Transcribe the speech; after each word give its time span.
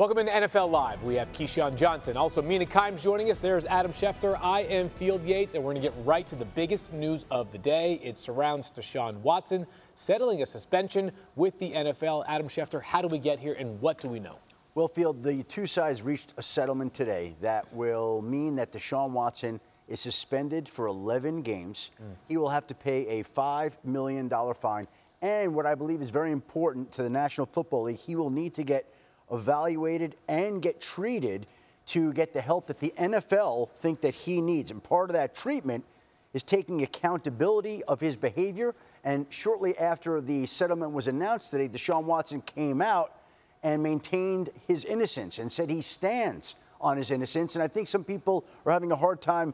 Welcome 0.00 0.16
into 0.16 0.32
NFL 0.32 0.70
Live. 0.70 1.02
We 1.02 1.16
have 1.16 1.30
Keyshawn 1.34 1.76
Johnson. 1.76 2.16
Also, 2.16 2.40
Mina 2.40 2.64
Kimes 2.64 3.02
joining 3.02 3.30
us. 3.30 3.36
There's 3.36 3.66
Adam 3.66 3.92
Schefter. 3.92 4.38
I 4.40 4.62
am 4.62 4.88
Field 4.88 5.22
Yates, 5.26 5.52
and 5.52 5.62
we're 5.62 5.74
going 5.74 5.82
to 5.82 5.86
get 5.90 6.06
right 6.06 6.26
to 6.28 6.36
the 6.36 6.46
biggest 6.46 6.90
news 6.94 7.26
of 7.30 7.52
the 7.52 7.58
day. 7.58 8.00
It 8.02 8.16
surrounds 8.16 8.70
Deshaun 8.70 9.16
Watson 9.16 9.66
settling 9.96 10.40
a 10.40 10.46
suspension 10.46 11.12
with 11.36 11.58
the 11.58 11.72
NFL. 11.72 12.24
Adam 12.26 12.48
Schefter, 12.48 12.80
how 12.82 13.02
do 13.02 13.08
we 13.08 13.18
get 13.18 13.38
here, 13.38 13.52
and 13.58 13.78
what 13.82 13.98
do 13.98 14.08
we 14.08 14.20
know? 14.20 14.38
Well, 14.74 14.88
Field, 14.88 15.22
the 15.22 15.42
two 15.42 15.66
sides 15.66 16.00
reached 16.00 16.32
a 16.38 16.42
settlement 16.42 16.94
today 16.94 17.36
that 17.42 17.70
will 17.70 18.22
mean 18.22 18.56
that 18.56 18.72
Deshaun 18.72 19.10
Watson 19.10 19.60
is 19.86 20.00
suspended 20.00 20.66
for 20.66 20.86
11 20.86 21.42
games. 21.42 21.90
Mm. 22.02 22.14
He 22.26 22.38
will 22.38 22.48
have 22.48 22.66
to 22.68 22.74
pay 22.74 23.20
a 23.20 23.24
$5 23.24 23.72
million 23.84 24.30
fine. 24.54 24.88
And 25.20 25.54
what 25.54 25.66
I 25.66 25.74
believe 25.74 26.00
is 26.00 26.08
very 26.08 26.32
important 26.32 26.90
to 26.92 27.02
the 27.02 27.10
National 27.10 27.46
Football 27.46 27.82
League, 27.82 27.98
he 27.98 28.16
will 28.16 28.30
need 28.30 28.54
to 28.54 28.62
get– 28.62 28.86
evaluated, 29.30 30.16
and 30.28 30.60
get 30.62 30.80
treated 30.80 31.46
to 31.86 32.12
get 32.12 32.32
the 32.32 32.40
help 32.40 32.66
that 32.68 32.78
the 32.78 32.92
NFL 32.96 33.70
think 33.70 34.00
that 34.02 34.14
he 34.14 34.40
needs. 34.40 34.70
And 34.70 34.82
part 34.82 35.10
of 35.10 35.14
that 35.14 35.34
treatment 35.34 35.84
is 36.32 36.42
taking 36.42 36.82
accountability 36.82 37.82
of 37.84 38.00
his 38.00 38.16
behavior. 38.16 38.74
And 39.02 39.26
shortly 39.30 39.76
after 39.78 40.20
the 40.20 40.46
settlement 40.46 40.92
was 40.92 41.08
announced 41.08 41.50
today, 41.50 41.68
Deshaun 41.68 42.04
Watson 42.04 42.42
came 42.42 42.80
out 42.80 43.16
and 43.62 43.82
maintained 43.82 44.50
his 44.68 44.84
innocence 44.84 45.38
and 45.38 45.50
said 45.50 45.68
he 45.68 45.80
stands 45.80 46.54
on 46.80 46.96
his 46.96 47.10
innocence. 47.10 47.56
And 47.56 47.62
I 47.62 47.68
think 47.68 47.88
some 47.88 48.04
people 48.04 48.44
are 48.64 48.72
having 48.72 48.92
a 48.92 48.96
hard 48.96 49.20
time 49.20 49.52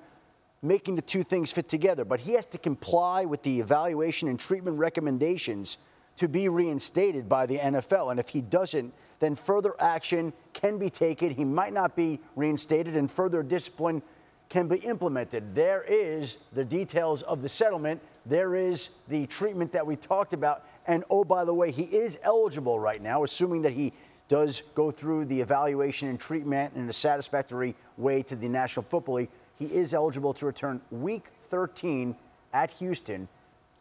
making 0.62 0.94
the 0.96 1.02
two 1.02 1.22
things 1.22 1.52
fit 1.52 1.68
together. 1.68 2.04
But 2.04 2.20
he 2.20 2.32
has 2.32 2.46
to 2.46 2.58
comply 2.58 3.24
with 3.24 3.42
the 3.42 3.60
evaluation 3.60 4.28
and 4.28 4.38
treatment 4.38 4.78
recommendations 4.78 5.78
to 6.16 6.28
be 6.28 6.48
reinstated 6.48 7.28
by 7.28 7.46
the 7.46 7.58
NFL. 7.58 8.10
And 8.10 8.18
if 8.18 8.28
he 8.28 8.40
doesn't, 8.40 8.92
then 9.18 9.34
further 9.34 9.74
action 9.80 10.32
can 10.52 10.78
be 10.78 10.90
taken. 10.90 11.30
He 11.30 11.44
might 11.44 11.72
not 11.72 11.96
be 11.96 12.20
reinstated, 12.34 12.96
and 12.96 13.10
further 13.10 13.42
discipline 13.42 14.02
can 14.48 14.68
be 14.68 14.76
implemented. 14.76 15.54
There 15.54 15.84
is 15.88 16.38
the 16.52 16.64
details 16.64 17.22
of 17.22 17.42
the 17.42 17.48
settlement. 17.48 18.00
There 18.26 18.54
is 18.54 18.90
the 19.08 19.26
treatment 19.26 19.72
that 19.72 19.86
we 19.86 19.96
talked 19.96 20.32
about. 20.32 20.64
And 20.86 21.04
oh, 21.10 21.24
by 21.24 21.44
the 21.44 21.54
way, 21.54 21.72
he 21.72 21.82
is 21.82 22.18
eligible 22.22 22.78
right 22.78 23.02
now, 23.02 23.24
assuming 23.24 23.62
that 23.62 23.72
he 23.72 23.92
does 24.28 24.62
go 24.74 24.90
through 24.90 25.24
the 25.24 25.40
evaluation 25.40 26.08
and 26.08 26.18
treatment 26.18 26.74
in 26.76 26.88
a 26.88 26.92
satisfactory 26.92 27.74
way 27.96 28.22
to 28.24 28.36
the 28.36 28.48
National 28.48 28.84
Football 28.84 29.16
League. 29.16 29.30
He 29.58 29.66
is 29.66 29.94
eligible 29.94 30.34
to 30.34 30.46
return 30.46 30.80
week 30.90 31.26
13 31.42 32.14
at 32.52 32.70
Houston 32.72 33.28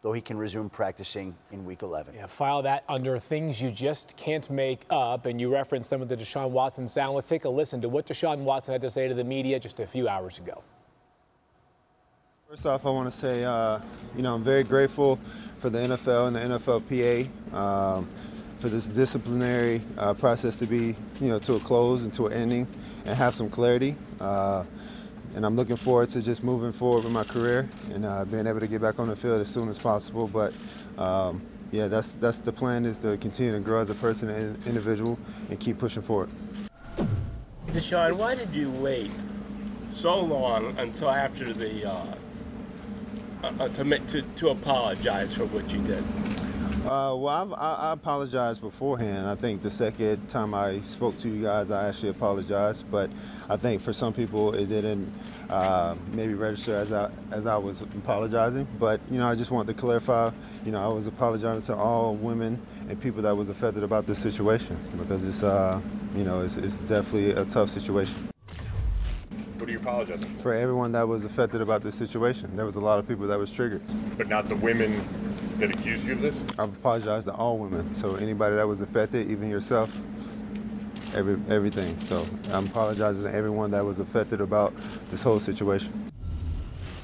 though 0.02 0.12
he 0.12 0.20
can 0.20 0.36
resume 0.36 0.70
practicing 0.70 1.34
in 1.50 1.64
week 1.64 1.82
11. 1.82 2.14
Yeah, 2.14 2.26
file 2.26 2.62
that 2.62 2.84
under 2.88 3.18
things 3.18 3.60
you 3.60 3.70
just 3.70 4.16
can't 4.16 4.48
make 4.50 4.84
up. 4.90 5.26
And 5.26 5.40
you 5.40 5.52
referenced 5.52 5.90
some 5.90 6.02
of 6.02 6.08
the 6.08 6.16
Deshaun 6.16 6.50
Watson 6.50 6.88
sound. 6.88 7.14
Let's 7.14 7.28
take 7.28 7.44
a 7.44 7.48
listen 7.48 7.80
to 7.82 7.88
what 7.88 8.06
Deshaun 8.06 8.38
Watson 8.38 8.72
had 8.72 8.82
to 8.82 8.90
say 8.90 9.08
to 9.08 9.14
the 9.14 9.24
media 9.24 9.58
just 9.58 9.80
a 9.80 9.86
few 9.86 10.08
hours 10.08 10.38
ago. 10.38 10.62
First 12.48 12.66
off, 12.66 12.86
I 12.86 12.90
want 12.90 13.10
to 13.10 13.16
say, 13.16 13.42
uh, 13.42 13.80
you 14.14 14.22
know, 14.22 14.36
I'm 14.36 14.44
very 14.44 14.62
grateful 14.62 15.18
for 15.58 15.68
the 15.68 15.78
NFL 15.78 16.28
and 16.28 16.36
the 16.36 16.40
NFLPA 16.40 17.52
um, 17.52 18.08
for 18.58 18.68
this 18.68 18.86
disciplinary 18.86 19.82
uh, 19.98 20.14
process 20.14 20.58
to 20.60 20.66
be, 20.66 20.94
you 21.20 21.28
know, 21.28 21.40
to 21.40 21.54
a 21.54 21.60
close 21.60 22.04
and 22.04 22.14
to 22.14 22.26
an 22.26 22.34
ending 22.34 22.68
and 23.04 23.16
have 23.16 23.34
some 23.34 23.50
clarity. 23.50 23.96
Uh, 24.20 24.64
and 25.36 25.44
I'm 25.44 25.54
looking 25.54 25.76
forward 25.76 26.08
to 26.10 26.22
just 26.22 26.42
moving 26.42 26.72
forward 26.72 27.04
with 27.04 27.12
my 27.12 27.22
career 27.22 27.68
and 27.92 28.06
uh, 28.06 28.24
being 28.24 28.46
able 28.46 28.58
to 28.58 28.66
get 28.66 28.80
back 28.80 28.98
on 28.98 29.08
the 29.08 29.14
field 29.14 29.38
as 29.38 29.48
soon 29.48 29.68
as 29.68 29.78
possible. 29.78 30.26
But 30.26 30.54
um, 30.96 31.42
yeah, 31.70 31.88
that's 31.88 32.16
that's 32.16 32.38
the 32.38 32.52
plan 32.52 32.86
is 32.86 32.96
to 32.98 33.18
continue 33.18 33.52
to 33.52 33.60
grow 33.60 33.80
as 33.80 33.90
a 33.90 33.94
person 33.94 34.30
and 34.30 34.66
individual 34.66 35.18
and 35.50 35.60
keep 35.60 35.78
pushing 35.78 36.02
forward. 36.02 36.30
Deshaun, 37.68 38.14
why 38.14 38.34
did 38.34 38.54
you 38.54 38.70
wait 38.70 39.10
so 39.90 40.18
long 40.18 40.76
until 40.78 41.10
after 41.10 41.52
the 41.52 41.84
uh, 41.84 42.06
uh, 43.44 43.68
to, 43.68 43.98
to 43.98 44.22
to 44.22 44.48
apologize 44.48 45.34
for 45.34 45.44
what 45.44 45.70
you 45.70 45.82
did? 45.82 46.45
Uh, 46.86 47.16
well, 47.16 47.52
I, 47.54 47.72
I 47.88 47.92
apologized 47.94 48.60
beforehand. 48.60 49.26
I 49.26 49.34
think 49.34 49.60
the 49.60 49.70
second 49.70 50.28
time 50.28 50.54
I 50.54 50.78
spoke 50.80 51.18
to 51.18 51.28
you 51.28 51.42
guys, 51.42 51.72
I 51.72 51.88
actually 51.88 52.10
apologized. 52.10 52.88
But 52.92 53.10
I 53.48 53.56
think 53.56 53.82
for 53.82 53.92
some 53.92 54.12
people, 54.12 54.54
it 54.54 54.66
didn't 54.66 55.12
uh, 55.50 55.96
maybe 56.12 56.34
register 56.34 56.76
as 56.76 56.92
I 56.92 57.10
as 57.32 57.44
I 57.44 57.56
was 57.56 57.82
apologizing. 57.82 58.68
But 58.78 59.00
you 59.10 59.18
know, 59.18 59.26
I 59.26 59.34
just 59.34 59.50
wanted 59.50 59.74
to 59.74 59.80
clarify. 59.80 60.30
You 60.64 60.70
know, 60.70 60.80
I 60.80 60.86
was 60.86 61.08
apologizing 61.08 61.74
to 61.74 61.80
all 61.80 62.14
women 62.14 62.64
and 62.88 63.00
people 63.00 63.20
that 63.22 63.36
was 63.36 63.48
affected 63.48 63.82
about 63.82 64.06
this 64.06 64.20
situation 64.20 64.78
because 64.96 65.24
it's 65.24 65.42
uh, 65.42 65.80
you 66.14 66.22
know 66.22 66.42
it's, 66.42 66.56
it's 66.56 66.78
definitely 66.78 67.32
a 67.32 67.44
tough 67.46 67.68
situation. 67.68 68.28
What 69.58 69.68
are 69.68 69.72
you 69.72 69.78
apologizing 69.78 70.32
for? 70.34 70.40
For 70.40 70.54
everyone 70.54 70.92
that 70.92 71.08
was 71.08 71.24
affected 71.24 71.62
about 71.62 71.82
this 71.82 71.96
situation. 71.96 72.54
There 72.54 72.64
was 72.64 72.76
a 72.76 72.80
lot 72.80 73.00
of 73.00 73.08
people 73.08 73.26
that 73.26 73.38
was 73.40 73.50
triggered. 73.50 73.82
But 74.16 74.28
not 74.28 74.48
the 74.48 74.54
women 74.54 75.02
that 75.58 75.70
accused 75.70 76.06
you 76.06 76.14
of 76.14 76.20
this? 76.20 76.42
I've 76.58 76.76
apologized 76.76 77.26
to 77.26 77.34
all 77.34 77.58
women. 77.58 77.94
So 77.94 78.16
anybody 78.16 78.56
that 78.56 78.66
was 78.66 78.80
affected, 78.80 79.30
even 79.30 79.50
yourself, 79.50 79.90
every 81.14 81.38
everything. 81.48 81.98
So 82.00 82.26
I'm 82.50 82.66
apologizing 82.66 83.24
to 83.24 83.34
everyone 83.34 83.70
that 83.72 83.84
was 83.84 83.98
affected 83.98 84.40
about 84.40 84.74
this 85.08 85.22
whole 85.22 85.40
situation. 85.40 86.10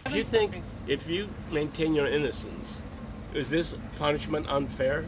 Do 0.07 0.17
you 0.17 0.25
think 0.25 0.63
if 0.87 1.09
you 1.09 1.29
maintain 1.51 1.95
your 1.95 2.07
innocence, 2.07 2.83
is 3.35 3.51
this 3.51 3.77
punishment 3.99 4.49
unfair? 4.49 5.07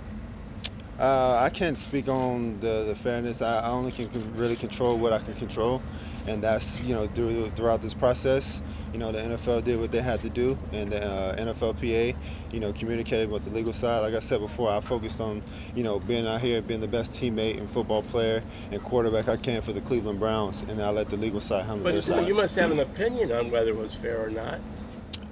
Uh, 0.99 1.39
I 1.41 1.51
can't 1.51 1.77
speak 1.77 2.09
on 2.09 2.61
the, 2.61 2.85
the 2.87 2.95
fairness. 2.95 3.43
I, 3.43 3.59
I 3.61 3.71
only 3.71 3.91
can 3.91 4.09
really 4.37 4.55
control 4.55 4.97
what 4.97 5.13
I 5.13 5.19
can 5.19 5.35
control 5.35 5.83
and 6.27 6.43
that's 6.43 6.81
you 6.83 6.95
know 6.95 7.07
through, 7.09 7.51
throughout 7.51 7.83
this 7.83 7.95
process 7.95 8.63
you 8.93 8.99
know 8.99 9.11
the 9.11 9.19
NFL 9.19 9.65
did 9.65 9.79
what 9.79 9.91
they 9.91 10.01
had 10.01 10.23
to 10.23 10.31
do 10.31 10.57
and 10.73 10.91
the 10.91 11.05
uh, 11.05 11.37
NFLPA 11.37 12.15
you 12.53 12.61
know 12.61 12.73
communicated 12.73 13.29
with 13.29 13.45
the 13.45 13.51
legal 13.51 13.73
side. 13.73 13.99
Like 14.01 14.15
I 14.15 14.21
said 14.21 14.41
before 14.41 14.71
I 14.71 14.81
focused 14.81 15.21
on 15.21 15.43
you 15.75 15.83
know 15.83 15.99
being 15.99 16.27
out 16.27 16.41
here 16.41 16.63
being 16.63 16.81
the 16.81 16.89
best 16.89 17.13
teammate 17.13 17.59
and 17.59 17.69
football 17.69 18.03
player 18.05 18.43
and 18.71 18.83
quarterback 18.83 19.29
I 19.29 19.37
can 19.37 19.63
for 19.63 19.73
the 19.73 19.81
Cleveland 19.81 20.21
Browns. 20.21 20.63
And 20.63 20.81
I 20.81 20.91
let 20.91 21.09
the 21.09 21.17
legal 21.17 21.41
side 21.41 21.65
handle 21.65 21.85
but 21.85 21.95
their 21.95 22.03
side. 22.03 22.29
you 22.29 22.35
must 22.35 22.55
have 22.57 22.71
an 22.71 22.81
opinion 22.81 23.33
on 23.33 23.51
whether 23.51 23.71
it 23.71 23.77
was 23.77 23.95
fair 23.95 24.25
or 24.25 24.31
not. 24.31 24.61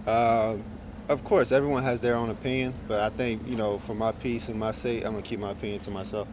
Uh, 0.07 0.57
of 1.09 1.23
course 1.23 1.53
everyone 1.53 1.83
has 1.83 2.01
their 2.01 2.17
own 2.17 2.31
opinion 2.31 2.75
but 2.89 3.01
I 3.01 3.11
think 3.11 3.47
you 3.47 3.57
know 3.57 3.79
for 3.79 3.95
my 3.95 4.13
peace 4.13 4.49
and 4.49 4.59
my 4.59 4.73
sake 4.73 5.05
I'm 5.05 5.13
gonna 5.13 5.23
keep 5.23 5.39
my 5.39 5.51
opinion 5.51 5.81
to 5.81 5.91
myself 5.91 6.27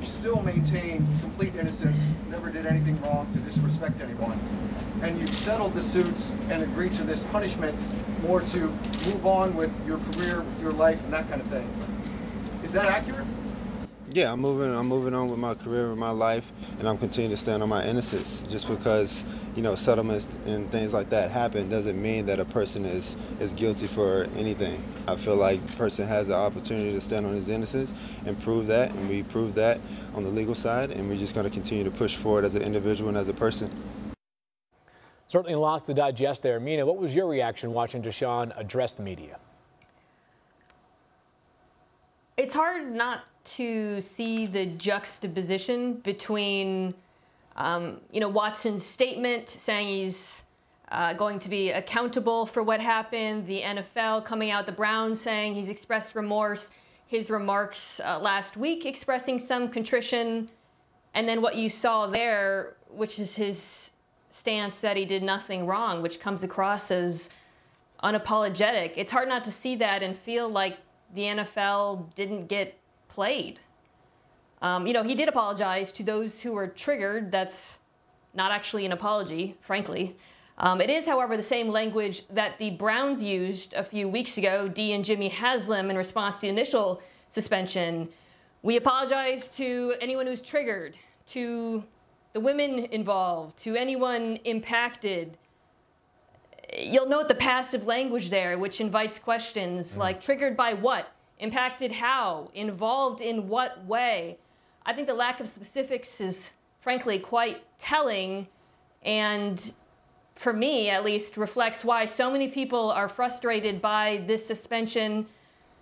you 0.00 0.06
still 0.06 0.42
maintain 0.42 1.06
complete 1.20 1.54
innocence, 1.56 2.14
never 2.30 2.50
did 2.50 2.66
anything 2.66 3.00
wrong 3.02 3.30
to 3.32 3.38
disrespect 3.40 4.00
anyone. 4.00 4.38
And 5.02 5.18
you've 5.20 5.34
settled 5.34 5.74
the 5.74 5.82
suits 5.82 6.34
and 6.48 6.62
agreed 6.62 6.94
to 6.94 7.04
this 7.04 7.24
punishment 7.24 7.76
more 8.22 8.40
to 8.40 8.58
move 8.58 9.26
on 9.26 9.54
with 9.56 9.70
your 9.86 9.98
career, 9.98 10.40
with 10.40 10.60
your 10.60 10.72
life, 10.72 11.02
and 11.04 11.12
that 11.12 11.28
kind 11.28 11.40
of 11.40 11.46
thing. 11.48 11.68
Is 12.62 12.72
that 12.72 12.86
accurate? 12.86 13.26
Yeah, 14.12 14.32
I'm 14.32 14.40
moving. 14.40 14.74
I'm 14.76 14.88
moving 14.88 15.14
on 15.14 15.30
with 15.30 15.38
my 15.38 15.54
career, 15.54 15.90
with 15.90 15.98
my 15.98 16.10
life, 16.10 16.50
and 16.80 16.88
I'm 16.88 16.98
continuing 16.98 17.30
to 17.30 17.36
stand 17.36 17.62
on 17.62 17.68
my 17.68 17.86
innocence. 17.86 18.42
Just 18.50 18.66
because 18.66 19.22
you 19.54 19.62
know 19.62 19.76
settlements 19.76 20.26
and 20.46 20.68
things 20.72 20.92
like 20.92 21.10
that 21.10 21.30
happen 21.30 21.68
doesn't 21.68 22.00
mean 22.00 22.26
that 22.26 22.40
a 22.40 22.44
person 22.44 22.84
is 22.84 23.16
is 23.38 23.52
guilty 23.52 23.86
for 23.86 24.26
anything. 24.36 24.82
I 25.06 25.14
feel 25.14 25.36
like 25.36 25.60
a 25.60 25.76
person 25.76 26.08
has 26.08 26.26
the 26.26 26.34
opportunity 26.34 26.92
to 26.92 27.00
stand 27.00 27.24
on 27.24 27.34
his 27.34 27.48
innocence 27.48 27.94
and 28.26 28.40
prove 28.42 28.66
that, 28.66 28.90
and 28.90 29.08
we 29.08 29.22
prove 29.22 29.54
that 29.54 29.78
on 30.16 30.24
the 30.24 30.30
legal 30.30 30.56
side, 30.56 30.90
and 30.90 31.08
we're 31.08 31.16
just 31.16 31.36
going 31.36 31.44
to 31.44 31.50
continue 31.50 31.84
to 31.84 31.90
push 31.92 32.16
forward 32.16 32.44
as 32.44 32.56
an 32.56 32.62
individual 32.62 33.10
and 33.10 33.18
as 33.18 33.28
a 33.28 33.34
person. 33.34 33.70
Certainly 35.28 35.54
lots 35.54 35.84
to 35.84 35.94
digest 35.94 36.42
there. 36.42 36.58
Mina, 36.58 36.84
what 36.84 36.96
was 36.96 37.14
your 37.14 37.28
reaction 37.28 37.72
watching 37.72 38.02
Deshaun 38.02 38.52
address 38.58 38.92
the 38.92 39.04
media? 39.04 39.38
It's 42.40 42.54
hard 42.54 42.90
not 42.90 43.24
to 43.56 44.00
see 44.00 44.46
the 44.46 44.64
juxtaposition 44.64 45.96
between, 45.96 46.94
um, 47.56 48.00
you 48.10 48.18
know, 48.18 48.30
Watson's 48.30 48.82
statement 48.82 49.46
saying 49.50 49.88
he's 49.88 50.46
uh, 50.90 51.12
going 51.12 51.38
to 51.38 51.50
be 51.50 51.70
accountable 51.72 52.46
for 52.46 52.62
what 52.62 52.80
happened, 52.80 53.46
the 53.46 53.60
NFL 53.60 54.24
coming 54.24 54.50
out, 54.50 54.64
the 54.64 54.72
Browns 54.72 55.20
saying 55.20 55.54
he's 55.54 55.68
expressed 55.68 56.14
remorse, 56.14 56.70
his 57.06 57.30
remarks 57.30 58.00
uh, 58.06 58.18
last 58.18 58.56
week 58.56 58.86
expressing 58.86 59.38
some 59.38 59.68
contrition, 59.68 60.50
And 61.12 61.28
then 61.28 61.42
what 61.42 61.56
you 61.56 61.68
saw 61.68 62.06
there, 62.06 62.76
which 62.88 63.18
is 63.18 63.36
his 63.36 63.90
stance 64.30 64.80
that 64.80 64.96
he 64.96 65.04
did 65.04 65.22
nothing 65.22 65.66
wrong, 65.66 66.00
which 66.00 66.20
comes 66.20 66.42
across 66.42 66.90
as 66.90 67.28
unapologetic. 68.02 68.94
It's 68.96 69.12
hard 69.12 69.28
not 69.28 69.44
to 69.44 69.52
see 69.52 69.76
that 69.76 70.02
and 70.02 70.16
feel 70.16 70.48
like 70.48 70.78
the 71.14 71.22
NFL 71.22 72.14
didn't 72.14 72.46
get 72.46 72.78
played. 73.08 73.60
Um, 74.62 74.86
you 74.86 74.92
know, 74.92 75.02
he 75.02 75.14
did 75.14 75.28
apologize 75.28 75.90
to 75.92 76.02
those 76.02 76.42
who 76.42 76.52
were 76.52 76.68
triggered. 76.68 77.32
That's 77.32 77.78
not 78.34 78.52
actually 78.52 78.86
an 78.86 78.92
apology, 78.92 79.56
frankly. 79.60 80.16
Um, 80.58 80.80
it 80.80 80.90
is, 80.90 81.06
however, 81.06 81.36
the 81.36 81.42
same 81.42 81.68
language 81.68 82.26
that 82.28 82.58
the 82.58 82.72
Browns 82.72 83.22
used 83.22 83.72
a 83.74 83.82
few 83.82 84.08
weeks 84.08 84.36
ago, 84.36 84.68
Dee 84.68 84.92
and 84.92 85.04
Jimmy 85.04 85.28
Haslam, 85.28 85.88
in 85.88 85.96
response 85.96 86.36
to 86.36 86.40
the 86.42 86.48
initial 86.48 87.02
suspension. 87.30 88.08
We 88.62 88.76
apologize 88.76 89.48
to 89.56 89.94
anyone 90.02 90.26
who's 90.26 90.42
triggered, 90.42 90.98
to 91.28 91.82
the 92.34 92.40
women 92.40 92.86
involved, 92.90 93.56
to 93.58 93.74
anyone 93.74 94.36
impacted. 94.44 95.38
You'll 96.76 97.08
note 97.08 97.28
the 97.28 97.34
passive 97.34 97.86
language 97.86 98.30
there, 98.30 98.58
which 98.58 98.80
invites 98.80 99.18
questions 99.18 99.96
mm. 99.96 100.00
like 100.00 100.20
triggered 100.20 100.56
by 100.56 100.74
what? 100.74 101.12
Impacted 101.38 101.92
how? 101.92 102.50
Involved 102.54 103.20
in 103.20 103.48
what 103.48 103.84
way? 103.86 104.38
I 104.84 104.92
think 104.92 105.06
the 105.06 105.14
lack 105.14 105.40
of 105.40 105.48
specifics 105.48 106.20
is 106.20 106.52
frankly 106.80 107.18
quite 107.18 107.62
telling 107.78 108.46
and 109.02 109.72
for 110.34 110.52
me 110.52 110.88
at 110.88 111.04
least 111.04 111.36
reflects 111.36 111.84
why 111.84 112.06
so 112.06 112.30
many 112.30 112.48
people 112.48 112.90
are 112.90 113.08
frustrated 113.08 113.82
by 113.82 114.22
this 114.26 114.46
suspension 114.46 115.26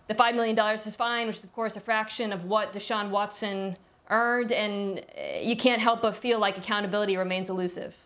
the 0.09 0.15
$5 0.15 0.35
million 0.35 0.59
is 0.75 0.97
fine, 0.97 1.27
which 1.27 1.37
is, 1.37 1.45
of 1.45 1.53
course, 1.53 1.77
a 1.77 1.81
fraction 1.81 2.33
of 2.33 2.45
what 2.45 2.73
Deshaun 2.73 3.11
Watson 3.11 3.77
earned, 4.09 4.53
and 4.53 4.99
uh, 5.01 5.39
you 5.41 5.55
can't 5.55 5.83
help 5.83 6.01
but 6.01 6.17
feel 6.17 6.39
like 6.39 6.57
accountability 6.57 7.17
remains 7.19 7.51
elusive. 7.51 7.97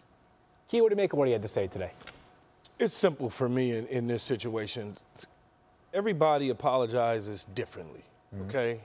Key, 0.69 0.81
what 0.81 0.89
do 0.89 0.95
you 0.95 0.97
make 0.97 1.13
of 1.13 1.19
what 1.21 1.29
he 1.29 1.33
had 1.33 1.43
to 1.43 1.49
say 1.49 1.69
today? 1.69 1.93
It's 2.83 2.97
simple 2.97 3.31
for 3.31 3.49
me 3.49 3.77
in, 3.77 3.87
in 3.87 4.07
this 4.09 4.25
situation. 4.25 4.97
Everybody 5.95 6.49
apologizes 6.49 7.45
differently, 7.55 8.03
mm-hmm. 8.35 8.49
okay? 8.49 8.81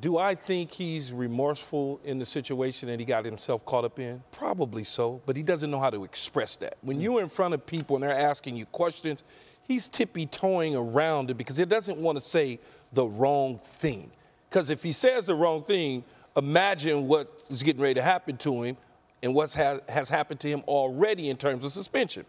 Do 0.00 0.16
I 0.16 0.36
think 0.36 0.70
he's 0.70 1.12
remorseful 1.12 2.00
in 2.04 2.20
the 2.20 2.26
situation 2.26 2.88
that 2.88 3.00
he 3.00 3.04
got 3.04 3.24
himself 3.24 3.66
caught 3.66 3.84
up 3.84 3.98
in? 3.98 4.22
Probably 4.30 4.84
so, 4.84 5.20
but 5.26 5.36
he 5.36 5.42
doesn't 5.42 5.72
know 5.72 5.80
how 5.80 5.90
to 5.90 6.04
express 6.04 6.54
that. 6.58 6.76
When 6.82 6.98
mm-hmm. 6.98 7.02
you're 7.02 7.20
in 7.20 7.28
front 7.28 7.52
of 7.52 7.66
people 7.66 7.96
and 7.96 8.04
they're 8.04 8.12
asking 8.12 8.56
you 8.56 8.66
questions, 8.66 9.24
he's 9.64 9.88
tippy 9.88 10.26
toeing 10.26 10.76
around 10.76 11.30
it 11.30 11.34
because 11.34 11.56
he 11.56 11.64
doesn't 11.64 11.98
want 11.98 12.16
to 12.16 12.22
say 12.22 12.60
the 12.92 13.06
wrong 13.06 13.58
thing. 13.58 14.12
Because 14.48 14.70
if 14.70 14.84
he 14.84 14.92
says 14.92 15.26
the 15.26 15.34
wrong 15.34 15.64
thing, 15.64 16.04
imagine 16.36 17.08
what 17.08 17.42
is 17.50 17.64
getting 17.64 17.82
ready 17.82 17.94
to 17.94 18.02
happen 18.02 18.36
to 18.36 18.62
him 18.62 18.76
and 19.20 19.34
what 19.34 19.52
ha- 19.52 19.80
has 19.88 20.08
happened 20.08 20.38
to 20.38 20.48
him 20.48 20.62
already 20.68 21.28
in 21.28 21.36
terms 21.36 21.64
of 21.64 21.72
suspension. 21.72 22.24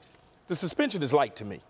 The 0.47 0.55
suspension 0.55 1.01
is 1.03 1.11
light 1.11 1.35
to 1.37 1.45
me. 1.45 1.61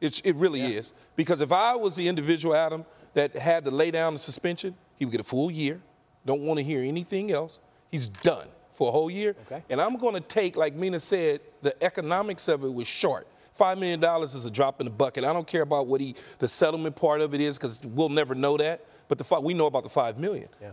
It, 0.00 0.20
it 0.24 0.36
really 0.36 0.60
yeah. 0.60 0.80
is. 0.80 0.92
Because 1.16 1.40
if 1.40 1.52
I 1.52 1.76
was 1.76 1.94
the 1.96 2.08
individual, 2.08 2.54
Adam, 2.54 2.84
that 3.14 3.36
had 3.36 3.64
to 3.64 3.70
lay 3.70 3.90
down 3.90 4.14
the 4.14 4.20
suspension, 4.20 4.74
he 4.96 5.04
would 5.04 5.12
get 5.12 5.20
a 5.20 5.24
full 5.24 5.50
year. 5.50 5.80
Don't 6.26 6.42
want 6.42 6.58
to 6.58 6.64
hear 6.64 6.82
anything 6.82 7.32
else. 7.32 7.58
He's 7.90 8.08
done 8.08 8.48
for 8.72 8.88
a 8.88 8.92
whole 8.92 9.10
year. 9.10 9.36
Okay. 9.46 9.62
And 9.68 9.80
I'm 9.80 9.96
going 9.96 10.14
to 10.14 10.20
take, 10.20 10.56
like 10.56 10.74
Mina 10.74 11.00
said, 11.00 11.40
the 11.62 11.80
economics 11.82 12.48
of 12.48 12.64
it 12.64 12.72
was 12.72 12.86
short. 12.86 13.26
Five 13.54 13.78
million 13.78 14.00
dollars 14.00 14.34
is 14.34 14.46
a 14.46 14.50
drop 14.50 14.80
in 14.80 14.86
the 14.86 14.90
bucket. 14.90 15.24
I 15.24 15.32
don't 15.32 15.46
care 15.46 15.62
about 15.62 15.86
what 15.86 16.00
he 16.00 16.16
the 16.38 16.48
settlement 16.48 16.96
part 16.96 17.20
of 17.20 17.34
it 17.34 17.40
is 17.40 17.58
because 17.58 17.80
we'll 17.84 18.08
never 18.08 18.34
know 18.34 18.56
that. 18.56 18.84
But 19.08 19.18
the 19.18 19.40
we 19.40 19.52
know 19.52 19.66
about 19.66 19.82
the 19.82 19.90
five 19.90 20.18
million. 20.18 20.48
Yeah. 20.60 20.70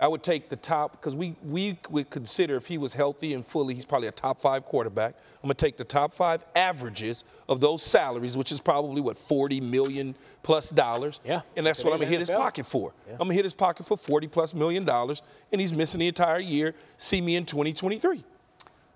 I 0.00 0.06
would 0.06 0.22
take 0.22 0.48
the 0.48 0.56
top 0.56 0.92
because 0.92 1.16
we 1.16 1.34
we 1.42 1.76
would 1.90 2.08
consider 2.08 2.56
if 2.56 2.66
he 2.66 2.78
was 2.78 2.92
healthy 2.92 3.34
and 3.34 3.44
fully, 3.44 3.74
he's 3.74 3.84
probably 3.84 4.06
a 4.06 4.12
top 4.12 4.40
five 4.40 4.64
quarterback. 4.64 5.14
I'm 5.42 5.48
gonna 5.48 5.54
take 5.54 5.76
the 5.76 5.84
top 5.84 6.14
five 6.14 6.44
averages 6.54 7.24
of 7.48 7.60
those 7.60 7.82
salaries, 7.82 8.36
which 8.36 8.52
is 8.52 8.60
probably 8.60 9.00
what 9.00 9.16
40 9.16 9.60
million 9.60 10.14
plus 10.44 10.70
dollars. 10.70 11.18
Yeah. 11.24 11.40
And 11.56 11.66
that's 11.66 11.82
what 11.82 11.92
I'm 11.92 11.98
gonna 11.98 12.10
hit 12.10 12.20
his 12.20 12.30
pocket 12.30 12.64
for. 12.64 12.92
Yeah. 13.06 13.14
I'm 13.14 13.18
gonna 13.18 13.34
hit 13.34 13.44
his 13.44 13.54
pocket 13.54 13.86
for 13.86 13.96
40 13.96 14.28
plus 14.28 14.54
million 14.54 14.84
dollars, 14.84 15.22
and 15.50 15.60
he's 15.60 15.72
missing 15.72 15.98
the 15.98 16.08
entire 16.08 16.38
year. 16.40 16.74
See 16.96 17.20
me 17.20 17.34
in 17.34 17.44
2023. 17.44 18.24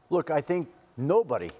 Look, 0.08 0.30
I 0.30 0.40
think 0.40 0.68
nobody, 0.96 1.50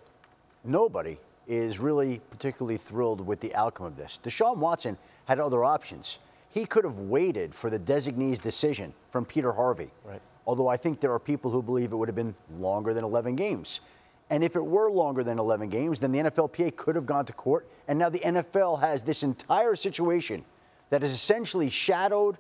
nobody 0.63 1.17
is 1.49 1.81
really 1.81 2.21
particularly 2.31 2.77
thrilled 2.77 3.21
with 3.27 3.41
the 3.41 3.53
outcome 3.57 3.87
of 3.87 3.97
this. 3.97 4.21
Deshaun 4.23 4.59
Watson 4.59 4.97
had 5.25 5.41
other 5.41 5.65
options. 5.65 6.21
He 6.53 6.67
could 6.67 6.85
have 6.85 6.99
waited 6.99 7.55
for 7.55 7.71
the 7.71 7.79
designee's 7.79 8.39
decision 8.39 8.95
from 9.11 9.25
Peter 9.25 9.53
Harvey. 9.53 9.91
Right. 10.05 10.21
Although 10.47 10.69
I 10.69 10.77
think 10.77 11.01
there 11.01 11.13
are 11.13 11.19
people 11.19 11.51
who 11.51 11.63
believe 11.63 11.93
it 11.93 11.97
would 11.97 12.09
have 12.09 12.15
been 12.15 12.35
longer 12.59 12.95
than 12.95 13.05
11 13.05 13.37
games. 13.37 13.81
And 14.31 14.43
if 14.43 14.57
it 14.57 14.65
were 14.65 14.91
longer 14.91 15.25
than 15.25 15.39
11 15.39 15.69
games, 15.69 16.01
then 16.01 16.13
the 16.13 16.19
NFLPA 16.19 16.77
could 16.77 16.95
have 16.95 17.07
gone 17.07 17.25
to 17.27 17.33
court. 17.33 17.69
And 17.89 17.99
now 17.99 18.09
the 18.09 18.21
NFL 18.21 18.81
has 18.81 19.03
this 19.03 19.23
entire 19.23 19.77
situation 19.77 20.45
that 20.91 21.03
has 21.03 21.13
essentially 21.13 21.71
shadowed 21.71 22.39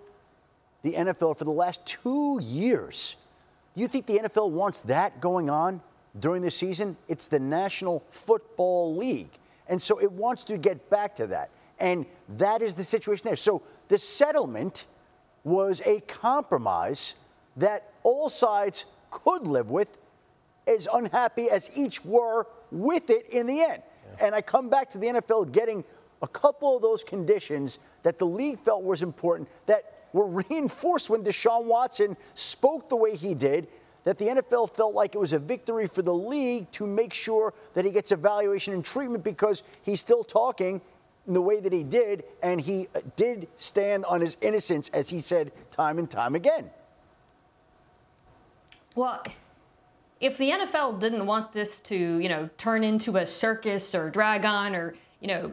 the 0.83 0.95
NFL 0.95 1.39
for 1.39 1.45
the 1.45 1.51
last 1.51 1.85
two 1.87 2.41
years. 2.43 3.17
Do 3.75 3.81
you 3.81 3.89
think 3.89 4.07
the 4.07 4.19
NFL 4.19 4.51
wants 4.51 4.81
that 4.81 5.21
going 5.21 5.49
on? 5.49 5.81
during 6.19 6.43
the 6.43 6.51
season, 6.51 6.97
it's 7.09 7.27
the 7.27 7.39
National 7.39 8.05
Football 8.11 8.97
League. 8.97 9.31
And 9.69 9.81
so 9.81 10.01
it 10.01 10.11
wants 10.11 10.45
to 10.45 10.59
get 10.59 10.91
back 10.91 11.15
to 11.17 11.27
that. 11.29 11.51
And 11.79 12.07
that 12.37 12.63
is 12.63 12.75
the 12.75 12.85
situation 12.85 13.25
there. 13.27 13.37
So 13.37 13.63
the 13.93 13.99
settlement 13.99 14.87
was 15.45 15.83
a 15.85 16.01
compromise 16.01 17.17
that 17.59 17.93
all 18.05 18.31
sides 18.31 18.87
could 19.11 19.47
live 19.47 19.69
with, 19.69 19.99
as 20.67 20.89
unhappy 20.91 21.51
as 21.51 21.71
each 21.75 22.03
were 22.03 22.47
with 22.71 23.11
it 23.11 23.29
in 23.29 23.47
the 23.47 23.61
end. 23.61 23.83
Yeah. 24.17 24.27
And 24.27 24.35
I 24.35 24.41
come 24.41 24.71
back 24.71 24.89
to 24.91 24.99
the 24.99 25.09
NFL 25.09 25.53
getting 25.53 25.85
a 26.23 26.27
couple 26.27 26.75
of 26.75 26.81
those 26.81 27.05
conditions 27.05 27.81
that 28.03 28.19
the 28.19 28.25
league 28.25 28.61
felt 28.61 28.83
was 28.83 29.03
important 29.03 29.47
that 29.67 30.07
were 30.15 30.27
reinforced 30.49 31.11
when 31.11 31.23
Deshaun 31.23 31.67
Watson 31.67 32.17
spoke 32.33 32.89
the 32.89 32.97
way 32.97 33.15
he 33.15 33.35
did 33.35 33.69
that 34.05 34.17
the 34.17 34.25
NFL 34.25 34.75
felt 34.75 34.95
like 34.95 35.15
it 35.15 35.19
was 35.19 35.35
a 35.35 35.39
victory 35.39 35.87
for 35.87 36.01
the 36.01 36.15
league 36.15 36.71
to 36.71 36.87
make 36.87 37.13
sure 37.13 37.53
that 37.75 37.85
he 37.85 37.91
gets 37.91 38.11
evaluation 38.11 38.73
and 38.73 38.83
treatment 38.83 39.23
because 39.23 39.63
he's 39.83 40.01
still 40.01 40.25
talking 40.25 40.81
in 41.27 41.35
the 41.35 41.41
way 41.41 41.61
that 41.61 41.73
he 41.73 41.83
did, 41.83 42.25
and 42.43 42.61
he 42.61 42.89
uh, 42.95 43.01
did 43.17 43.49
stand 43.57 44.05
on 44.07 44.21
his 44.21 44.37
innocence, 44.41 44.91
as 44.93 45.09
he 45.09 45.21
said 45.21 45.53
time 45.71 45.99
and 45.99 46.11
time 46.11 46.35
again. 46.35 46.71
Well, 48.95 49.23
if 50.21 50.37
the 50.39 50.51
NFL 50.51 51.01
didn't 51.01 51.27
want 51.27 51.53
this 51.53 51.81
to, 51.81 51.97
you 51.97 52.29
know, 52.29 52.49
turn 52.57 52.85
into 52.85 53.17
a 53.17 53.27
circus 53.27 53.95
or 53.95 54.11
drag 54.11 54.45
on 54.45 54.75
or, 54.75 54.95
you 55.21 55.29
know, 55.29 55.53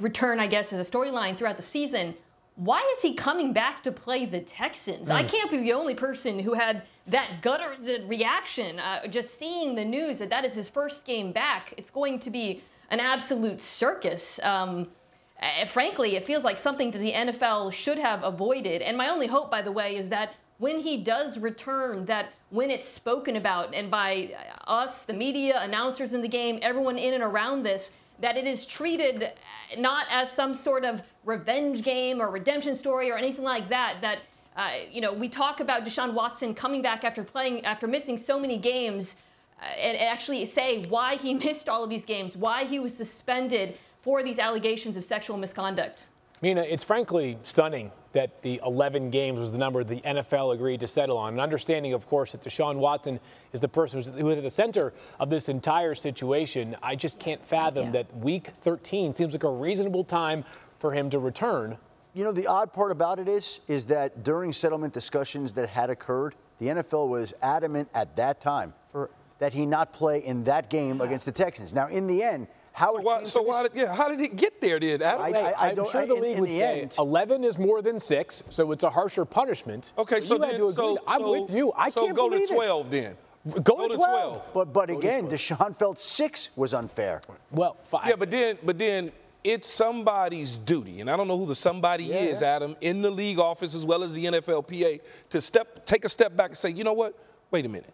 return, 0.00 0.40
I 0.40 0.46
guess, 0.46 0.72
as 0.72 0.86
a 0.86 0.90
storyline 0.90 1.36
throughout 1.36 1.56
the 1.56 1.62
season, 1.62 2.14
why 2.56 2.84
is 2.96 3.02
he 3.02 3.14
coming 3.14 3.52
back 3.52 3.82
to 3.84 3.92
play 3.92 4.24
the 4.24 4.40
Texans? 4.40 5.08
Mm. 5.08 5.14
I 5.14 5.22
can't 5.22 5.50
be 5.50 5.58
the 5.58 5.72
only 5.72 5.94
person 5.94 6.38
who 6.38 6.54
had 6.54 6.82
that 7.06 7.40
gutter 7.40 7.76
reaction 8.06 8.78
uh, 8.80 9.06
just 9.06 9.38
seeing 9.38 9.74
the 9.74 9.84
news 9.84 10.18
that 10.18 10.30
that 10.30 10.44
is 10.44 10.54
his 10.54 10.68
first 10.68 11.04
game 11.04 11.30
back. 11.30 11.72
It's 11.76 11.90
going 11.90 12.18
to 12.20 12.30
be 12.30 12.62
an 12.90 13.00
absolute 13.00 13.62
circus. 13.62 14.40
Um, 14.42 14.88
uh, 15.40 15.64
frankly, 15.66 16.16
it 16.16 16.24
feels 16.24 16.44
like 16.44 16.58
something 16.58 16.90
that 16.90 16.98
the 16.98 17.12
NFL 17.12 17.72
should 17.72 17.98
have 17.98 18.24
avoided. 18.24 18.82
And 18.82 18.96
my 18.96 19.08
only 19.08 19.26
hope, 19.26 19.50
by 19.50 19.62
the 19.62 19.72
way, 19.72 19.96
is 19.96 20.10
that 20.10 20.34
when 20.58 20.80
he 20.80 20.96
does 20.96 21.38
return, 21.38 22.04
that 22.06 22.30
when 22.50 22.70
it's 22.70 22.88
spoken 22.88 23.36
about 23.36 23.74
and 23.74 23.90
by 23.90 24.34
us, 24.66 25.04
the 25.04 25.12
media, 25.12 25.60
announcers 25.62 26.14
in 26.14 26.22
the 26.22 26.28
game, 26.28 26.58
everyone 26.62 26.98
in 26.98 27.14
and 27.14 27.22
around 27.22 27.62
this, 27.62 27.92
that 28.20 28.36
it 28.36 28.46
is 28.46 28.66
treated 28.66 29.30
not 29.76 30.06
as 30.10 30.32
some 30.32 30.52
sort 30.54 30.84
of 30.84 31.02
revenge 31.24 31.82
game 31.82 32.20
or 32.20 32.30
redemption 32.30 32.74
story 32.74 33.10
or 33.10 33.16
anything 33.16 33.44
like 33.44 33.68
that. 33.68 33.98
That 34.00 34.18
uh, 34.56 34.72
you 34.90 35.00
know, 35.00 35.12
we 35.12 35.28
talk 35.28 35.60
about 35.60 35.84
Deshaun 35.84 36.14
Watson 36.14 36.52
coming 36.52 36.82
back 36.82 37.04
after 37.04 37.22
playing 37.22 37.64
after 37.64 37.86
missing 37.86 38.18
so 38.18 38.40
many 38.40 38.58
games, 38.58 39.16
uh, 39.62 39.66
and 39.66 39.96
actually 39.98 40.44
say 40.46 40.84
why 40.86 41.14
he 41.14 41.34
missed 41.46 41.68
all 41.68 41.84
of 41.84 41.90
these 41.90 42.04
games, 42.04 42.36
why 42.36 42.64
he 42.64 42.80
was 42.80 42.96
suspended 42.96 43.78
for 44.02 44.22
these 44.22 44.38
allegations 44.38 44.96
of 44.96 45.04
sexual 45.04 45.36
misconduct. 45.36 46.06
Mina, 46.40 46.62
it's 46.62 46.84
frankly 46.84 47.36
stunning 47.42 47.90
that 48.12 48.42
the 48.42 48.60
11 48.64 49.10
games 49.10 49.40
was 49.40 49.50
the 49.50 49.58
number 49.58 49.82
the 49.82 50.00
NFL 50.00 50.54
agreed 50.54 50.80
to 50.80 50.86
settle 50.86 51.18
on. 51.18 51.34
An 51.34 51.40
understanding, 51.40 51.92
of 51.94 52.06
course, 52.06 52.32
that 52.32 52.42
Deshaun 52.42 52.76
Watson 52.76 53.18
is 53.52 53.60
the 53.60 53.68
person 53.68 54.02
who 54.14 54.30
is 54.30 54.38
at 54.38 54.44
the 54.44 54.50
center 54.50 54.92
of 55.18 55.30
this 55.30 55.48
entire 55.48 55.94
situation. 55.94 56.76
I 56.82 56.94
just 56.94 57.18
can't 57.18 57.44
fathom 57.44 57.86
yeah. 57.86 57.90
that 57.92 58.16
week 58.16 58.50
13 58.62 59.14
seems 59.14 59.32
like 59.32 59.44
a 59.44 59.50
reasonable 59.50 60.04
time 60.04 60.44
for 60.78 60.92
him 60.92 61.10
to 61.10 61.18
return. 61.18 61.76
You 62.14 62.24
know, 62.24 62.32
the 62.32 62.46
odd 62.46 62.72
part 62.72 62.92
about 62.92 63.18
it 63.18 63.28
is, 63.28 63.60
is 63.68 63.84
that 63.86 64.22
during 64.24 64.52
settlement 64.52 64.94
discussions 64.94 65.52
that 65.54 65.68
had 65.68 65.90
occurred, 65.90 66.34
the 66.58 66.66
NFL 66.66 67.08
was 67.08 67.34
adamant 67.42 67.88
at 67.94 68.14
that 68.16 68.40
time 68.40 68.74
for 68.90 69.10
that 69.38 69.52
he 69.52 69.66
not 69.66 69.92
play 69.92 70.24
in 70.24 70.44
that 70.44 70.68
game 70.68 71.00
against 71.00 71.26
the 71.26 71.32
Texans. 71.32 71.72
Now, 71.72 71.88
in 71.88 72.06
the 72.06 72.22
end, 72.22 72.48
how 72.78 72.92
So 72.94 72.98
it 72.98 73.04
why, 73.04 73.16
came 73.18 73.26
so 73.26 73.38
to 73.42 73.48
why 73.48 73.62
did, 73.64 73.72
yeah, 73.74 73.94
how 73.94 74.08
did 74.08 74.20
it 74.20 74.36
get 74.36 74.60
there 74.60 74.78
then, 74.78 75.02
Adam? 75.02 75.22
I- 75.22 75.30
Hey, 75.32 75.52
I 75.56 75.68
I'm 75.70 75.74
don't- 75.76 75.90
sure 75.90 76.06
the 76.06 76.14
in- 76.14 76.22
league 76.22 76.34
in 76.36 76.40
would 76.42 76.50
the 76.50 76.58
say 76.58 76.80
end- 76.82 76.94
11 76.98 77.42
is 77.44 77.58
more 77.58 77.82
than 77.82 77.98
six, 77.98 78.42
so 78.50 78.70
it's 78.72 78.84
a 78.84 78.90
harsher 78.90 79.24
punishment. 79.24 79.92
okay, 79.98 80.20
so 80.20 80.36
you 80.36 80.42
had 80.42 80.52
then, 80.52 80.60
to 80.60 80.72
so, 80.72 80.98
I'm 81.06 81.22
with 81.28 81.50
you. 81.50 81.72
I 81.76 81.90
so 81.90 82.04
can't 82.04 82.16
go 82.16 82.28
believe 82.30 82.48
to 82.48 82.54
12 82.54 82.90
then. 82.90 83.16
it. 83.46 83.64
Go, 83.64 83.88
to 83.88 83.94
12. 83.94 84.42
But 84.54 84.72
but 84.72 84.90
again, 84.90 85.28
Deshaun 85.28 85.76
felt 85.78 85.98
six 85.98 86.50
was 86.56 86.72
unfair. 86.74 87.20
Well, 87.50 87.76
five. 87.84 88.06
Yeah, 88.08 88.16
but 88.16 88.30
then, 88.30 88.58
but 88.62 88.78
then 88.78 89.10
it's 89.42 89.68
somebody's 89.68 90.58
duty, 90.58 91.00
and 91.00 91.10
I 91.10 91.16
don't 91.16 91.28
know 91.28 91.38
who 91.38 91.46
the 91.46 91.54
somebody 91.54 92.04
Yeah, 92.04 92.16
is, 92.16 92.40
yeah. 92.42 92.56
Adam, 92.56 92.76
in 92.80 93.00
the 93.02 93.10
league 93.10 93.38
office 93.38 93.74
as 93.74 93.84
well 93.86 94.02
as 94.04 94.12
the 94.12 94.24
NFLPA, 94.26 95.00
to 95.30 95.40
step, 95.40 95.86
take 95.86 96.04
a 96.04 96.08
step 96.08 96.36
back 96.36 96.50
and 96.50 96.58
say, 96.58 96.70
you 96.70 96.84
know 96.84 96.92
what? 96.92 97.14
Wait 97.50 97.64
a 97.64 97.68
minute. 97.68 97.92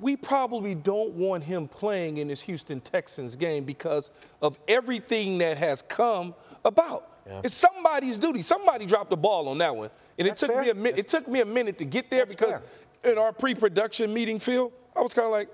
We 0.00 0.16
probably 0.16 0.74
don't 0.74 1.14
want 1.14 1.44
him 1.44 1.68
playing 1.68 2.18
in 2.18 2.28
this 2.28 2.42
Houston 2.42 2.80
Texans 2.80 3.36
game 3.36 3.64
because 3.64 4.10
of 4.40 4.60
everything 4.68 5.38
that 5.38 5.58
has 5.58 5.82
come 5.82 6.34
about. 6.64 7.12
It's 7.44 7.54
somebody's 7.54 8.16
duty. 8.16 8.40
Somebody 8.40 8.86
dropped 8.86 9.10
the 9.10 9.16
ball 9.16 9.48
on 9.48 9.58
that 9.58 9.76
one, 9.76 9.90
and 10.18 10.26
That's 10.26 10.42
it 10.42 10.46
took 10.46 10.54
fair. 10.54 10.64
me 10.64 10.70
a 10.70 10.74
minute. 10.74 10.98
It 10.98 11.08
took 11.08 11.28
me 11.28 11.40
a 11.40 11.44
minute 11.44 11.76
to 11.78 11.84
get 11.84 12.10
there 12.10 12.24
That's 12.24 12.34
because 12.34 12.60
in 13.04 13.18
our 13.18 13.32
pre-production 13.32 14.14
meeting, 14.14 14.38
Phil, 14.38 14.72
I 14.96 15.02
was 15.02 15.12
kind 15.12 15.26
of 15.26 15.32
like, 15.32 15.50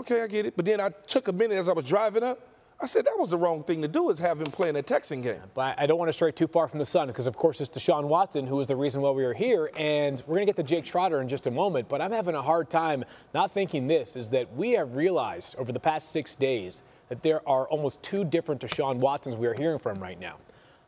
okay, 0.00 0.22
I 0.22 0.26
get 0.26 0.46
it. 0.46 0.56
But 0.56 0.64
then 0.64 0.80
I 0.80 0.88
took 1.06 1.28
a 1.28 1.32
minute 1.32 1.58
as 1.58 1.68
I 1.68 1.72
was 1.72 1.84
driving 1.84 2.24
up. 2.24 2.40
I 2.82 2.86
said 2.86 3.04
that 3.04 3.16
was 3.16 3.28
the 3.28 3.38
wrong 3.38 3.62
thing 3.62 3.80
to 3.82 3.86
do 3.86 4.10
is 4.10 4.18
have 4.18 4.40
him 4.40 4.50
play 4.50 4.68
in 4.68 4.74
a 4.74 4.82
Texan 4.82 5.22
game. 5.22 5.40
But 5.54 5.78
I 5.78 5.86
don't 5.86 5.98
want 5.98 6.08
to 6.08 6.12
stray 6.12 6.32
too 6.32 6.48
far 6.48 6.66
from 6.66 6.80
the 6.80 6.84
sun 6.84 7.06
because, 7.06 7.28
of 7.28 7.36
course, 7.36 7.60
it's 7.60 7.70
Deshaun 7.70 8.08
Watson 8.08 8.44
who 8.44 8.58
is 8.58 8.66
the 8.66 8.74
reason 8.74 9.00
why 9.02 9.10
we 9.10 9.24
are 9.24 9.32
here. 9.32 9.70
And 9.76 10.20
we're 10.26 10.34
going 10.34 10.48
to 10.48 10.52
get 10.52 10.56
to 10.56 10.64
Jake 10.64 10.84
Trotter 10.84 11.20
in 11.20 11.28
just 11.28 11.46
a 11.46 11.50
moment. 11.52 11.88
But 11.88 12.02
I'm 12.02 12.10
having 12.10 12.34
a 12.34 12.42
hard 12.42 12.70
time 12.70 13.04
not 13.34 13.52
thinking 13.52 13.86
this 13.86 14.16
is 14.16 14.30
that 14.30 14.52
we 14.56 14.72
have 14.72 14.96
realized 14.96 15.54
over 15.58 15.70
the 15.70 15.78
past 15.78 16.10
six 16.10 16.34
days 16.34 16.82
that 17.08 17.22
there 17.22 17.48
are 17.48 17.68
almost 17.68 18.02
two 18.02 18.24
different 18.24 18.60
Deshaun 18.60 18.96
Watsons 18.96 19.36
we 19.36 19.46
are 19.46 19.54
hearing 19.54 19.78
from 19.78 20.00
right 20.00 20.18
now. 20.18 20.38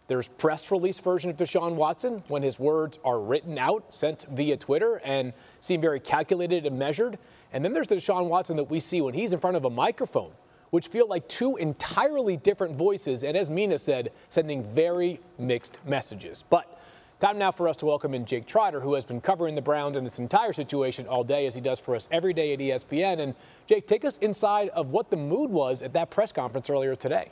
There's 0.09 0.27
press 0.27 0.73
release 0.73 0.99
version 0.99 1.31
of 1.31 1.37
Deshaun 1.37 1.77
Watson 1.77 2.25
when 2.27 2.43
his 2.43 2.59
words 2.59 2.99
are 3.05 3.21
written 3.21 3.57
out, 3.57 3.95
sent 3.95 4.27
via 4.33 4.57
Twitter, 4.57 5.01
and 5.05 5.33
seem 5.61 5.81
very 5.81 6.01
calculated 6.01 6.67
and 6.67 6.77
measured. 6.77 7.19
And 7.53 7.65
then 7.65 7.73
there's 7.73 7.87
the 7.87 7.97
Deshaun 7.97 8.27
Watson 8.27 8.57
that 8.57 8.65
we 8.65 8.81
see 8.81 9.01
when 9.01 9.15
he's 9.15 9.33
in 9.33 9.39
front 9.39 9.57
of 9.57 9.65
a 9.65 9.71
microphone 9.71 10.33
which 10.75 10.88
feel 10.88 11.07
like 11.07 11.28
two 11.28 11.54
entirely 11.59 12.37
different 12.37 12.75
voices, 12.75 13.23
and 13.23 13.37
as 13.37 13.49
Mina 13.49 13.78
said, 13.78 14.11
sending 14.28 14.64
very 14.75 15.21
mixed 15.38 15.78
messages. 15.87 16.43
But 16.50 16.83
time 17.21 17.38
now 17.38 17.52
for 17.52 17.69
us 17.69 17.76
to 17.76 17.87
welcome 17.87 18.12
in 18.12 18.25
Jake 18.25 18.45
Trotter, 18.45 18.81
who 18.81 18.95
has 18.95 19.04
been 19.04 19.21
covering 19.21 19.54
the 19.54 19.62
Browns 19.62 19.97
and 19.97 20.04
this 20.04 20.19
entire 20.19 20.52
situation 20.52 21.07
all 21.07 21.23
day, 21.23 21.47
as 21.47 21.54
he 21.54 21.61
does 21.61 21.78
for 21.78 21.95
us 21.95 22.09
every 22.11 22.35
day 22.35 22.54
at 22.54 22.59
ESPN. 22.59 23.21
And 23.21 23.37
Jake, 23.69 23.87
take 23.87 24.04
us 24.04 24.19
inside 24.19 24.69
of 24.71 24.90
what 24.90 25.11
the 25.11 25.16
mood 25.16 25.49
was 25.49 25.81
at 25.81 25.93
that 25.93 26.11
press 26.11 26.33
conference 26.33 26.69
earlier 26.69 26.97
today. 26.97 27.28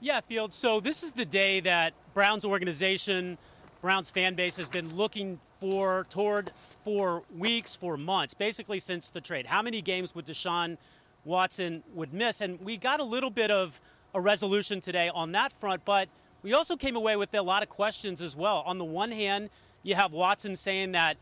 Yeah, 0.00 0.22
Field. 0.22 0.54
So 0.54 0.80
this 0.80 1.02
is 1.02 1.12
the 1.12 1.26
day 1.26 1.60
that 1.60 1.92
Browns 2.14 2.46
organization, 2.46 3.36
Browns 3.82 4.10
fan 4.10 4.34
base 4.34 4.56
has 4.56 4.70
been 4.70 4.96
looking 4.96 5.40
for 5.60 6.06
toward 6.08 6.52
for 6.84 7.22
weeks, 7.36 7.76
for 7.76 7.96
months, 7.98 8.34
basically 8.34 8.80
since 8.80 9.10
the 9.10 9.20
trade. 9.20 9.46
How 9.46 9.60
many 9.60 9.82
games 9.82 10.14
would 10.14 10.26
Deshaun 10.26 10.78
Watson 11.24 11.82
would 11.94 12.12
miss? 12.12 12.40
And 12.40 12.60
we 12.60 12.76
got 12.76 13.00
a 13.00 13.04
little 13.04 13.30
bit 13.30 13.50
of 13.50 13.80
a 14.14 14.20
resolution 14.20 14.80
today 14.80 15.10
on 15.14 15.32
that 15.32 15.52
front, 15.52 15.84
but 15.84 16.08
we 16.42 16.52
also 16.52 16.76
came 16.76 16.96
away 16.96 17.16
with 17.16 17.32
a 17.34 17.42
lot 17.42 17.62
of 17.62 17.68
questions 17.68 18.20
as 18.20 18.36
well. 18.36 18.62
On 18.66 18.78
the 18.78 18.84
one 18.84 19.10
hand, 19.10 19.50
you 19.82 19.94
have 19.94 20.12
Watson 20.12 20.56
saying 20.56 20.92
that 20.92 21.16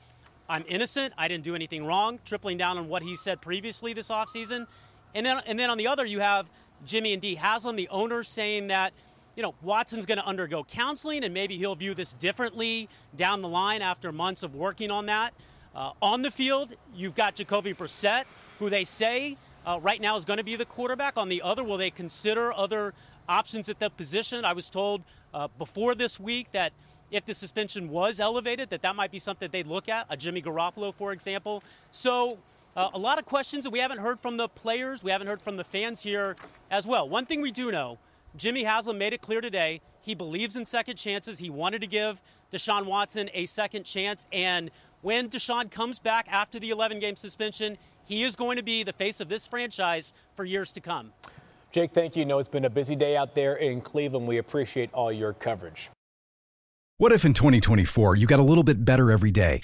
I'm 0.48 0.64
innocent, 0.66 1.14
I 1.16 1.28
didn't 1.28 1.44
do 1.44 1.54
anything 1.54 1.84
wrong, 1.84 2.18
tripling 2.24 2.56
down 2.56 2.76
on 2.78 2.88
what 2.88 3.02
he 3.02 3.14
said 3.14 3.40
previously 3.40 3.92
this 3.92 4.08
offseason. 4.08 4.66
And 5.14 5.24
then, 5.24 5.40
and 5.46 5.58
then 5.58 5.70
on 5.70 5.78
the 5.78 5.86
other, 5.86 6.04
you 6.04 6.20
have 6.20 6.50
Jimmy 6.84 7.12
and 7.12 7.22
Dee 7.22 7.36
Haslam, 7.36 7.76
the 7.76 7.88
owners, 7.88 8.28
saying 8.28 8.68
that 8.68 8.92
you 9.36 9.42
know 9.42 9.54
Watson's 9.62 10.06
going 10.06 10.18
to 10.18 10.26
undergo 10.26 10.64
counseling 10.64 11.22
and 11.22 11.32
maybe 11.32 11.56
he'll 11.56 11.76
view 11.76 11.94
this 11.94 12.14
differently 12.14 12.88
down 13.16 13.42
the 13.42 13.48
line 13.48 13.80
after 13.80 14.10
months 14.10 14.42
of 14.42 14.54
working 14.54 14.90
on 14.90 15.06
that. 15.06 15.34
Uh, 15.74 15.92
on 16.02 16.22
the 16.22 16.30
field, 16.30 16.74
you've 16.94 17.14
got 17.14 17.36
Jacoby 17.36 17.72
Brissett, 17.74 18.24
who 18.58 18.68
they 18.68 18.84
say 18.84 19.36
uh, 19.66 19.78
right 19.82 20.00
now 20.00 20.16
is 20.16 20.24
going 20.24 20.38
to 20.38 20.44
be 20.44 20.56
the 20.56 20.64
quarterback. 20.64 21.16
On 21.16 21.28
the 21.28 21.42
other, 21.42 21.62
will 21.62 21.76
they 21.76 21.90
consider 21.90 22.52
other 22.52 22.94
options 23.28 23.68
at 23.68 23.78
that 23.80 23.96
position? 23.96 24.44
I 24.44 24.52
was 24.52 24.70
told 24.70 25.02
uh, 25.32 25.48
before 25.58 25.94
this 25.94 26.18
week 26.18 26.52
that 26.52 26.72
if 27.10 27.24
the 27.24 27.34
suspension 27.34 27.90
was 27.90 28.20
elevated, 28.20 28.70
that 28.70 28.82
that 28.82 28.94
might 28.94 29.10
be 29.10 29.18
something 29.18 29.50
they'd 29.50 29.66
look 29.66 29.88
at, 29.88 30.06
a 30.08 30.16
Jimmy 30.16 30.40
Garoppolo, 30.42 30.94
for 30.94 31.12
example. 31.12 31.62
So 31.90 32.38
uh, 32.76 32.88
a 32.94 32.98
lot 32.98 33.18
of 33.18 33.24
questions 33.24 33.64
that 33.64 33.70
we 33.70 33.80
haven't 33.80 33.98
heard 33.98 34.20
from 34.20 34.36
the 34.36 34.48
players, 34.48 35.02
we 35.02 35.10
haven't 35.10 35.26
heard 35.26 35.42
from 35.42 35.56
the 35.56 35.64
fans 35.64 36.02
here 36.02 36.36
as 36.70 36.86
well. 36.86 37.08
One 37.08 37.26
thing 37.26 37.40
we 37.40 37.50
do 37.50 37.72
know, 37.72 37.98
Jimmy 38.36 38.62
Haslam 38.62 38.96
made 38.96 39.12
it 39.12 39.20
clear 39.20 39.40
today 39.40 39.80
he 40.02 40.14
believes 40.14 40.56
in 40.56 40.64
second 40.64 40.96
chances. 40.96 41.38
He 41.38 41.50
wanted 41.50 41.80
to 41.82 41.86
give 41.86 42.22
Deshaun 42.52 42.86
Watson 42.86 43.28
a 43.34 43.46
second 43.46 43.84
chance, 43.84 44.26
and 44.32 44.70
when 45.02 45.28
Deshaun 45.28 45.70
comes 45.70 45.98
back 45.98 46.26
after 46.30 46.58
the 46.58 46.70
11 46.70 47.00
game 47.00 47.16
suspension, 47.16 47.76
he 48.10 48.24
is 48.24 48.34
going 48.34 48.56
to 48.56 48.62
be 48.62 48.82
the 48.82 48.92
face 48.92 49.20
of 49.20 49.28
this 49.28 49.46
franchise 49.46 50.12
for 50.34 50.44
years 50.44 50.72
to 50.72 50.80
come. 50.80 51.12
Jake, 51.70 51.92
thank 51.92 52.16
you. 52.16 52.22
I 52.22 52.24
know 52.24 52.40
it's 52.40 52.48
been 52.48 52.64
a 52.64 52.70
busy 52.70 52.96
day 52.96 53.16
out 53.16 53.36
there 53.36 53.54
in 53.54 53.80
Cleveland. 53.80 54.26
We 54.26 54.38
appreciate 54.38 54.92
all 54.92 55.12
your 55.12 55.32
coverage. 55.32 55.90
What 56.98 57.12
if 57.12 57.24
in 57.24 57.32
2024 57.32 58.16
you 58.16 58.26
got 58.26 58.40
a 58.40 58.42
little 58.42 58.64
bit 58.64 58.84
better 58.84 59.12
every 59.12 59.30
day? 59.30 59.60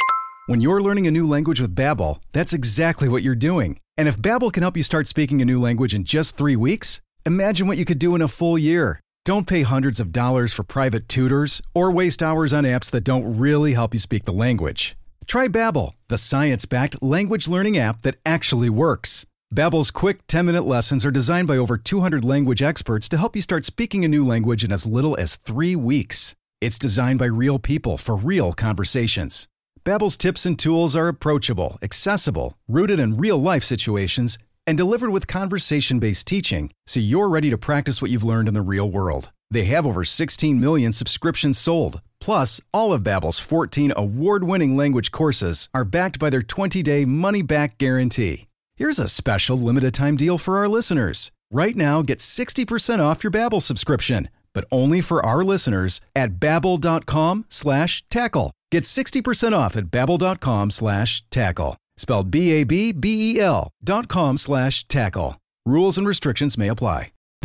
When 0.46 0.60
you're 0.60 0.80
learning 0.80 1.08
a 1.08 1.10
new 1.10 1.26
language 1.26 1.60
with 1.60 1.74
Babbel, 1.74 2.20
that's 2.30 2.52
exactly 2.52 3.08
what 3.08 3.24
you're 3.24 3.34
doing. 3.34 3.80
And 3.98 4.06
if 4.06 4.16
Babbel 4.16 4.52
can 4.52 4.62
help 4.62 4.76
you 4.76 4.84
start 4.84 5.08
speaking 5.08 5.42
a 5.42 5.44
new 5.44 5.60
language 5.60 5.92
in 5.92 6.04
just 6.04 6.36
three 6.36 6.54
weeks, 6.54 7.00
imagine 7.24 7.66
what 7.66 7.78
you 7.78 7.84
could 7.84 7.98
do 7.98 8.14
in 8.14 8.22
a 8.22 8.28
full 8.28 8.56
year. 8.56 9.00
Don't 9.24 9.48
pay 9.48 9.62
hundreds 9.62 9.98
of 9.98 10.12
dollars 10.12 10.52
for 10.52 10.62
private 10.62 11.08
tutors 11.08 11.60
or 11.74 11.90
waste 11.90 12.22
hours 12.22 12.52
on 12.52 12.62
apps 12.62 12.92
that 12.92 13.02
don't 13.02 13.38
really 13.38 13.74
help 13.74 13.92
you 13.92 13.98
speak 13.98 14.24
the 14.24 14.32
language. 14.32 14.96
Try 15.26 15.48
Babbel, 15.48 15.94
the 16.06 16.18
science-backed 16.18 17.02
language 17.02 17.48
learning 17.48 17.76
app 17.76 18.02
that 18.02 18.14
actually 18.24 18.70
works. 18.70 19.26
Babbel's 19.52 19.90
quick 19.90 20.24
10-minute 20.28 20.64
lessons 20.64 21.04
are 21.04 21.10
designed 21.10 21.48
by 21.48 21.56
over 21.56 21.76
200 21.76 22.24
language 22.24 22.62
experts 22.62 23.08
to 23.08 23.18
help 23.18 23.34
you 23.34 23.42
start 23.42 23.64
speaking 23.64 24.04
a 24.04 24.08
new 24.08 24.24
language 24.24 24.62
in 24.62 24.70
as 24.70 24.86
little 24.86 25.16
as 25.16 25.34
3 25.34 25.74
weeks. 25.74 26.36
It's 26.60 26.78
designed 26.78 27.18
by 27.18 27.26
real 27.26 27.58
people 27.58 27.98
for 27.98 28.14
real 28.14 28.52
conversations. 28.52 29.48
Babbel's 29.82 30.16
tips 30.16 30.46
and 30.46 30.56
tools 30.56 30.94
are 30.94 31.08
approachable, 31.08 31.76
accessible, 31.82 32.56
rooted 32.68 33.00
in 33.00 33.16
real-life 33.16 33.64
situations, 33.64 34.38
and 34.64 34.78
delivered 34.78 35.10
with 35.10 35.26
conversation-based 35.26 36.24
teaching 36.24 36.70
so 36.86 37.00
you're 37.00 37.28
ready 37.28 37.50
to 37.50 37.58
practice 37.58 38.00
what 38.00 38.12
you've 38.12 38.22
learned 38.22 38.46
in 38.46 38.54
the 38.54 38.62
real 38.62 38.88
world. 38.88 39.30
They 39.50 39.64
have 39.64 39.86
over 39.86 40.04
16 40.04 40.60
million 40.60 40.92
subscriptions 40.92 41.58
sold. 41.58 42.00
Plus, 42.20 42.60
all 42.72 42.92
of 42.92 43.02
Babbel's 43.02 43.38
14 43.38 43.92
award-winning 43.96 44.76
language 44.76 45.10
courses 45.12 45.68
are 45.74 45.84
backed 45.84 46.18
by 46.18 46.30
their 46.30 46.42
20-day 46.42 47.04
money-back 47.04 47.78
guarantee. 47.78 48.46
Here's 48.76 48.98
a 48.98 49.08
special 49.08 49.56
limited-time 49.56 50.16
deal 50.16 50.38
for 50.38 50.58
our 50.58 50.68
listeners. 50.68 51.30
Right 51.50 51.76
now, 51.76 52.02
get 52.02 52.18
60% 52.18 52.98
off 52.98 53.22
your 53.24 53.30
Babbel 53.30 53.62
subscription, 53.62 54.28
but 54.52 54.64
only 54.72 55.00
for 55.00 55.24
our 55.24 55.44
listeners 55.44 56.00
at 56.14 56.34
babbel.com 56.40 57.46
slash 57.48 58.04
tackle. 58.10 58.52
Get 58.72 58.84
60% 58.84 59.52
off 59.52 59.76
at 59.76 59.84
babbel.com 59.86 60.70
slash 60.70 61.22
tackle. 61.30 61.76
Spelled 61.96 62.30
B-A-B-B-E-L 62.30 63.70
dot 63.82 64.08
com 64.08 64.36
slash 64.36 64.86
tackle. 64.88 65.38
Rules 65.64 65.96
and 65.96 66.06
restrictions 66.06 66.58
may 66.58 66.68
apply. 66.68 67.12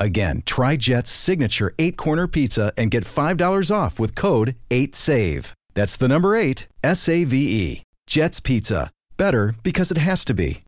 Again, 0.00 0.42
try 0.46 0.76
Jet's 0.76 1.10
signature 1.10 1.74
eight-corner 1.78 2.26
pizza 2.26 2.72
and 2.76 2.90
get 2.90 3.04
$5 3.04 3.70
off 3.70 4.00
with 4.00 4.14
code 4.14 4.56
8SAVE. 4.70 5.52
That's 5.74 5.96
the 5.96 6.08
number 6.08 6.34
eight, 6.34 6.66
S 6.82 7.08
A 7.08 7.24
V 7.24 7.36
E. 7.36 7.82
Jet's 8.06 8.40
Pizza. 8.40 8.90
Better 9.16 9.54
because 9.62 9.90
it 9.92 9.98
has 9.98 10.24
to 10.24 10.34
be. 10.34 10.62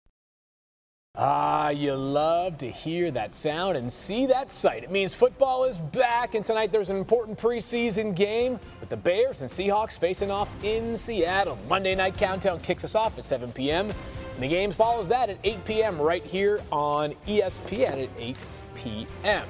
Ah, 1.15 1.69
you 1.69 1.95
love 1.95 2.57
to 2.59 2.71
hear 2.71 3.11
that 3.11 3.35
sound 3.35 3.77
and 3.77 3.93
see 3.93 4.25
that 4.27 4.51
sight. 4.51 4.83
It 4.83 4.91
means 4.91 5.12
football 5.12 5.65
is 5.65 5.77
back, 5.77 6.35
and 6.35 6.47
tonight 6.47 6.73
there's 6.73 6.89
an 6.89 6.97
important 6.97 7.39
preseason 7.39 8.15
game 8.15 8.59
with 8.81 8.89
the 8.89 8.97
Bears 8.97 9.43
and 9.43 9.51
Seahawks 9.51 9.99
facing 9.99 10.31
off 10.31 10.49
in 10.62 10.97
Seattle. 10.97 11.59
Monday 11.69 11.95
Night 11.95 12.17
Countdown 12.17 12.61
kicks 12.61 12.85
us 12.85 12.95
off 12.95 13.19
at 13.19 13.27
7 13.27 13.53
p.m. 13.53 13.91
And 13.91 14.43
the 14.43 14.49
game 14.49 14.71
follows 14.71 15.09
that 15.09 15.29
at 15.29 15.39
8 15.45 15.65
p.m. 15.65 16.01
right 16.01 16.25
here 16.25 16.62
on 16.71 17.12
ESPN 17.27 18.05
at 18.05 18.11
8 18.17 18.45
p.m. 18.75 19.47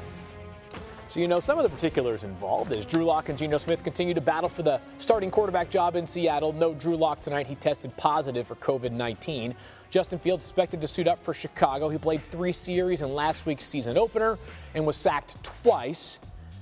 So 1.09 1.21
you 1.21 1.29
know 1.29 1.41
some 1.41 1.59
of 1.59 1.62
the 1.62 1.69
particulars 1.69 2.25
involved 2.25 2.73
as 2.73 2.87
Drew 2.87 3.05
Lock 3.05 3.29
and 3.29 3.38
Geno 3.38 3.59
Smith 3.59 3.85
continue 3.85 4.14
to 4.14 4.21
battle 4.23 4.49
for 4.49 4.62
the 4.62 4.81
starting 4.97 5.31
quarterback 5.31 5.69
job 5.69 5.95
in 5.95 6.07
Seattle. 6.07 6.55
No 6.55 6.73
Drew 6.73 6.97
Lock 6.97 7.21
tonight. 7.21 7.47
He 7.47 7.55
tested 7.55 7.95
positive 7.99 8.47
for 8.47 8.55
COVID-19. 8.55 9.55
Justin 9.91 10.19
Fields 10.19 10.43
expected 10.43 10.81
to 10.81 10.87
suit 10.87 11.07
up 11.07 11.23
for 11.23 11.35
Chicago. 11.35 11.91
He 11.91 11.99
played 11.99 12.23
three 12.23 12.52
series 12.52 13.02
in 13.02 13.14
last 13.14 13.45
week's 13.45 13.67
season 13.67 13.99
opener 13.99 14.38
and 14.75 14.87
was 14.87 14.97
sacked 14.97 15.37
twice. 15.45 16.19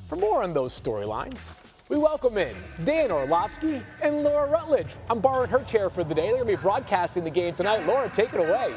For 0.08 0.16
more 0.16 0.42
on 0.42 0.52
those 0.52 0.78
storylines, 0.78 1.48
we 1.88 1.96
welcome 1.96 2.36
in 2.36 2.56
Dan 2.82 3.12
Orlovsky 3.12 3.80
and 4.02 4.24
Laura 4.24 4.50
Rutledge. 4.50 4.88
I'm 5.08 5.20
borrowing 5.20 5.50
her 5.50 5.62
chair 5.62 5.90
for 5.90 6.02
the 6.02 6.12
day. 6.12 6.22
They're 6.22 6.42
going 6.42 6.48
to 6.48 6.56
be 6.56 6.60
broadcasting 6.60 7.22
the 7.22 7.30
game 7.30 7.54
tonight. 7.54 7.86
Laura, 7.86 8.08
take 8.08 8.34
it 8.34 8.40
away. 8.40 8.74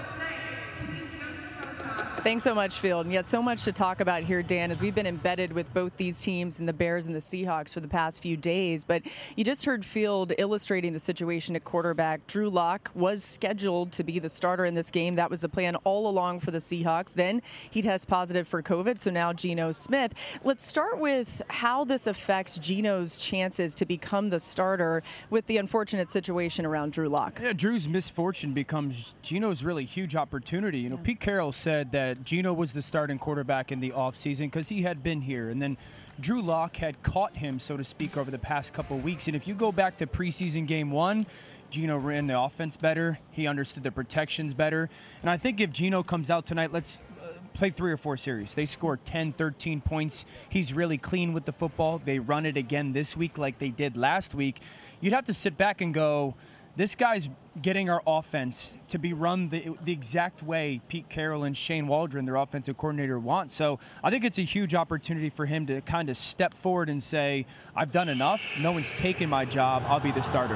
Thanks 2.24 2.46
so 2.46 2.56
much, 2.56 2.80
Field. 2.80 3.06
And 3.06 3.12
yet, 3.14 3.26
so 3.26 3.42
much 3.42 3.66
to 3.66 3.74
talk 3.74 4.00
about 4.00 4.24
here, 4.24 4.42
Dan, 4.42 4.72
as 4.72 4.82
we've 4.82 4.96
been 4.96 5.06
embedded 5.06 5.52
with 5.52 5.72
both 5.74 5.98
these 5.98 6.22
teams 6.22 6.58
and 6.58 6.66
the 6.66 6.72
Bears 6.72 7.06
and 7.06 7.14
the 7.14 7.20
Seahawks 7.20 7.74
for 7.74 7.82
the 7.82 7.88
past 7.90 8.22
few 8.22 8.38
days. 8.38 8.86
But 8.86 9.02
you 9.36 9.44
just 9.44 9.66
heard 9.66 9.86
Field 9.86 10.32
illustrating 10.38 10.94
the 10.94 11.02
situation 11.02 11.54
at 11.58 11.66
quarterback. 11.66 12.26
Drew 12.26 12.50
Lock 12.50 12.92
was 12.96 13.26
scheduled 13.26 13.92
to 13.92 14.06
be 14.06 14.20
the 14.20 14.30
starter 14.30 14.64
in 14.64 14.74
this 14.74 14.90
game. 14.90 15.16
That 15.16 15.30
was 15.30 15.42
the 15.42 15.50
plan 15.50 15.76
all 15.84 16.08
along 16.08 16.40
for 16.40 16.52
the 16.52 16.60
Seahawks. 16.60 17.14
Then 17.14 17.42
he 17.70 17.82
tests 17.82 18.06
positive 18.06 18.48
for 18.48 18.64
COVID, 18.64 19.02
so 19.02 19.12
now 19.12 19.34
Geno 19.34 19.74
Smith. 19.74 20.14
Let's 20.46 20.66
start 20.66 21.00
with 21.00 21.42
how 21.50 21.84
this 21.84 22.08
affects 22.08 22.58
Geno's 22.58 23.18
chances 23.18 23.76
to 23.76 23.86
become 23.86 24.30
the 24.30 24.40
starter 24.40 25.04
with 25.30 25.46
the 25.48 25.58
unfortunate 25.58 26.10
situation 26.10 26.66
around 26.66 26.94
Drew 26.94 27.10
Lock. 27.10 27.42
Yeah, 27.44 27.52
Drew's 27.52 27.90
misfortune 27.90 28.54
becomes 28.54 29.14
Geno's 29.22 29.66
really 29.66 29.84
huge 29.84 30.16
opportunity. 30.16 30.80
You 30.80 30.90
know, 30.90 30.98
Pete 30.98 31.20
Carroll 31.20 31.52
said 31.52 31.92
that 31.92 32.13
Geno 32.24 32.54
was 32.54 32.74
the 32.74 32.82
starting 32.82 33.18
quarterback 33.18 33.72
in 33.72 33.80
the 33.80 33.92
offseason 33.92 34.48
because 34.48 34.70
he 34.70 34.82
had 34.84 35.02
been 35.02 35.22
here. 35.22 35.50
And 35.50 35.62
then 35.62 35.78
Drew 36.20 36.42
Lock 36.42 36.78
had 36.78 37.02
caught 37.02 37.38
him, 37.38 37.60
so 37.60 37.78
to 37.78 37.84
speak, 37.84 38.18
over 38.18 38.30
the 38.30 38.40
past 38.40 38.74
couple 38.74 38.98
weeks. 38.98 39.28
And 39.28 39.36
if 39.36 39.48
you 39.48 39.56
go 39.56 39.72
back 39.72 39.98
to 39.98 40.08
preseason 40.08 40.68
game 40.68 40.92
one, 40.92 41.26
Geno 41.70 41.98
ran 41.98 42.28
the 42.28 42.40
offense 42.40 42.78
better. 42.78 43.20
He 43.32 43.48
understood 43.48 43.84
the 43.84 43.92
protections 43.92 44.54
better. 44.54 44.90
And 45.22 45.30
I 45.30 45.38
think 45.38 45.60
if 45.60 45.72
Geno 45.72 46.04
comes 46.04 46.30
out 46.30 46.46
tonight, 46.46 46.72
let's 46.72 47.02
uh, 47.22 47.30
play 47.54 47.72
three 47.72 47.92
or 47.92 47.98
four 47.98 48.16
series. 48.16 48.54
They 48.54 48.66
score 48.66 48.98
10, 48.98 49.34
13 49.34 49.82
points. 49.82 50.26
He's 50.50 50.74
really 50.74 51.00
clean 51.00 51.34
with 51.34 51.46
the 51.46 51.52
football. 51.52 51.98
They 51.98 52.20
run 52.20 52.46
it 52.46 52.58
again 52.58 52.94
this 52.94 53.18
week 53.18 53.40
like 53.40 53.58
they 53.58 53.70
did 53.70 53.98
last 53.98 54.36
week. 54.36 54.60
You'd 55.02 55.14
have 55.14 55.26
to 55.26 55.34
sit 55.34 55.58
back 55.58 55.82
and 55.82 55.94
go, 55.94 56.36
this 56.76 56.96
guy's 56.96 57.30
getting 57.62 57.90
our 57.90 58.02
offense 58.08 58.78
to 58.88 58.98
be 58.98 59.14
run 59.14 59.50
the, 59.50 59.76
the 59.84 59.92
exact 59.92 60.42
way 60.42 60.82
Pete 60.88 61.08
Carroll 61.10 61.44
and 61.44 61.56
Shane 61.56 61.88
Waldron, 61.88 62.26
their 62.26 62.36
offensive 62.36 62.78
coordinator, 62.78 63.20
want. 63.20 63.52
So 63.52 63.80
I 64.04 64.10
think 64.10 64.24
it's 64.24 64.40
a 64.40 64.44
huge 64.44 64.74
opportunity 64.74 65.30
for 65.30 65.46
him 65.46 65.68
to 65.68 65.82
kind 65.82 66.10
of 66.10 66.18
step 66.18 66.54
forward 66.56 66.90
and 66.90 67.02
say, 67.02 67.46
I've 67.76 67.92
done 67.92 68.10
enough. 68.10 68.42
No 68.62 68.72
one's 68.72 68.92
taken 68.92 69.30
my 69.30 69.46
job. 69.46 69.84
I'll 69.88 70.00
be 70.00 70.12
the 70.12 70.24
starter. 70.24 70.56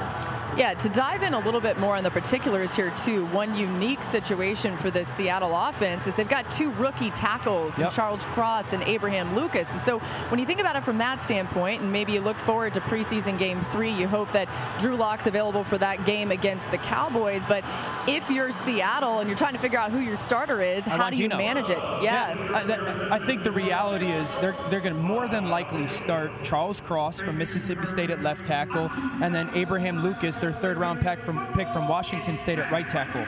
Yeah, 0.58 0.74
to 0.74 0.90
dive 0.90 1.22
in 1.22 1.36
a 1.36 1.40
little 1.40 1.62
bit 1.62 1.78
more 1.80 1.96
on 1.96 2.04
the 2.04 2.10
particulars 2.10 2.76
here, 2.76 2.92
too, 3.04 3.28
one 3.28 3.56
unique 3.56 4.02
situation 4.02 4.76
for 4.76 4.90
the 4.90 5.06
Seattle 5.06 5.56
offense 5.56 6.08
is 6.08 6.16
they've 6.16 6.28
got 6.28 6.50
two 6.50 6.72
rookie 6.76 7.12
tackles, 7.12 7.78
yep. 7.78 7.92
Charles 7.92 8.26
Cross 8.28 8.74
and 8.74 8.82
Abraham 8.84 9.36
Lucas. 9.36 9.72
And 9.72 9.82
so 9.82 10.00
when 10.00 10.40
you 10.40 10.48
think 10.48 10.60
about 10.60 10.76
it 10.76 10.84
from 10.84 10.98
that 10.98 11.22
standpoint, 11.22 11.82
and 11.82 11.92
maybe 11.92 12.14
you 12.14 12.22
look 12.22 12.38
forward 12.38 12.74
to 12.74 12.80
preseason 12.82 13.38
game 13.38 13.60
three, 13.72 13.92
you 13.92 14.08
hope 14.08 14.32
that 14.32 14.50
Drew 14.80 14.96
Lock's 14.96 15.28
available 15.28 15.64
for 15.64 15.78
that 15.78 16.04
game 16.06 16.32
against 16.32 16.72
the 16.72 16.78
Cowboys. 16.88 17.44
But 17.48 17.64
if 18.08 18.30
you're 18.30 18.52
Seattle 18.52 19.20
and 19.20 19.30
you're 19.30 19.38
trying 19.38 19.54
to 19.54 19.60
figure 19.60 19.80
out 19.80 19.92
who 19.92 20.00
your 20.00 20.18
starter 20.18 20.62
is, 20.62 20.86
how 20.86 21.10
do 21.10 21.18
you 21.18 21.30
manage 21.30 21.70
it? 21.70 21.78
Yeah, 21.78 22.02
yeah 22.34 22.52
I, 22.54 22.64
that, 22.64 23.12
I, 23.12 23.20
think 23.20 23.44
the 23.44 23.52
reality 23.52 24.08
is 24.08 24.36
they're 24.38 24.56
they're 24.70 24.82
going 24.82 24.96
to 24.96 25.02
more 25.02 25.28
than 25.28 25.50
likely 25.50 25.88
start 25.88 26.32
Charles 26.44 26.82
Cross 26.82 27.22
from 27.22 27.38
Mississippi 27.38 27.86
State 27.86 28.10
at 28.10 28.22
left 28.22 28.46
tackle, 28.46 28.90
and 29.22 29.34
then 29.36 29.50
Abraham 29.54 30.02
Lucas, 30.02 30.40
their 30.40 30.52
third 30.52 30.78
round 30.78 31.02
pick 31.02 31.20
from 31.20 31.46
pick 31.54 31.68
from 31.70 31.88
Washington 31.88 32.38
State 32.38 32.60
at 32.60 32.72
right 32.72 32.88
tackle. 32.88 33.26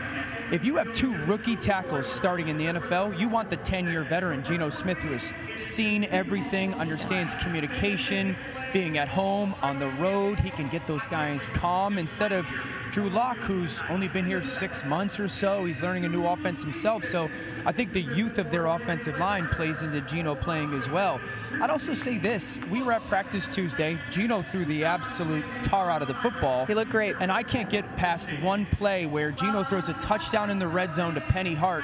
If 0.51 0.65
you 0.65 0.77
have 0.77 0.91
two 0.95 1.13
rookie 1.25 1.55
tackles 1.55 2.07
starting 2.07 2.47
in 2.47 2.57
the 2.57 2.65
NFL, 2.65 3.19
you 3.19 3.29
want 3.29 3.51
the 3.51 3.57
10 3.57 3.85
year 3.85 4.01
veteran, 4.01 4.43
Geno 4.43 4.71
Smith, 4.71 4.97
who 4.97 5.09
has 5.09 5.31
seen 5.57 6.05
everything, 6.05 6.73
understands 6.73 7.35
communication, 7.35 8.35
being 8.73 8.97
at 8.97 9.07
home, 9.07 9.55
on 9.61 9.79
the 9.79 9.89
road. 9.91 10.39
He 10.39 10.49
can 10.49 10.69
get 10.69 10.85
those 10.87 11.07
guys 11.07 11.47
calm 11.47 11.97
instead 11.97 12.31
of 12.31 12.47
Drew 12.91 13.09
Lock, 13.09 13.37
who's 13.37 13.81
only 13.89 14.07
been 14.07 14.25
here 14.25 14.41
six 14.41 14.83
months 14.83 15.19
or 15.19 15.27
so. 15.27 15.65
He's 15.65 15.81
learning 15.81 16.05
a 16.05 16.09
new 16.09 16.25
offense 16.25 16.63
himself. 16.63 17.03
So 17.05 17.29
I 17.65 17.71
think 17.71 17.93
the 17.93 18.01
youth 18.01 18.37
of 18.39 18.51
their 18.51 18.65
offensive 18.65 19.17
line 19.19 19.47
plays 19.47 19.83
into 19.83 20.01
Geno 20.01 20.35
playing 20.35 20.73
as 20.73 20.89
well. 20.89 21.19
I'd 21.61 21.69
also 21.69 21.93
say 21.93 22.17
this. 22.17 22.57
We 22.71 22.81
were 22.81 22.93
at 22.93 23.05
practice 23.07 23.47
Tuesday. 23.47 23.97
Geno 24.11 24.41
threw 24.41 24.65
the 24.65 24.85
absolute 24.85 25.45
tar 25.63 25.89
out 25.89 26.01
of 26.01 26.07
the 26.07 26.13
football. 26.13 26.65
He 26.65 26.73
looked 26.73 26.91
great. 26.91 27.15
And 27.19 27.31
I 27.31 27.43
can't 27.43 27.69
get 27.69 27.95
past 27.95 28.29
one 28.41 28.65
play 28.65 29.05
where 29.05 29.31
Geno 29.31 29.63
throws 29.63 29.89
a 29.89 29.93
touchdown 29.93 30.49
in 30.49 30.59
the 30.59 30.67
red 30.67 30.95
zone 30.95 31.15
to 31.15 31.21
Penny 31.21 31.53
Hart. 31.53 31.83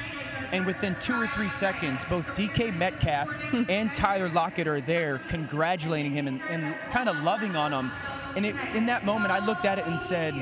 And 0.51 0.65
within 0.65 0.95
two 1.01 1.19
or 1.19 1.27
three 1.27 1.49
seconds, 1.49 2.05
both 2.05 2.25
DK 2.27 2.75
Metcalf 2.75 3.29
and 3.69 3.93
Tyler 3.93 4.29
Lockett 4.29 4.67
are 4.67 4.81
there 4.81 5.19
congratulating 5.27 6.11
him 6.11 6.27
and, 6.27 6.41
and 6.49 6.75
kind 6.91 7.09
of 7.09 7.17
loving 7.23 7.55
on 7.55 7.71
him. 7.71 7.91
And 8.35 8.45
it, 8.45 8.55
in 8.73 8.85
that 8.87 9.05
moment, 9.05 9.31
I 9.31 9.45
looked 9.45 9.65
at 9.65 9.79
it 9.79 9.85
and 9.85 9.99
said, 9.99 10.33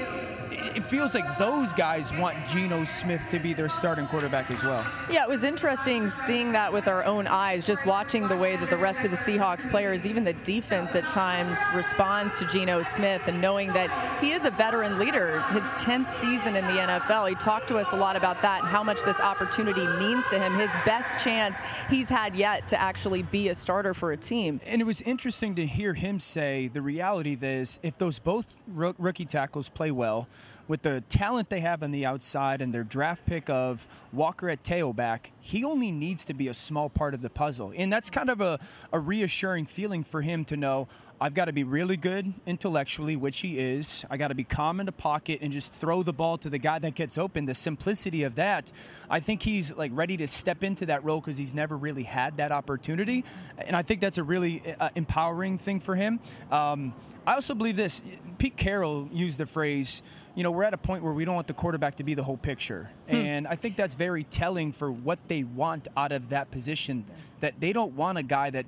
it 0.76 0.84
feels 0.84 1.14
like 1.14 1.38
those 1.38 1.74
guys 1.74 2.14
want 2.14 2.36
Geno 2.48 2.84
Smith 2.86 3.22
to 3.30 3.40
be 3.40 3.54
their 3.54 3.70
starting 3.70 4.08
quarterback 4.08 4.50
as 4.52 4.64
well. 4.64 4.86
Yeah, 5.10 5.24
it 5.24 5.30
was 5.30 5.44
interesting 5.44 6.10
seeing 6.10 6.52
that 6.54 6.72
with 6.72 6.88
our 6.88 7.04
own 7.06 7.28
eyes, 7.28 7.66
just 7.66 7.86
watching 7.86 8.28
the 8.28 8.38
way 8.38 8.56
that 8.56 8.70
the 8.70 8.78
rest 8.78 9.04
of 9.04 9.12
the 9.12 9.18
Seahawks 9.18 9.70
players, 9.70 10.06
even 10.08 10.24
the 10.24 10.34
defense 10.34 10.96
at 10.96 11.06
times, 11.08 11.60
responds 11.74 12.34
to 12.40 12.46
Geno 12.46 12.84
Smith 12.84 13.28
and 13.28 13.42
knowing 13.42 13.74
that 13.74 13.90
he 14.20 14.32
is 14.32 14.46
a 14.46 14.52
veteran 14.52 14.98
leader, 14.98 15.42
his 15.52 15.64
10th 15.74 16.10
season 16.10 16.56
in 16.56 16.66
the 16.66 16.74
NFL. 16.74 17.30
He 17.30 17.36
talked 17.36 17.68
to 17.68 17.78
us 17.78 17.92
a 17.94 17.96
lot 17.96 18.16
about 18.16 18.42
that 18.42 18.62
and 18.62 18.70
how 18.70 18.84
much 18.84 19.04
this 19.04 19.20
opportunity 19.20 19.86
means 20.00 20.28
to 20.30 20.40
him, 20.40 20.56
his 20.56 20.72
best 20.86 21.24
chance 21.24 21.58
he's 21.90 22.10
had 22.10 22.36
yet 22.36 22.68
to 22.70 22.80
actually 22.80 23.24
be 23.24 23.50
a 23.50 23.56
starter 23.56 23.94
for 23.94 24.12
a 24.12 24.18
team. 24.18 24.60
And 24.66 24.82
it 24.82 24.86
was 24.86 25.02
interesting 25.02 25.56
to 25.56 25.66
hear 25.66 25.94
him 25.94 26.20
say 26.20 26.68
the 26.68 26.82
reality 26.82 27.38
is 27.42 27.80
if 27.84 27.98
those 27.98 28.20
both 28.20 28.58
rookie 28.68 29.26
tackles 29.26 29.70
play 29.70 29.92
well, 29.92 30.28
with 30.68 30.84
the 30.84 31.02
talent 31.10 31.50
they 31.50 31.60
have 31.60 31.84
on 31.84 31.92
the 31.92 32.06
outside 32.06 32.62
and 32.62 32.74
their 32.74 32.84
draft 32.84 33.26
pick 33.26 33.50
of 33.50 33.88
Walker 34.12 34.50
at 34.50 34.64
tailback, 34.64 35.32
he 35.40 35.64
only 35.64 35.92
needs 35.92 36.24
to 36.26 36.34
be 36.34 36.48
a 36.48 36.54
small 36.54 36.90
part 36.90 37.14
of 37.14 37.22
the 37.22 37.30
puzzle. 37.30 37.74
And 37.76 37.92
that's 37.92 38.10
kind 38.10 38.30
of 38.30 38.42
a, 38.42 38.60
a 38.92 39.00
reassuring 39.00 39.66
feeling 39.66 40.04
for 40.04 40.22
him 40.22 40.46
to 40.46 40.58
know 40.58 40.88
I've 41.24 41.34
got 41.34 41.46
to 41.46 41.54
be 41.54 41.64
really 41.64 41.96
good 41.96 42.34
intellectually, 42.46 43.16
which 43.16 43.40
he 43.40 43.58
is. 43.58 44.04
I 44.10 44.18
got 44.18 44.28
to 44.28 44.36
be 44.36 44.44
calm 44.44 44.82
in 44.82 44.86
the 44.86 44.92
pocket 44.92 45.40
and 45.42 45.54
just 45.54 45.72
throw 45.72 46.04
the 46.04 46.12
ball 46.12 46.38
to 46.40 46.50
the 46.50 46.58
guy 46.58 46.80
that 46.80 46.96
gets 46.96 47.18
open. 47.18 47.46
The 47.46 47.56
simplicity 47.56 48.24
of 48.24 48.36
that, 48.36 48.74
I 49.10 49.22
think 49.22 49.42
he's 49.42 49.74
like 49.74 49.92
ready 49.94 50.18
to 50.18 50.28
step 50.28 50.66
into 50.66 50.86
that 50.88 51.06
role 51.06 51.22
because 51.22 51.38
he's 51.38 51.54
never 51.54 51.78
really 51.78 52.04
had 52.04 52.36
that 52.38 52.52
opportunity, 52.52 53.24
and 53.58 53.74
I 53.74 53.84
think 53.84 54.02
that's 54.02 54.18
a 54.18 54.24
really 54.24 54.64
uh, 54.78 54.90
empowering 54.96 55.58
thing 55.58 55.80
for 55.80 55.96
him. 55.96 56.20
Um, 56.52 56.94
I 57.26 57.36
also 57.36 57.56
believe 57.56 57.78
this. 57.78 58.02
Pete 58.38 58.58
Carroll 58.58 59.08
used 59.14 59.38
the 59.38 59.46
phrase 59.46 60.04
you 60.36 60.42
know, 60.44 60.50
we're 60.52 60.64
at 60.64 60.74
a 60.74 60.78
point 60.78 61.04
where 61.04 61.14
we 61.14 61.26
don't 61.26 61.36
want 61.36 61.48
the 61.48 61.54
quarterback 61.54 61.96
to 61.96 62.04
be 62.04 62.16
the 62.16 62.24
whole 62.24 62.38
picture. 62.38 62.90
Hmm. 63.08 63.16
And 63.16 63.48
I 63.48 63.56
think 63.56 63.78
that's 63.78 63.94
very 63.94 64.24
telling 64.24 64.72
for 64.72 64.92
what 64.92 65.20
they 65.28 65.44
want 65.44 65.88
out 65.96 66.12
of 66.12 66.30
that 66.30 66.50
position. 66.50 67.06
That 67.40 67.60
they 67.60 67.72
don't 67.72 67.94
want 67.94 68.18
a 68.18 68.24
guy 68.24 68.50
that 68.50 68.66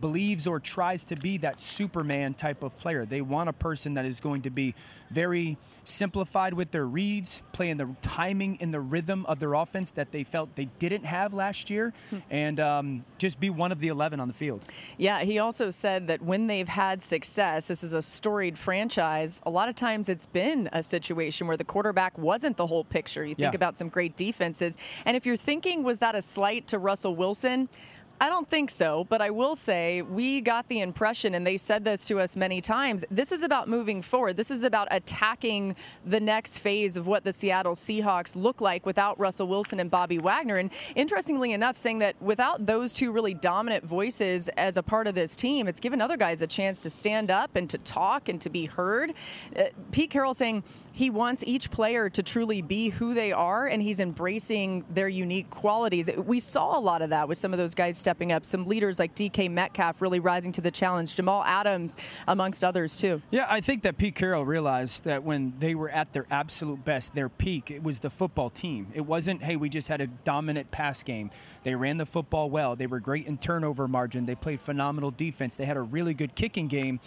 believes 0.00 0.46
or 0.46 0.60
tries 0.60 1.04
to 1.04 1.16
be 1.16 1.38
that 1.38 1.60
Superman 1.60 2.34
type 2.34 2.62
of 2.62 2.76
player. 2.78 3.04
They 3.04 3.20
want 3.20 3.48
a 3.48 3.52
person 3.52 3.94
that 3.94 4.04
is 4.04 4.20
going 4.20 4.42
to 4.42 4.50
be 4.50 4.74
very 5.10 5.56
simplified 5.84 6.54
with 6.54 6.70
their 6.70 6.86
reads, 6.86 7.42
playing 7.52 7.76
the 7.76 7.94
timing 8.00 8.58
and 8.60 8.72
the 8.72 8.80
rhythm 8.80 9.24
of 9.26 9.38
their 9.38 9.54
offense 9.54 9.90
that 9.92 10.12
they 10.12 10.24
felt 10.24 10.54
they 10.56 10.66
didn't 10.78 11.04
have 11.04 11.32
last 11.32 11.70
year, 11.70 11.92
hmm. 12.10 12.18
and 12.30 12.60
um, 12.60 13.04
just 13.18 13.38
be 13.38 13.50
one 13.50 13.72
of 13.72 13.78
the 13.78 13.88
11 13.88 14.20
on 14.20 14.28
the 14.28 14.34
field. 14.34 14.64
Yeah, 14.98 15.20
he 15.20 15.38
also 15.38 15.70
said 15.70 16.08
that 16.08 16.22
when 16.22 16.46
they've 16.46 16.68
had 16.68 17.02
success, 17.02 17.68
this 17.68 17.84
is 17.84 17.92
a 17.92 18.02
storied 18.02 18.58
franchise, 18.58 19.40
a 19.46 19.50
lot 19.50 19.68
of 19.68 19.74
times 19.74 20.08
it's 20.08 20.26
been 20.26 20.68
a 20.72 20.82
situation 20.82 21.46
where 21.46 21.56
the 21.56 21.64
quarterback 21.64 22.18
wasn't 22.18 22.56
the 22.56 22.66
whole 22.66 22.84
picture. 22.84 23.24
You 23.24 23.34
think 23.34 23.52
yeah. 23.52 23.56
about 23.56 23.78
some 23.78 23.88
great 23.88 24.16
defenses. 24.16 24.76
And 25.04 25.16
if 25.16 25.26
you're 25.26 25.36
thinking, 25.36 25.82
was 25.82 25.98
that 25.98 26.14
a 26.14 26.22
slight 26.22 26.68
to 26.68 26.78
Russell 26.78 27.14
Wilson? 27.14 27.68
I 28.18 28.30
don't 28.30 28.48
think 28.48 28.70
so, 28.70 29.04
but 29.10 29.20
I 29.20 29.28
will 29.28 29.54
say 29.54 30.00
we 30.00 30.40
got 30.40 30.68
the 30.68 30.80
impression, 30.80 31.34
and 31.34 31.46
they 31.46 31.58
said 31.58 31.84
this 31.84 32.06
to 32.06 32.18
us 32.18 32.34
many 32.34 32.62
times. 32.62 33.04
This 33.10 33.30
is 33.30 33.42
about 33.42 33.68
moving 33.68 34.00
forward. 34.00 34.38
This 34.38 34.50
is 34.50 34.64
about 34.64 34.88
attacking 34.90 35.76
the 36.04 36.18
next 36.18 36.58
phase 36.58 36.96
of 36.96 37.06
what 37.06 37.24
the 37.24 37.32
Seattle 37.32 37.74
Seahawks 37.74 38.34
look 38.34 38.62
like 38.62 38.86
without 38.86 39.18
Russell 39.20 39.48
Wilson 39.48 39.80
and 39.80 39.90
Bobby 39.90 40.18
Wagner. 40.18 40.56
And 40.56 40.70
interestingly 40.94 41.52
enough, 41.52 41.76
saying 41.76 41.98
that 41.98 42.20
without 42.22 42.64
those 42.64 42.94
two 42.94 43.12
really 43.12 43.34
dominant 43.34 43.84
voices 43.84 44.48
as 44.56 44.78
a 44.78 44.82
part 44.82 45.06
of 45.06 45.14
this 45.14 45.36
team, 45.36 45.68
it's 45.68 45.80
given 45.80 46.00
other 46.00 46.16
guys 46.16 46.40
a 46.40 46.46
chance 46.46 46.82
to 46.84 46.90
stand 46.90 47.30
up 47.30 47.54
and 47.54 47.68
to 47.68 47.76
talk 47.78 48.30
and 48.30 48.40
to 48.40 48.48
be 48.48 48.64
heard. 48.64 49.12
Uh, 49.54 49.64
Pete 49.92 50.10
Carroll 50.10 50.32
saying 50.32 50.64
he 50.96 51.10
wants 51.10 51.44
each 51.46 51.70
player 51.70 52.08
to 52.08 52.22
truly 52.22 52.62
be 52.62 52.88
who 52.88 53.12
they 53.12 53.30
are, 53.30 53.66
and 53.66 53.82
he's 53.82 54.00
embracing 54.00 54.82
their 54.88 55.10
unique 55.10 55.50
qualities. 55.50 56.08
We 56.16 56.40
saw 56.40 56.78
a 56.78 56.80
lot 56.80 57.02
of 57.02 57.10
that 57.10 57.28
with 57.28 57.36
some 57.36 57.52
of 57.52 57.58
those 57.58 57.74
guys 57.74 57.98
stepping 57.98 58.32
up, 58.32 58.46
some 58.46 58.64
leaders 58.64 58.98
like 58.98 59.14
DK 59.14 59.50
Metcalf 59.50 60.00
really 60.00 60.20
rising 60.20 60.52
to 60.52 60.62
the 60.62 60.70
challenge, 60.70 61.14
Jamal 61.14 61.44
Adams, 61.44 61.98
amongst 62.26 62.64
others, 62.64 62.96
too. 62.96 63.20
Yeah, 63.30 63.44
I 63.46 63.60
think 63.60 63.82
that 63.82 63.98
Pete 63.98 64.14
Carroll 64.14 64.46
realized 64.46 65.04
that 65.04 65.22
when 65.22 65.52
they 65.58 65.74
were 65.74 65.90
at 65.90 66.14
their 66.14 66.24
absolute 66.30 66.82
best, 66.82 67.14
their 67.14 67.28
peak, 67.28 67.70
it 67.70 67.82
was 67.82 67.98
the 67.98 68.08
football 68.08 68.48
team. 68.48 68.86
It 68.94 69.02
wasn't, 69.02 69.42
hey, 69.42 69.56
we 69.56 69.68
just 69.68 69.88
had 69.88 70.00
a 70.00 70.06
dominant 70.06 70.70
pass 70.70 71.02
game. 71.02 71.30
They 71.62 71.74
ran 71.74 71.98
the 71.98 72.06
football 72.06 72.48
well. 72.48 72.74
They 72.74 72.86
were 72.86 73.00
great 73.00 73.26
in 73.26 73.36
turnover 73.36 73.86
margin. 73.86 74.24
They 74.24 74.34
played 74.34 74.60
phenomenal 74.60 75.10
defense. 75.10 75.56
They 75.56 75.66
had 75.66 75.76
a 75.76 75.82
really 75.82 76.14
good 76.14 76.34
kicking 76.34 76.68
game. 76.68 77.00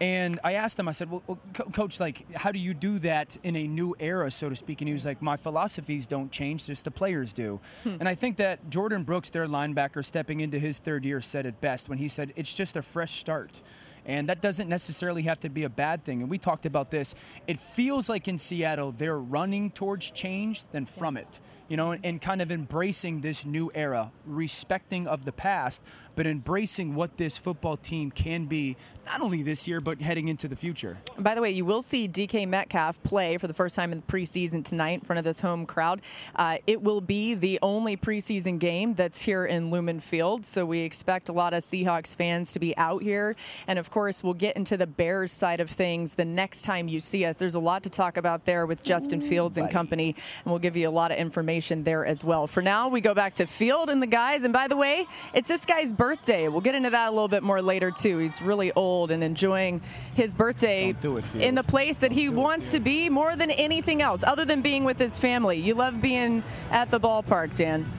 And 0.00 0.38
I 0.44 0.52
asked 0.54 0.78
him, 0.78 0.88
I 0.88 0.92
said, 0.92 1.10
well, 1.10 1.22
well, 1.26 1.38
coach, 1.72 1.98
like, 1.98 2.32
how 2.32 2.52
do 2.52 2.58
you 2.58 2.72
do 2.72 2.98
that 3.00 3.36
in 3.42 3.56
a 3.56 3.66
new 3.66 3.96
era, 3.98 4.30
so 4.30 4.48
to 4.48 4.54
speak? 4.54 4.80
And 4.80 4.88
he 4.88 4.92
was 4.92 5.04
like, 5.04 5.20
my 5.20 5.36
philosophies 5.36 6.06
don't 6.06 6.30
change, 6.30 6.66
just 6.66 6.84
the 6.84 6.90
players 6.90 7.32
do. 7.32 7.58
Hmm. 7.82 7.96
And 8.00 8.08
I 8.08 8.14
think 8.14 8.36
that 8.36 8.70
Jordyn 8.70 9.04
Brooks, 9.04 9.30
their 9.30 9.46
linebacker, 9.46 10.04
stepping 10.04 10.40
into 10.40 10.58
his 10.58 10.78
third 10.78 11.04
year, 11.04 11.20
said 11.20 11.46
it 11.46 11.60
best 11.60 11.88
when 11.88 11.98
he 11.98 12.06
said, 12.06 12.32
it's 12.36 12.54
just 12.54 12.76
a 12.76 12.82
fresh 12.82 13.18
start. 13.18 13.60
And 14.06 14.28
that 14.28 14.40
doesn't 14.40 14.68
necessarily 14.68 15.22
have 15.22 15.40
to 15.40 15.48
be 15.48 15.64
a 15.64 15.68
bad 15.68 16.04
thing. 16.04 16.22
And 16.22 16.30
we 16.30 16.38
talked 16.38 16.64
about 16.64 16.90
this. 16.90 17.14
It 17.46 17.58
feels 17.58 18.08
like 18.08 18.28
in 18.28 18.38
Seattle, 18.38 18.92
they're 18.92 19.18
running 19.18 19.70
towards 19.70 20.10
change 20.10 20.64
than 20.70 20.86
from 20.86 21.16
it 21.16 21.40
you 21.68 21.76
know, 21.76 21.92
and, 21.92 22.04
and, 22.04 22.20
kind 22.20 22.40
of 22.40 22.50
embracing 22.50 23.20
this 23.20 23.44
new 23.44 23.70
era, 23.74 24.10
respecting 24.24 25.06
of 25.06 25.24
the 25.24 25.32
past, 25.32 25.82
but 26.16 26.26
embracing 26.26 26.94
what 26.94 27.18
this 27.18 27.36
football 27.36 27.76
team 27.76 28.10
can 28.10 28.46
be, 28.46 28.76
not 29.08 29.20
only 29.20 29.42
this 29.42 29.66
year, 29.66 29.80
but 29.80 30.00
heading 30.00 30.28
into 30.28 30.48
the 30.48 30.56
future. 30.56 30.98
By 31.18 31.34
the 31.34 31.40
way, 31.40 31.50
you 31.50 31.64
will 31.64 31.82
see 31.82 32.08
DK 32.08 32.46
Metcalf 32.46 33.02
play 33.02 33.38
for 33.38 33.46
the 33.46 33.54
first 33.54 33.74
time 33.74 33.92
in 33.92 34.00
the 34.00 34.06
preseason 34.06 34.64
tonight 34.64 35.00
in 35.00 35.00
front 35.00 35.18
of 35.18 35.24
this 35.24 35.40
home 35.40 35.66
crowd. 35.66 36.00
Uh, 36.36 36.58
it 36.66 36.82
will 36.82 37.00
be 37.00 37.34
the 37.34 37.58
only 37.62 37.96
preseason 37.96 38.58
game 38.58 38.94
that's 38.94 39.22
here 39.22 39.46
in 39.46 39.70
Lumen 39.70 40.00
Field, 40.00 40.44
so 40.44 40.64
we 40.64 40.80
expect 40.80 41.28
a 41.28 41.32
lot 41.32 41.54
of 41.54 41.62
Seahawks 41.62 42.14
fans 42.14 42.52
to 42.52 42.58
be 42.58 42.76
out 42.76 43.02
here. 43.02 43.34
And 43.66 43.78
of 43.78 43.90
course, 43.90 44.22
we'll 44.22 44.34
get 44.34 44.56
into 44.56 44.76
the 44.76 44.86
Bears 44.86 45.32
side 45.32 45.60
of 45.60 45.70
things 45.70 46.14
the 46.14 46.24
next 46.24 46.62
time 46.62 46.88
you 46.88 47.00
see 47.00 47.24
us. 47.24 47.36
There's 47.36 47.54
a 47.54 47.60
lot 47.60 47.82
to 47.84 47.90
talk 47.90 48.16
about 48.16 48.44
there 48.44 48.66
with 48.66 48.82
Justin 48.82 49.20
Fields 49.20 49.56
and 49.56 49.70
company, 49.70 50.14
and 50.44 50.52
we'll 50.52 50.58
give 50.58 50.76
you 50.76 50.88
a 50.88 50.90
lot 50.90 51.10
of 51.10 51.18
information 51.18 51.84
there 51.84 52.04
as 52.04 52.24
well. 52.24 52.46
For 52.46 52.62
now, 52.62 52.88
we 52.88 53.00
go 53.00 53.14
back 53.14 53.34
to 53.34 53.46
Field 53.46 53.90
and 53.90 54.02
the 54.02 54.06
guys. 54.06 54.44
And 54.44 54.52
by 54.52 54.68
the 54.68 54.76
way, 54.76 55.06
it's 55.32 55.48
this 55.48 55.64
guy's 55.64 55.92
birthday 55.92 56.28
birthday. 56.28 56.48
We'll 56.48 56.60
get 56.60 56.74
into 56.74 56.90
that 56.90 57.08
a 57.08 57.10
little 57.10 57.28
bit 57.28 57.42
more 57.42 57.62
later, 57.62 57.90
too. 57.90 58.18
He's 58.18 58.42
really 58.42 58.72
old 58.72 58.97
and 59.06 59.22
enjoying 59.22 59.80
his 60.14 60.34
birthday 60.34 60.92
do 60.92 61.16
it, 61.16 61.24
in 61.34 61.54
the 61.54 61.62
place 61.62 61.98
that 61.98 62.10
Don't 62.10 62.18
he 62.18 62.28
wants 62.28 62.72
to 62.72 62.80
be 62.80 63.08
more 63.08 63.36
than 63.36 63.50
anything 63.52 64.02
else, 64.02 64.24
other 64.24 64.44
than 64.44 64.62
being 64.62 64.84
with 64.84 64.98
his 64.98 65.18
family. 65.18 65.58
You 65.58 65.74
love 65.74 66.00
being 66.00 66.42
at 66.70 66.90
the 66.90 67.00
ballpark, 67.00 67.54
Dan. 67.54 67.90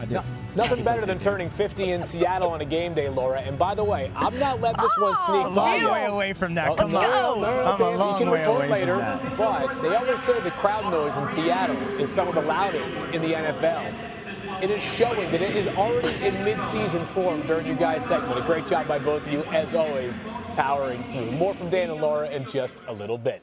I 0.00 0.04
do. 0.06 0.14
No, 0.14 0.24
nothing 0.56 0.82
better 0.82 1.06
than 1.06 1.18
turning 1.20 1.50
50 1.50 1.92
in 1.92 2.02
Seattle 2.02 2.48
on 2.48 2.60
a 2.60 2.64
game 2.64 2.94
day, 2.94 3.08
Laura. 3.08 3.40
And 3.40 3.58
by 3.58 3.74
the 3.74 3.84
way, 3.84 4.10
I'm 4.16 4.36
not 4.38 4.60
letting 4.60 4.82
this 4.82 4.96
one 4.98 5.14
oh, 5.16 5.26
sneak 5.26 5.46
oh, 5.46 5.54
by. 5.54 5.82
Long 5.82 5.92
way 5.92 6.04
away 6.06 6.32
from 6.32 6.54
that. 6.54 6.70
Let's 6.70 6.80
Come 6.80 6.90
go. 6.90 6.98
On. 6.98 7.40
No, 7.40 7.62
no, 7.62 7.64
I'm 7.64 7.80
a 7.80 7.90
long 7.90 8.12
you 8.12 8.24
can 8.24 8.30
way 8.30 8.42
away 8.42 8.68
later. 8.68 8.96
From 8.96 9.20
that. 9.20 9.36
But 9.36 9.82
they 9.82 9.94
always 9.94 10.22
say 10.22 10.40
the 10.40 10.50
crowd 10.50 10.90
noise 10.90 11.16
in 11.16 11.26
Seattle 11.26 11.76
is 12.00 12.10
some 12.10 12.28
of 12.28 12.34
the 12.34 12.42
loudest 12.42 13.06
in 13.06 13.22
the 13.22 13.32
NFL 13.32 14.19
it 14.62 14.70
is 14.70 14.82
showing 14.82 15.30
that 15.30 15.40
it 15.40 15.56
is 15.56 15.66
already 15.68 16.12
in 16.24 16.34
midseason 16.44 17.06
form 17.08 17.42
during 17.42 17.66
your 17.66 17.76
guys' 17.76 18.04
segment. 18.04 18.38
A 18.38 18.42
great 18.42 18.66
job 18.66 18.86
by 18.86 18.98
both 18.98 19.26
of 19.26 19.32
you, 19.32 19.42
as 19.44 19.74
always, 19.74 20.18
powering 20.54 21.02
through. 21.12 21.32
More 21.32 21.54
from 21.54 21.70
Dan 21.70 21.90
and 21.90 22.00
Laura 22.00 22.28
in 22.28 22.46
just 22.46 22.82
a 22.86 22.92
little 22.92 23.18
bit. 23.18 23.42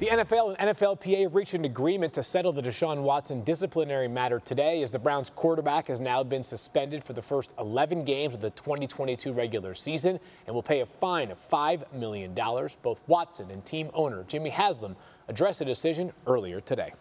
The 0.00 0.06
NFL 0.06 0.56
and 0.58 0.76
NFLPA 0.76 1.22
have 1.22 1.36
reached 1.36 1.54
an 1.54 1.64
agreement 1.64 2.14
to 2.14 2.24
settle 2.24 2.52
the 2.52 2.60
Deshaun 2.60 3.02
Watson 3.02 3.44
disciplinary 3.44 4.08
matter 4.08 4.40
today 4.40 4.82
as 4.82 4.90
the 4.90 4.98
Browns 4.98 5.30
quarterback 5.30 5.86
has 5.86 6.00
now 6.00 6.24
been 6.24 6.42
suspended 6.42 7.04
for 7.04 7.12
the 7.12 7.22
first 7.22 7.54
11 7.60 8.04
games 8.04 8.34
of 8.34 8.40
the 8.40 8.50
2022 8.50 9.32
regular 9.32 9.72
season 9.72 10.18
and 10.48 10.54
will 10.54 10.64
pay 10.64 10.80
a 10.80 10.86
fine 10.86 11.30
of 11.30 11.38
$5 11.48 11.92
million. 11.92 12.34
Both 12.34 13.02
Watson 13.06 13.52
and 13.52 13.64
team 13.64 13.88
owner 13.94 14.24
Jimmy 14.26 14.50
Haslam 14.50 14.96
addressed 15.28 15.60
the 15.60 15.64
decision 15.64 16.12
earlier 16.26 16.60
today. 16.60 16.92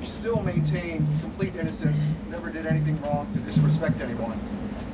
You 0.00 0.06
still 0.06 0.40
maintain 0.40 1.06
complete 1.20 1.54
innocence, 1.54 2.14
never 2.30 2.48
did 2.48 2.64
anything 2.64 2.98
wrong 3.02 3.30
to 3.34 3.38
disrespect 3.40 4.00
anyone. 4.00 4.40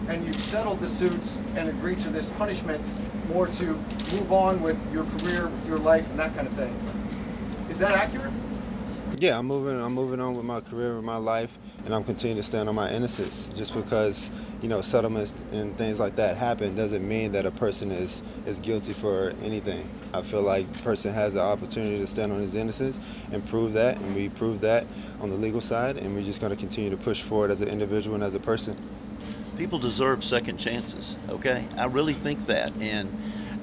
And 0.08 0.26
you 0.26 0.32
settled 0.32 0.80
the 0.80 0.88
suits 0.88 1.40
and 1.54 1.68
agreed 1.68 2.00
to 2.00 2.08
this 2.08 2.30
punishment 2.30 2.82
more 3.28 3.46
to 3.46 3.64
move 3.64 4.32
on 4.32 4.62
with 4.62 4.78
your 4.92 5.04
career, 5.04 5.48
with 5.48 5.66
your 5.66 5.78
life, 5.78 6.08
and 6.10 6.18
that 6.18 6.34
kind 6.34 6.46
of 6.46 6.52
thing. 6.54 6.74
Is 7.70 7.78
that 7.78 7.92
accurate? 7.92 8.32
Yeah, 9.18 9.38
I'm 9.38 9.46
moving. 9.46 9.80
I'm 9.80 9.94
moving 9.94 10.20
on 10.20 10.36
with 10.36 10.44
my 10.44 10.60
career, 10.60 10.94
with 10.94 11.04
my 11.04 11.16
life, 11.16 11.58
and 11.84 11.94
I'm 11.94 12.04
continuing 12.04 12.36
to 12.36 12.42
stand 12.42 12.68
on 12.68 12.74
my 12.74 12.90
innocence. 12.90 13.50
Just 13.56 13.74
because 13.74 14.30
you 14.62 14.68
know 14.68 14.80
settlements 14.80 15.34
and 15.50 15.76
things 15.76 15.98
like 15.98 16.16
that 16.16 16.36
happen 16.36 16.74
doesn't 16.74 17.06
mean 17.06 17.32
that 17.32 17.44
a 17.44 17.50
person 17.50 17.90
is 17.90 18.22
is 18.46 18.58
guilty 18.60 18.92
for 18.92 19.34
anything. 19.42 19.88
I 20.14 20.22
feel 20.22 20.42
like 20.42 20.66
a 20.66 20.78
person 20.82 21.12
has 21.12 21.34
the 21.34 21.42
opportunity 21.42 21.98
to 21.98 22.06
stand 22.06 22.32
on 22.32 22.40
his 22.40 22.54
innocence 22.54 23.00
and 23.32 23.44
prove 23.46 23.72
that, 23.74 23.96
and 23.98 24.14
we 24.14 24.28
prove 24.28 24.60
that 24.60 24.86
on 25.20 25.30
the 25.30 25.36
legal 25.36 25.60
side, 25.60 25.96
and 25.96 26.14
we're 26.14 26.22
just 26.22 26.40
going 26.40 26.50
to 26.50 26.56
continue 26.56 26.90
to 26.90 26.96
push 26.96 27.22
forward 27.22 27.50
as 27.50 27.60
an 27.60 27.68
individual 27.68 28.14
and 28.14 28.22
as 28.22 28.34
a 28.34 28.40
person 28.40 28.76
people 29.58 29.78
deserve 29.78 30.22
second 30.24 30.56
chances. 30.56 31.16
Okay, 31.28 31.66
I 31.76 31.86
really 31.86 32.14
think 32.14 32.46
that, 32.46 32.72
and 32.80 33.10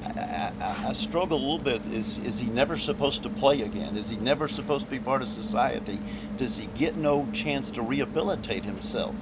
I, 0.03 0.51
I, 0.60 0.89
I, 0.89 0.93
struggle 0.93 1.38
a 1.38 1.39
little 1.39 1.58
bit. 1.58 1.86
Is 1.88 2.17
is 2.19 2.39
he 2.39 2.49
never 2.49 2.77
supposed 2.77 3.23
to 3.23 3.29
play 3.29 3.62
again? 3.62 3.95
Is 3.97 4.10
he 4.10 4.17
never 4.17 4.47
supposed 4.47 4.86
to 4.86 4.91
be 4.91 4.99
part 4.99 5.21
of 5.21 5.29
society? 5.29 5.97
Does 6.38 6.58
he 6.58 6.67
get 6.75 6.97
no 6.97 7.27
chance 7.31 7.71
to 7.71 7.81
rehabilitate 7.81 8.65
himself? 8.65 9.15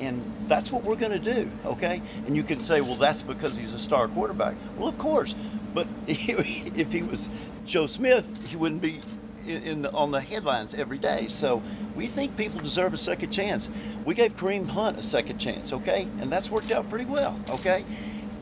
And 0.00 0.22
that's 0.46 0.72
what 0.72 0.84
we're 0.84 0.96
going 0.96 1.12
to 1.12 1.34
do, 1.34 1.50
okay? 1.64 2.02
And 2.26 2.34
you 2.34 2.42
can 2.42 2.58
say, 2.58 2.80
well, 2.80 2.96
that's 2.96 3.22
because 3.22 3.56
he's 3.56 3.72
a 3.72 3.78
star 3.78 4.08
quarterback. 4.08 4.56
Well, 4.76 4.88
of 4.88 4.98
course, 4.98 5.34
but 5.74 5.86
if 6.06 6.90
he 6.90 7.02
was 7.02 7.30
Joe 7.66 7.86
Smith, 7.86 8.26
he 8.48 8.56
wouldn't 8.56 8.82
be 8.82 9.00
in, 9.46 9.82
the, 9.82 9.92
on 9.92 10.10
the 10.10 10.20
headlines 10.20 10.74
every 10.74 10.98
day. 10.98 11.26
So 11.28 11.62
we 11.94 12.06
think 12.06 12.36
people 12.36 12.60
deserve 12.60 12.92
a 12.92 12.98
second 12.98 13.30
chance. 13.30 13.68
We 14.04 14.14
gave 14.14 14.36
Kareem 14.36 14.68
Hunt 14.68 14.98
a 14.98 15.02
second 15.02 15.38
chance, 15.38 15.72
okay? 15.72 16.08
And 16.20 16.30
that's 16.30 16.50
worked 16.50 16.70
out 16.70 16.88
pretty 16.88 17.04
well, 17.04 17.38
okay? 17.50 17.84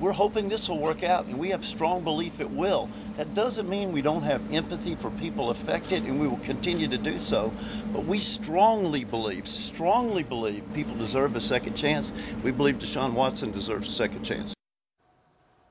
We're 0.00 0.12
hoping 0.12 0.48
this 0.48 0.66
will 0.66 0.78
work 0.78 1.02
out, 1.02 1.26
and 1.26 1.38
we 1.38 1.50
have 1.50 1.62
strong 1.62 2.02
belief 2.02 2.40
it 2.40 2.50
will. 2.50 2.88
That 3.18 3.34
doesn't 3.34 3.68
mean 3.68 3.92
we 3.92 4.00
don't 4.00 4.22
have 4.22 4.50
empathy 4.50 4.94
for 4.94 5.10
people 5.10 5.50
affected, 5.50 6.04
and 6.04 6.18
we 6.18 6.26
will 6.26 6.38
continue 6.38 6.88
to 6.88 6.96
do 6.96 7.18
so. 7.18 7.52
But 7.92 8.06
we 8.06 8.18
strongly 8.18 9.04
believe, 9.04 9.46
strongly 9.46 10.22
believe 10.22 10.64
people 10.72 10.94
deserve 10.94 11.36
a 11.36 11.40
second 11.40 11.74
chance. 11.74 12.14
We 12.42 12.50
believe 12.50 12.78
Deshaun 12.78 13.12
Watson 13.12 13.50
deserves 13.50 13.88
a 13.88 13.92
second 13.92 14.24
chance. 14.24 14.54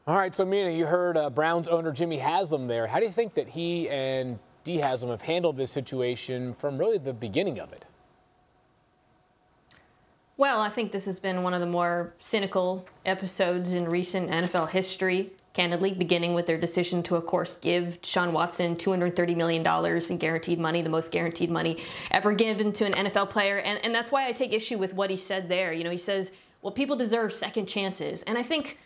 All 0.06 0.16
right, 0.16 0.36
so 0.36 0.46
Mina, 0.46 0.72
you 0.72 0.86
heard 0.86 1.18
uh, 1.18 1.32
Browns 1.32 1.68
owner 1.68 1.92
Jimmy 1.92 2.20
Haslam 2.20 2.68
there. 2.68 2.86
How 2.86 3.00
do 3.00 3.06
you 3.06 3.12
think 3.12 3.34
that 3.34 3.48
he 3.48 3.90
and 3.90 4.38
Dee 4.64 4.78
Haslam 4.78 5.12
have 5.12 5.22
handled 5.22 5.58
this 5.58 5.72
situation 5.72 6.54
from 6.54 6.78
really 6.78 6.98
the 6.98 7.14
beginning 7.14 7.60
of 7.60 7.72
it? 7.74 7.86
Well, 10.38 10.62
I 10.62 10.70
think 10.70 10.94
this 10.94 11.06
has 11.06 11.20
been 11.20 11.44
one 11.44 11.54
of 11.54 11.60
the 11.60 11.68
more 11.68 12.14
cynical 12.20 12.88
episodes 13.06 13.74
in 13.74 13.90
recent 13.90 14.30
NFL 14.30 14.70
history, 14.70 15.32
candidly, 15.52 15.94
beginning 15.94 16.34
with 16.34 16.48
their 16.48 16.58
decision 16.58 17.04
to, 17.04 17.18
of 17.18 17.26
course, 17.26 17.58
give 17.58 18.00
Sean 18.04 18.32
Watson 18.32 18.78
$230 18.78 19.36
million 19.36 19.66
in 20.10 20.18
guaranteed 20.18 20.58
money, 20.58 20.82
the 20.82 20.90
most 20.90 21.12
guaranteed 21.12 21.52
money 21.52 21.78
ever 22.12 22.32
given 22.32 22.72
to 22.72 22.86
an 22.86 22.94
NFL 23.06 23.30
player. 23.30 23.58
And, 23.58 23.84
and 23.84 23.94
that's 23.94 24.14
why 24.14 24.28
I 24.28 24.32
take 24.32 24.54
issue 24.54 24.78
with 24.78 24.94
what 24.94 25.10
he 25.10 25.18
said 25.18 25.50
there. 25.50 25.74
You 25.74 25.84
know, 25.84 25.92
he 25.92 25.98
says, 25.98 26.32
well, 26.62 26.72
people 26.72 26.96
deserve 26.96 27.34
second 27.34 27.66
chances. 27.66 28.24
And 28.24 28.38
I 28.38 28.44
think 28.44 28.78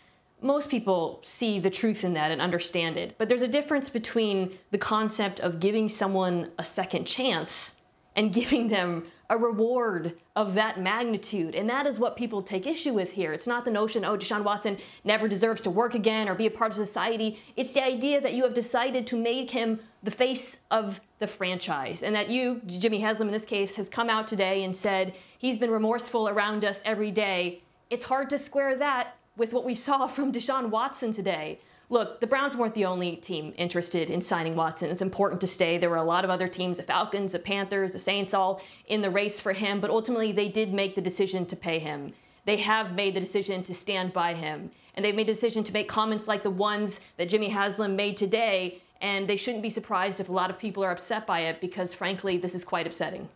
most 0.44 0.68
people 0.70 1.20
see 1.22 1.58
the 1.58 1.70
truth 1.70 2.04
in 2.04 2.12
that 2.12 2.30
and 2.30 2.40
understand 2.40 2.98
it. 2.98 3.16
But 3.16 3.30
there's 3.30 3.42
a 3.42 3.48
difference 3.48 3.88
between 3.88 4.56
the 4.70 4.78
concept 4.78 5.40
of 5.40 5.58
giving 5.58 5.88
someone 5.88 6.50
a 6.58 6.64
second 6.64 7.06
chance 7.06 7.76
and 8.14 8.32
giving 8.40 8.68
them 8.68 9.04
a 9.30 9.38
reward 9.38 10.20
of 10.36 10.52
that 10.52 10.78
magnitude. 10.78 11.54
And 11.54 11.68
that 11.70 11.86
is 11.86 11.98
what 11.98 12.14
people 12.14 12.42
take 12.42 12.66
issue 12.66 12.92
with 12.92 13.10
here. 13.10 13.32
It's 13.32 13.46
not 13.46 13.64
the 13.64 13.70
notion, 13.70 14.04
oh, 14.04 14.18
Deshaun 14.18 14.44
Watson 14.44 14.76
never 15.02 15.26
deserves 15.28 15.62
to 15.62 15.70
work 15.70 15.94
again 15.94 16.28
or 16.28 16.34
be 16.34 16.46
a 16.46 16.50
part 16.50 16.72
of 16.72 16.76
society. 16.76 17.40
It's 17.56 17.72
the 17.72 17.82
idea 17.82 18.20
that 18.20 18.34
you 18.34 18.42
have 18.42 18.52
decided 18.52 19.06
to 19.06 19.16
make 19.16 19.50
him 19.50 19.80
the 20.02 20.10
face 20.10 20.58
of 20.70 21.00
the 21.20 21.26
franchise. 21.26 22.02
And 22.02 22.14
that 22.14 22.28
you, 22.28 22.60
Jimmy 22.66 23.00
Haslam 23.00 23.28
in 23.28 23.32
this 23.32 23.46
case, 23.46 23.76
has 23.76 23.88
come 23.88 24.10
out 24.10 24.26
today 24.26 24.64
and 24.64 24.76
said 24.76 25.14
he's 25.38 25.56
been 25.56 25.70
remorseful 25.70 26.28
around 26.28 26.66
us 26.66 26.82
every 26.84 27.10
day. 27.10 27.62
It's 27.88 28.04
hard 28.04 28.28
to 28.28 28.36
square 28.36 28.76
that 28.76 29.16
with 29.36 29.52
what 29.52 29.64
we 29.64 29.74
saw 29.74 30.06
from 30.08 30.32
Deshaun 30.32 30.70
Watson 30.70 31.12
today. 31.12 31.60
Look, 31.90 32.20
the 32.20 32.26
Browns 32.26 32.56
weren't 32.56 32.74
the 32.74 32.86
only 32.86 33.16
team 33.16 33.52
interested 33.56 34.08
in 34.08 34.22
signing 34.22 34.56
Watson. 34.56 34.90
It's 34.90 35.02
important 35.02 35.40
to 35.42 35.46
stay. 35.46 35.76
There 35.76 35.90
were 35.90 35.96
a 35.96 36.02
lot 36.02 36.24
of 36.24 36.30
other 36.30 36.48
teams, 36.48 36.78
the 36.78 36.82
Falcons, 36.82 37.32
the 37.32 37.38
Panthers, 37.38 37.92
the 37.92 37.98
Saints, 37.98 38.32
all 38.32 38.62
in 38.86 39.02
the 39.02 39.10
race 39.10 39.38
for 39.38 39.52
him, 39.52 39.80
but 39.80 39.90
ultimately 39.90 40.32
they 40.32 40.48
did 40.48 40.72
make 40.72 40.94
the 40.94 41.02
decision 41.02 41.44
to 41.46 41.56
pay 41.56 41.78
him. 41.78 42.14
They 42.46 42.56
have 42.58 42.94
made 42.94 43.14
the 43.14 43.20
decision 43.20 43.62
to 43.64 43.74
stand 43.74 44.12
by 44.12 44.34
him. 44.34 44.70
And 44.94 45.04
they've 45.04 45.14
made 45.14 45.28
a 45.28 45.32
decision 45.32 45.64
to 45.64 45.72
make 45.72 45.88
comments 45.88 46.28
like 46.28 46.42
the 46.42 46.50
ones 46.50 47.00
that 47.16 47.28
Jimmy 47.28 47.48
Haslam 47.48 47.96
made 47.96 48.16
today. 48.16 48.80
And 49.00 49.28
they 49.28 49.36
shouldn't 49.36 49.62
be 49.62 49.70
surprised 49.70 50.20
if 50.20 50.28
a 50.28 50.32
lot 50.32 50.50
of 50.50 50.58
people 50.58 50.84
are 50.84 50.90
upset 50.90 51.26
by 51.26 51.40
it 51.40 51.60
because, 51.60 51.92
frankly, 51.92 52.36
this 52.36 52.54
is 52.54 52.64
quite 52.64 52.86
upsetting. 52.86 53.28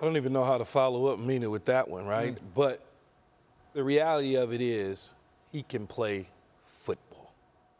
I 0.00 0.04
don't 0.04 0.16
even 0.16 0.32
know 0.32 0.44
how 0.44 0.58
to 0.58 0.64
follow 0.64 1.06
up 1.06 1.18
Mina 1.18 1.50
with 1.50 1.64
that 1.66 1.88
one, 1.88 2.06
right? 2.06 2.34
Mm-hmm. 2.34 2.46
But 2.54 2.82
the 3.72 3.84
reality 3.84 4.34
of 4.36 4.52
it 4.52 4.60
is 4.60 5.12
he 5.52 5.62
can 5.62 5.86
play 5.86 6.28
football. 6.78 7.32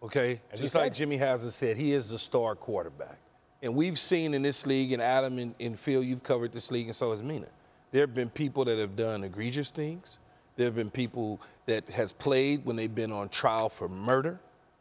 Okay, 0.02 0.40
As 0.52 0.60
just 0.60 0.74
like 0.74 0.94
Jimmy 0.94 1.16
Haslam 1.16 1.50
said, 1.50 1.76
he 1.76 1.92
is 1.92 2.08
the 2.08 2.18
star 2.18 2.54
quarterback. 2.54 3.18
And 3.62 3.74
we've 3.74 3.98
seen 3.98 4.34
in 4.34 4.42
this 4.42 4.66
league, 4.66 4.92
and 4.92 5.02
Adam 5.02 5.38
and, 5.38 5.54
and 5.58 5.78
Phil, 5.78 6.02
you've 6.02 6.22
covered 6.22 6.52
this 6.52 6.70
league, 6.70 6.86
and 6.86 6.94
so 6.94 7.10
has 7.10 7.22
Mina. 7.22 7.48
There 7.90 8.02
have 8.02 8.14
been 8.14 8.30
people 8.30 8.64
that 8.66 8.78
have 8.78 8.94
done 8.94 9.24
egregious 9.24 9.70
things. 9.70 10.18
There 10.56 10.66
have 10.66 10.76
been 10.76 10.90
people 10.90 11.40
that 11.66 11.88
has 11.90 12.12
played 12.12 12.64
when 12.64 12.76
they've 12.76 12.94
been 12.94 13.12
on 13.12 13.28
trial 13.28 13.68
for 13.68 13.88
murder, 13.88 14.38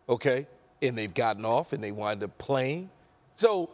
okay, 0.07 0.47
and 0.81 0.97
they've 0.97 1.13
gotten 1.13 1.45
off 1.45 1.73
and 1.73 1.83
they 1.83 1.91
wind 1.91 2.23
up 2.23 2.37
playing. 2.37 2.89
So 3.35 3.69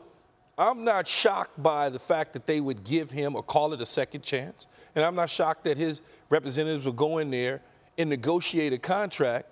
I'm 0.58 0.84
not 0.84 1.08
shocked 1.08 1.62
by 1.62 1.90
the 1.90 2.00
fact 2.00 2.34
that 2.34 2.46
they 2.46 2.62
would 2.62 2.84
give 2.84 3.10
him 3.10 3.36
or 3.36 3.44
call 3.44 3.74
it 3.74 3.82
a 3.82 3.86
second 3.86 4.22
chance. 4.22 4.68
And 4.96 5.04
I'm 5.04 5.16
not 5.16 5.30
shocked 5.30 5.64
that 5.64 5.78
his 5.78 6.02
representatives 6.34 6.84
will 6.84 6.92
go 6.92 7.20
in 7.20 7.30
there 7.30 7.62
and 7.98 8.10
negotiate 8.10 8.74
a 8.74 8.78
contract 8.78 9.48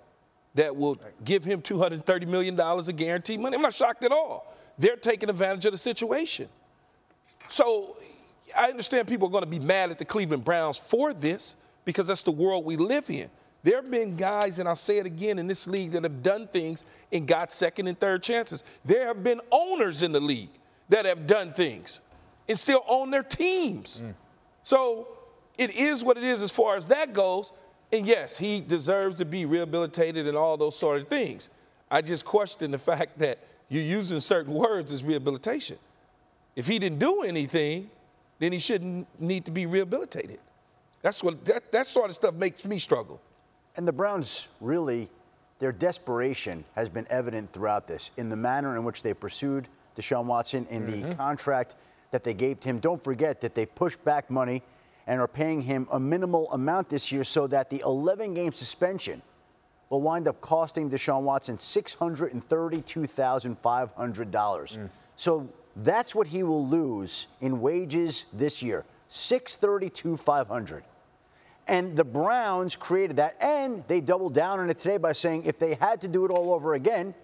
that 0.54 0.76
will 0.76 0.98
give 1.24 1.44
him 1.44 1.62
$230 1.62 2.26
million 2.26 2.58
of 2.58 2.96
guaranteed 2.96 3.40
money. 3.40 3.56
I'm 3.56 3.62
not 3.62 3.72
shocked 3.72 4.04
at 4.04 4.12
all. 4.12 4.54
They're 4.78 4.96
taking 4.96 5.30
advantage 5.30 5.64
of 5.64 5.72
the 5.72 5.78
situation. 5.78 6.48
So 7.48 7.96
I 8.56 8.68
understand 8.68 9.08
people 9.08 9.28
are 9.28 9.30
going 9.30 9.44
to 9.44 9.50
be 9.50 9.60
mad 9.60 9.90
at 9.90 9.98
the 9.98 10.04
Cleveland 10.04 10.44
Browns 10.44 10.78
for 10.78 11.14
this 11.14 11.56
because 11.84 12.08
that's 12.08 12.22
the 12.22 12.32
world 12.32 12.64
we 12.64 12.76
live 12.76 13.08
in. 13.08 13.30
There 13.62 13.76
have 13.76 13.90
been 13.90 14.16
guys, 14.16 14.58
and 14.58 14.68
I'll 14.68 14.74
say 14.74 14.98
it 14.98 15.06
again, 15.06 15.38
in 15.38 15.46
this 15.46 15.68
league 15.68 15.92
that 15.92 16.02
have 16.02 16.22
done 16.22 16.48
things 16.48 16.84
and 17.12 17.28
got 17.28 17.52
second 17.52 17.86
and 17.86 17.98
third 17.98 18.22
chances. 18.22 18.64
There 18.84 19.06
have 19.06 19.22
been 19.22 19.40
owners 19.52 20.02
in 20.02 20.10
the 20.10 20.20
league 20.20 20.50
that 20.88 21.04
have 21.04 21.28
done 21.28 21.52
things 21.52 22.00
and 22.48 22.58
still 22.58 22.84
own 22.88 23.10
their 23.10 23.22
teams. 23.22 24.02
Mm. 24.04 24.14
So 24.64 25.06
it 25.58 25.74
is 25.74 26.02
what 26.02 26.16
it 26.16 26.24
is 26.24 26.42
as 26.42 26.50
far 26.50 26.76
as 26.76 26.86
that 26.86 27.12
goes. 27.12 27.52
And 27.92 28.06
yes, 28.06 28.36
he 28.36 28.60
deserves 28.60 29.18
to 29.18 29.24
be 29.24 29.44
rehabilitated 29.44 30.26
and 30.26 30.36
all 30.36 30.56
those 30.56 30.78
sort 30.78 31.00
of 31.00 31.08
things. 31.08 31.50
I 31.90 32.00
just 32.00 32.24
question 32.24 32.70
the 32.70 32.78
fact 32.90 33.18
that 33.18 33.38
you're 33.68 33.82
using 33.82 34.20
certain 34.20 34.54
words 34.54 34.92
as 34.92 35.04
rehabilitation. 35.04 35.78
If 36.56 36.66
he 36.66 36.78
didn't 36.78 36.98
do 36.98 37.22
anything, 37.22 37.90
then 38.38 38.52
he 38.52 38.58
shouldn't 38.58 39.06
need 39.20 39.44
to 39.44 39.50
be 39.50 39.66
rehabilitated. 39.66 40.38
That's 41.00 41.22
what 41.22 41.44
that, 41.46 41.72
that 41.72 41.86
sort 41.86 42.10
of 42.10 42.14
stuff 42.14 42.34
makes 42.34 42.64
me 42.64 42.78
struggle. 42.78 43.20
And 43.76 43.88
the 43.88 43.92
Browns 43.92 44.48
really, 44.60 45.08
their 45.58 45.72
desperation 45.72 46.64
has 46.74 46.88
been 46.88 47.06
evident 47.10 47.52
throughout 47.52 47.86
this 47.88 48.10
in 48.16 48.28
the 48.28 48.36
manner 48.36 48.76
in 48.76 48.84
which 48.84 49.02
they 49.02 49.14
pursued 49.14 49.68
Deshaun 49.96 50.26
Watson 50.26 50.66
in 50.70 50.82
mm-hmm. 50.82 51.08
the 51.08 51.14
contract 51.14 51.76
that 52.10 52.24
they 52.24 52.34
gave 52.34 52.60
to 52.60 52.68
him. 52.68 52.78
Don't 52.78 53.02
forget 53.02 53.40
that 53.40 53.54
they 53.54 53.66
pushed 53.66 54.02
back 54.04 54.30
money 54.30 54.62
and 55.06 55.20
are 55.20 55.28
paying 55.28 55.60
him 55.60 55.86
a 55.90 56.00
minimal 56.00 56.50
amount 56.52 56.88
this 56.88 57.12
year 57.12 57.24
so 57.24 57.46
that 57.48 57.68
the 57.70 57.82
11 57.84 58.34
game 58.34 58.52
suspension 58.52 59.22
will 59.90 60.00
wind 60.00 60.28
up 60.28 60.40
costing 60.40 60.88
Deshaun 60.88 61.22
Watson 61.22 61.58
$632,500. 61.58 63.58
Mm. 63.58 64.88
So 65.16 65.48
that's 65.76 66.14
what 66.14 66.26
he 66.26 66.42
will 66.42 66.66
lose 66.66 67.28
in 67.40 67.60
wages 67.60 68.26
this 68.32 68.62
year. 68.62 68.84
632,500. 69.08 70.84
And 71.68 71.94
the 71.94 72.04
Browns 72.04 72.74
created 72.74 73.16
that 73.16 73.36
and 73.40 73.84
they 73.86 74.00
doubled 74.00 74.34
down 74.34 74.60
on 74.60 74.70
it 74.70 74.78
today 74.78 74.96
by 74.96 75.12
saying 75.12 75.44
if 75.44 75.58
they 75.58 75.74
had 75.74 76.00
to 76.00 76.08
do 76.08 76.24
it 76.24 76.30
all 76.30 76.52
over 76.52 76.74
again, 76.74 77.14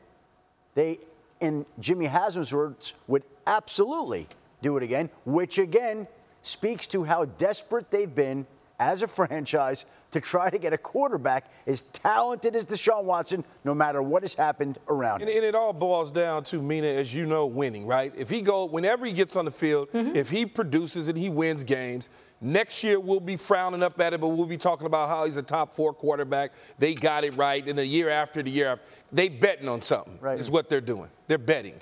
they 0.74 0.98
in 1.40 1.64
Jimmy 1.80 2.06
Haslam's 2.06 2.52
words 2.52 2.94
would 3.06 3.22
absolutely 3.46 4.28
do 4.62 4.76
it 4.76 4.82
again, 4.82 5.10
which 5.24 5.58
again 5.58 6.06
speaks 6.42 6.86
to 6.88 7.04
how 7.04 7.24
desperate 7.24 7.90
they've 7.90 8.14
been 8.14 8.46
as 8.78 9.02
a 9.02 9.08
franchise 9.08 9.86
to 10.10 10.20
try 10.20 10.48
to 10.48 10.58
get 10.58 10.72
a 10.72 10.78
quarterback 10.78 11.50
as 11.66 11.82
talented 11.92 12.56
as 12.56 12.64
Deshaun 12.64 13.04
Watson, 13.04 13.44
no 13.64 13.74
matter 13.74 14.02
what 14.02 14.22
has 14.22 14.34
happened 14.34 14.78
around 14.88 15.20
and, 15.20 15.30
and 15.30 15.44
it 15.44 15.54
all 15.54 15.72
boils 15.72 16.10
down 16.10 16.44
to 16.44 16.62
Mina, 16.62 16.86
as 16.86 17.12
you 17.12 17.26
know, 17.26 17.46
winning, 17.46 17.86
right? 17.86 18.12
If 18.16 18.30
he 18.30 18.40
go, 18.40 18.64
whenever 18.64 19.04
he 19.04 19.12
gets 19.12 19.36
on 19.36 19.44
the 19.44 19.50
field, 19.50 19.90
mm-hmm. 19.92 20.16
if 20.16 20.30
he 20.30 20.46
produces 20.46 21.08
and 21.08 21.18
he 21.18 21.28
wins 21.28 21.64
games, 21.64 22.08
next 22.40 22.82
year 22.82 22.98
we'll 22.98 23.20
be 23.20 23.36
frowning 23.36 23.82
up 23.82 24.00
at 24.00 24.14
it, 24.14 24.20
but 24.20 24.28
we'll 24.28 24.46
be 24.46 24.56
talking 24.56 24.86
about 24.86 25.08
how 25.08 25.24
he's 25.26 25.36
a 25.36 25.42
top 25.42 25.74
four 25.74 25.92
quarterback. 25.92 26.52
They 26.78 26.94
got 26.94 27.24
it 27.24 27.36
right, 27.36 27.66
and 27.66 27.78
the 27.78 27.86
year 27.86 28.08
after 28.08 28.42
the 28.42 28.50
year 28.50 28.68
after, 28.68 28.84
they 29.12 29.28
betting 29.28 29.68
on 29.68 29.82
something. 29.82 30.18
Right. 30.20 30.38
Is 30.38 30.50
what 30.50 30.68
they're 30.68 30.80
doing. 30.80 31.10
They're 31.26 31.36
betting. 31.36 31.80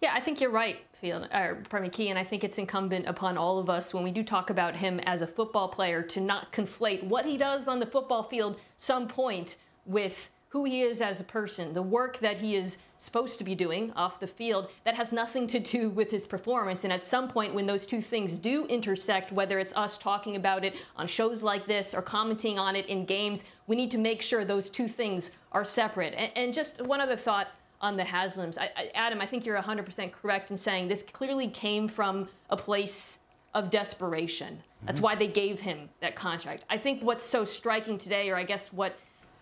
Yeah, 0.00 0.12
I 0.14 0.20
think 0.20 0.40
you're 0.40 0.50
right, 0.50 0.78
Field, 1.02 1.28
or 1.34 1.58
pardon 1.68 1.90
Key, 1.90 2.10
and 2.10 2.18
I 2.18 2.22
think 2.22 2.44
it's 2.44 2.58
incumbent 2.58 3.08
upon 3.08 3.36
all 3.36 3.58
of 3.58 3.68
us 3.68 3.92
when 3.92 4.04
we 4.04 4.12
do 4.12 4.22
talk 4.22 4.50
about 4.50 4.76
him 4.76 5.00
as 5.00 5.20
a 5.20 5.26
football 5.26 5.66
player 5.66 6.00
to 6.00 6.20
not 6.20 6.52
conflate 6.52 7.02
what 7.02 7.26
he 7.26 7.36
does 7.36 7.66
on 7.66 7.80
the 7.80 7.86
football 7.86 8.22
field 8.22 8.60
some 8.76 9.08
point 9.08 9.56
with 9.84 10.30
who 10.50 10.62
he 10.62 10.82
is 10.82 11.00
as 11.00 11.20
a 11.20 11.24
person, 11.24 11.72
the 11.72 11.82
work 11.82 12.18
that 12.18 12.36
he 12.36 12.54
is 12.54 12.78
supposed 12.98 13.38
to 13.38 13.44
be 13.44 13.54
doing 13.56 13.90
off 13.96 14.20
the 14.20 14.26
field 14.28 14.70
that 14.84 14.94
has 14.94 15.12
nothing 15.12 15.48
to 15.48 15.58
do 15.58 15.88
with 15.90 16.08
his 16.08 16.24
performance. 16.24 16.84
And 16.84 16.92
at 16.92 17.04
some 17.04 17.26
point, 17.26 17.52
when 17.52 17.66
those 17.66 17.84
two 17.84 18.00
things 18.00 18.38
do 18.38 18.64
intersect, 18.66 19.32
whether 19.32 19.58
it's 19.58 19.74
us 19.74 19.98
talking 19.98 20.36
about 20.36 20.64
it 20.64 20.76
on 20.94 21.08
shows 21.08 21.42
like 21.42 21.66
this 21.66 21.94
or 21.94 22.02
commenting 22.02 22.60
on 22.60 22.76
it 22.76 22.86
in 22.86 23.06
games, 23.06 23.42
we 23.66 23.74
need 23.74 23.90
to 23.90 23.98
make 23.98 24.22
sure 24.22 24.44
those 24.44 24.70
two 24.70 24.86
things 24.86 25.32
are 25.50 25.64
separate. 25.64 26.14
And, 26.14 26.30
and 26.36 26.54
just 26.54 26.86
one 26.86 27.00
other 27.00 27.16
thought 27.16 27.48
on 27.82 27.96
the 27.96 28.04
Haslams. 28.04 28.56
I, 28.56 28.70
I, 28.76 28.90
Adam, 28.94 29.20
I 29.20 29.26
think 29.26 29.44
you're 29.44 29.60
100% 29.60 30.12
correct 30.12 30.50
in 30.50 30.56
saying 30.56 30.88
this 30.88 31.02
clearly 31.02 31.48
came 31.48 31.88
from 31.88 32.28
a 32.48 32.56
place 32.56 33.18
of 33.54 33.68
desperation. 33.68 34.62
That's 34.84 34.98
mm-hmm. 34.98 35.04
why 35.04 35.14
they 35.16 35.26
gave 35.26 35.60
him 35.60 35.88
that 36.00 36.14
contract. 36.14 36.64
I 36.70 36.78
think 36.78 37.02
what's 37.02 37.24
so 37.24 37.44
striking 37.44 37.98
today, 37.98 38.30
or 38.30 38.36
I 38.36 38.44
guess 38.44 38.72
what 38.72 38.96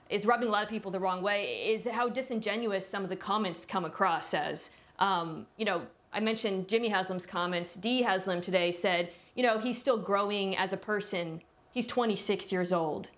is 0.09 0.27
rubbing 0.27 0.49
a 0.49 0.51
lot 0.51 0.65
of 0.65 0.69
people 0.69 0.91
the 0.91 0.99
wrong 0.99 1.23
way, 1.23 1.71
is 1.71 1.87
how 1.87 2.09
disingenuous 2.09 2.87
some 2.87 3.05
of 3.05 3.11
the 3.11 3.17
comments 3.17 3.65
come 3.65 3.85
across 3.85 4.35
as. 4.35 4.73
Um, 4.99 5.47
you 5.57 5.65
know, 5.65 5.83
I 6.13 6.21
mentioned 6.21 6.69
Jimmy 6.69 6.89
Haslam's 6.89 7.27
comments. 7.27 7.77
Dee 7.77 8.03
Haslam 8.03 8.41
today 8.41 8.73
said, 8.73 9.11
you 9.37 9.43
know, 9.43 9.59
he's 9.59 9.79
still 9.79 9.99
growing 9.99 10.57
as 10.57 10.73
a 10.73 10.77
person. 10.77 11.41
He's 11.73 11.87
26 11.87 12.51
years 12.51 12.73
old. 12.73 13.11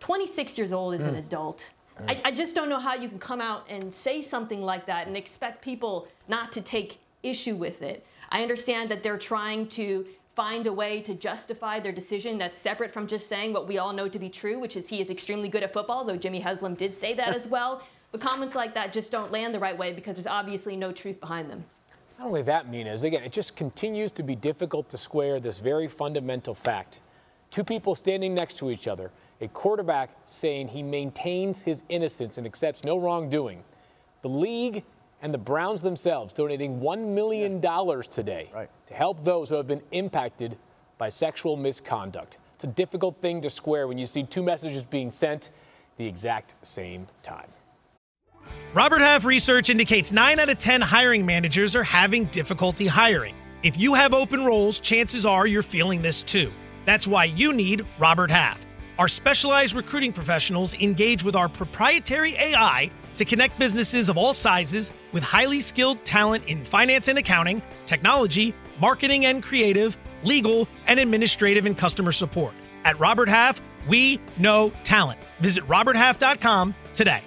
26 0.00 0.56
years 0.56 0.72
old 0.72 0.94
is 0.94 1.02
mm. 1.02 1.08
an 1.08 1.14
adult. 1.16 1.70
I, 2.06 2.20
I 2.26 2.30
just 2.30 2.54
don't 2.54 2.68
know 2.68 2.78
how 2.78 2.94
you 2.94 3.08
can 3.08 3.18
come 3.18 3.40
out 3.40 3.68
and 3.68 3.92
say 3.92 4.22
something 4.22 4.62
like 4.62 4.86
that 4.86 5.06
and 5.08 5.16
expect 5.16 5.62
people 5.62 6.06
not 6.28 6.52
to 6.52 6.60
take 6.60 7.00
issue 7.22 7.56
with 7.56 7.82
it. 7.82 8.06
I 8.30 8.42
understand 8.42 8.90
that 8.90 9.02
they're 9.02 9.18
trying 9.18 9.66
to 9.68 10.06
find 10.36 10.68
a 10.68 10.72
way 10.72 11.00
to 11.02 11.14
justify 11.14 11.80
their 11.80 11.90
decision 11.90 12.38
that's 12.38 12.56
separate 12.56 12.92
from 12.92 13.08
just 13.08 13.28
saying 13.28 13.52
what 13.52 13.66
we 13.66 13.78
all 13.78 13.92
know 13.92 14.08
to 14.08 14.18
be 14.18 14.28
true, 14.28 14.60
which 14.60 14.76
is 14.76 14.88
he 14.88 15.00
is 15.00 15.10
extremely 15.10 15.48
good 15.48 15.64
at 15.64 15.72
football, 15.72 16.04
though 16.04 16.16
Jimmy 16.16 16.38
Haslam 16.38 16.74
did 16.74 16.94
say 16.94 17.12
that 17.14 17.34
as 17.34 17.48
well. 17.48 17.82
But 18.12 18.20
comments 18.20 18.54
like 18.54 18.72
that 18.74 18.92
just 18.92 19.10
don't 19.10 19.32
land 19.32 19.52
the 19.52 19.58
right 19.58 19.76
way 19.76 19.92
because 19.92 20.14
there's 20.16 20.28
obviously 20.28 20.76
no 20.76 20.92
truth 20.92 21.18
behind 21.18 21.50
them. 21.50 21.64
Not 22.18 22.28
only 22.28 22.42
that, 22.42 22.70
Mina, 22.70 22.92
is 22.92 23.02
again, 23.02 23.24
it 23.24 23.32
just 23.32 23.56
continues 23.56 24.12
to 24.12 24.22
be 24.22 24.36
difficult 24.36 24.88
to 24.90 24.98
square 24.98 25.40
this 25.40 25.58
very 25.58 25.88
fundamental 25.88 26.54
fact. 26.54 27.00
Two 27.50 27.64
people 27.64 27.94
standing 27.94 28.34
next 28.34 28.58
to 28.58 28.70
each 28.70 28.86
other, 28.86 29.10
a 29.40 29.48
quarterback 29.48 30.10
saying 30.24 30.68
he 30.68 30.82
maintains 30.82 31.62
his 31.62 31.84
innocence 31.88 32.38
and 32.38 32.46
accepts 32.46 32.84
no 32.84 32.98
wrongdoing. 32.98 33.62
The 34.22 34.28
league 34.28 34.84
and 35.22 35.32
the 35.32 35.38
Browns 35.38 35.80
themselves 35.80 36.32
donating 36.32 36.80
$1 36.80 37.14
million 37.14 37.60
today 38.08 38.50
Right. 38.54 38.68
to 38.86 38.94
help 38.94 39.24
those 39.24 39.48
who 39.48 39.56
have 39.56 39.66
been 39.66 39.82
impacted 39.92 40.56
by 40.96 41.08
sexual 41.08 41.56
misconduct. 41.56 42.38
It's 42.54 42.64
a 42.64 42.68
difficult 42.68 43.20
thing 43.22 43.40
to 43.42 43.50
square 43.50 43.86
when 43.86 43.98
you 43.98 44.06
see 44.06 44.24
two 44.24 44.42
messages 44.42 44.82
being 44.82 45.10
sent 45.10 45.50
the 45.96 46.06
exact 46.06 46.54
same 46.62 47.06
time. 47.22 47.48
Robert 48.74 49.00
Half 49.00 49.24
research 49.24 49.70
indicates 49.70 50.12
9 50.12 50.38
out 50.38 50.48
of 50.48 50.58
10 50.58 50.80
hiring 50.80 51.24
managers 51.24 51.76
are 51.76 51.82
having 51.84 52.24
difficulty 52.26 52.86
hiring. 52.86 53.34
If 53.62 53.78
you 53.78 53.94
have 53.94 54.14
open 54.14 54.44
roles, 54.44 54.78
chances 54.78 55.26
are 55.26 55.46
you're 55.46 55.62
feeling 55.62 56.02
this 56.02 56.22
too. 56.22 56.52
That's 56.84 57.06
why 57.06 57.24
you 57.24 57.52
need 57.52 57.84
Robert 57.98 58.30
Half. 58.30 58.64
Our 58.98 59.06
specialized 59.06 59.74
recruiting 59.74 60.12
professionals 60.12 60.74
engage 60.74 61.22
with 61.22 61.36
our 61.36 61.48
proprietary 61.48 62.34
AI 62.34 62.90
to 63.14 63.24
connect 63.24 63.56
businesses 63.56 64.08
of 64.08 64.18
all 64.18 64.34
sizes 64.34 64.92
with 65.12 65.22
highly 65.22 65.60
skilled 65.60 66.04
talent 66.04 66.44
in 66.46 66.64
finance 66.64 67.06
and 67.06 67.16
accounting, 67.16 67.62
technology, 67.86 68.54
marketing 68.80 69.26
and 69.26 69.40
creative, 69.40 69.96
legal, 70.24 70.68
and 70.88 70.98
administrative 70.98 71.64
and 71.64 71.78
customer 71.78 72.10
support. 72.10 72.54
At 72.84 72.98
Robert 72.98 73.28
Half, 73.28 73.60
we 73.86 74.20
know 74.36 74.72
talent. 74.82 75.20
Visit 75.38 75.62
roberthalf.com 75.68 76.74
today. 76.92 77.22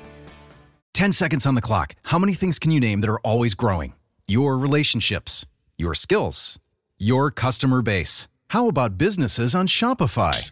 10 0.94 1.14
seconds 1.14 1.46
on 1.46 1.56
the 1.56 1.62
clock. 1.62 1.96
How 2.04 2.20
many 2.20 2.34
things 2.34 2.60
can 2.60 2.72
you 2.72 2.82
name 2.82 3.00
that 3.00 3.10
are 3.10 3.22
always 3.22 3.56
growing? 3.56 3.94
Your 4.28 4.58
relationships, 4.58 5.46
your 5.78 5.94
skills, 5.94 6.60
your 6.98 7.32
customer 7.32 7.82
base. 7.82 8.28
How 8.50 8.68
about 8.68 8.98
businesses 8.98 9.56
on 9.56 9.68
Shopify? 9.68 10.52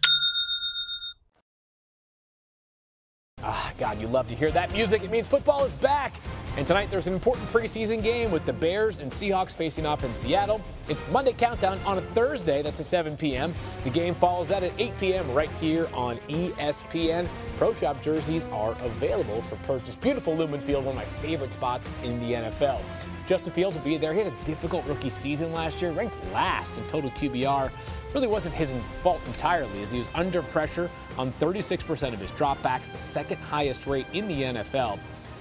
Ah, 3.43 3.73
God, 3.77 3.99
you 3.99 4.07
love 4.07 4.27
to 4.29 4.35
hear 4.35 4.51
that 4.51 4.71
music. 4.71 5.03
It 5.03 5.09
means 5.09 5.27
football 5.27 5.65
is 5.65 5.71
back. 5.73 6.13
And 6.57 6.67
tonight 6.67 6.91
there's 6.91 7.07
an 7.07 7.13
important 7.13 7.47
preseason 7.49 8.03
game 8.03 8.29
with 8.29 8.45
the 8.45 8.53
Bears 8.53 8.99
and 8.99 9.09
Seahawks 9.09 9.55
facing 9.55 9.85
off 9.85 10.03
in 10.03 10.13
Seattle. 10.13 10.61
It's 10.89 11.03
Monday 11.09 11.33
Countdown 11.33 11.79
on 11.85 11.97
a 11.97 12.01
Thursday. 12.01 12.61
That's 12.61 12.79
at 12.79 12.85
7 12.85 13.17
p.m. 13.17 13.53
The 13.83 13.89
game 13.89 14.13
follows 14.13 14.49
that 14.49 14.61
at 14.63 14.73
8 14.77 14.99
p.m. 14.99 15.33
right 15.33 15.49
here 15.59 15.87
on 15.93 16.17
ESPN. 16.27 17.27
Pro 17.57 17.73
Shop 17.73 18.01
jerseys 18.01 18.45
are 18.51 18.73
available 18.81 19.41
for 19.43 19.55
purchase. 19.67 19.95
Beautiful 19.95 20.35
Lumen 20.35 20.59
Field, 20.59 20.85
one 20.85 20.95
of 20.95 21.01
my 21.01 21.21
favorite 21.21 21.53
spots 21.53 21.89
in 22.03 22.19
the 22.19 22.33
NFL. 22.33 22.81
Justin 23.25 23.53
Fields 23.53 23.77
will 23.77 23.83
be 23.83 23.97
there. 23.97 24.13
He 24.13 24.19
had 24.19 24.33
a 24.33 24.45
difficult 24.45 24.85
rookie 24.85 25.09
season 25.09 25.53
last 25.53 25.81
year, 25.81 25.91
ranked 25.91 26.15
last 26.33 26.75
in 26.77 26.83
total 26.87 27.09
QBR. 27.11 27.71
Really 28.13 28.27
wasn't 28.27 28.53
his 28.55 28.75
fault 29.03 29.21
entirely, 29.25 29.81
as 29.83 29.91
he 29.91 29.99
was 29.99 30.09
under 30.13 30.41
pressure 30.41 30.89
on 31.17 31.31
36% 31.33 32.13
of 32.13 32.19
his 32.19 32.31
dropbacks, 32.31 32.91
the 32.91 32.97
second 32.97 33.37
highest 33.37 33.87
rate 33.87 34.05
in 34.13 34.27
the 34.27 34.41
NFL. 34.43 34.99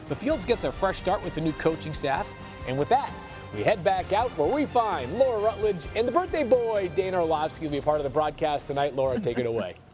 The 0.08 0.14
Fields 0.14 0.44
gets 0.44 0.64
a 0.64 0.72
fresh 0.72 0.98
start 0.98 1.22
with 1.24 1.34
the 1.34 1.40
new 1.40 1.52
coaching 1.54 1.94
staff, 1.94 2.28
and 2.68 2.78
with 2.78 2.88
that, 2.90 3.12
we 3.54 3.64
head 3.64 3.82
back 3.82 4.12
out 4.12 4.30
where 4.38 4.52
we 4.52 4.66
find 4.66 5.18
Laura 5.18 5.40
Rutledge 5.40 5.86
and 5.96 6.06
the 6.06 6.12
birthday 6.12 6.44
boy, 6.44 6.90
Dan 6.94 7.14
Orlovsky, 7.14 7.64
will 7.64 7.72
be 7.72 7.78
a 7.78 7.82
part 7.82 7.98
of 7.98 8.04
the 8.04 8.10
broadcast 8.10 8.68
tonight. 8.68 8.94
Laura, 8.94 9.18
take 9.18 9.38
it 9.38 9.46
away. 9.46 9.74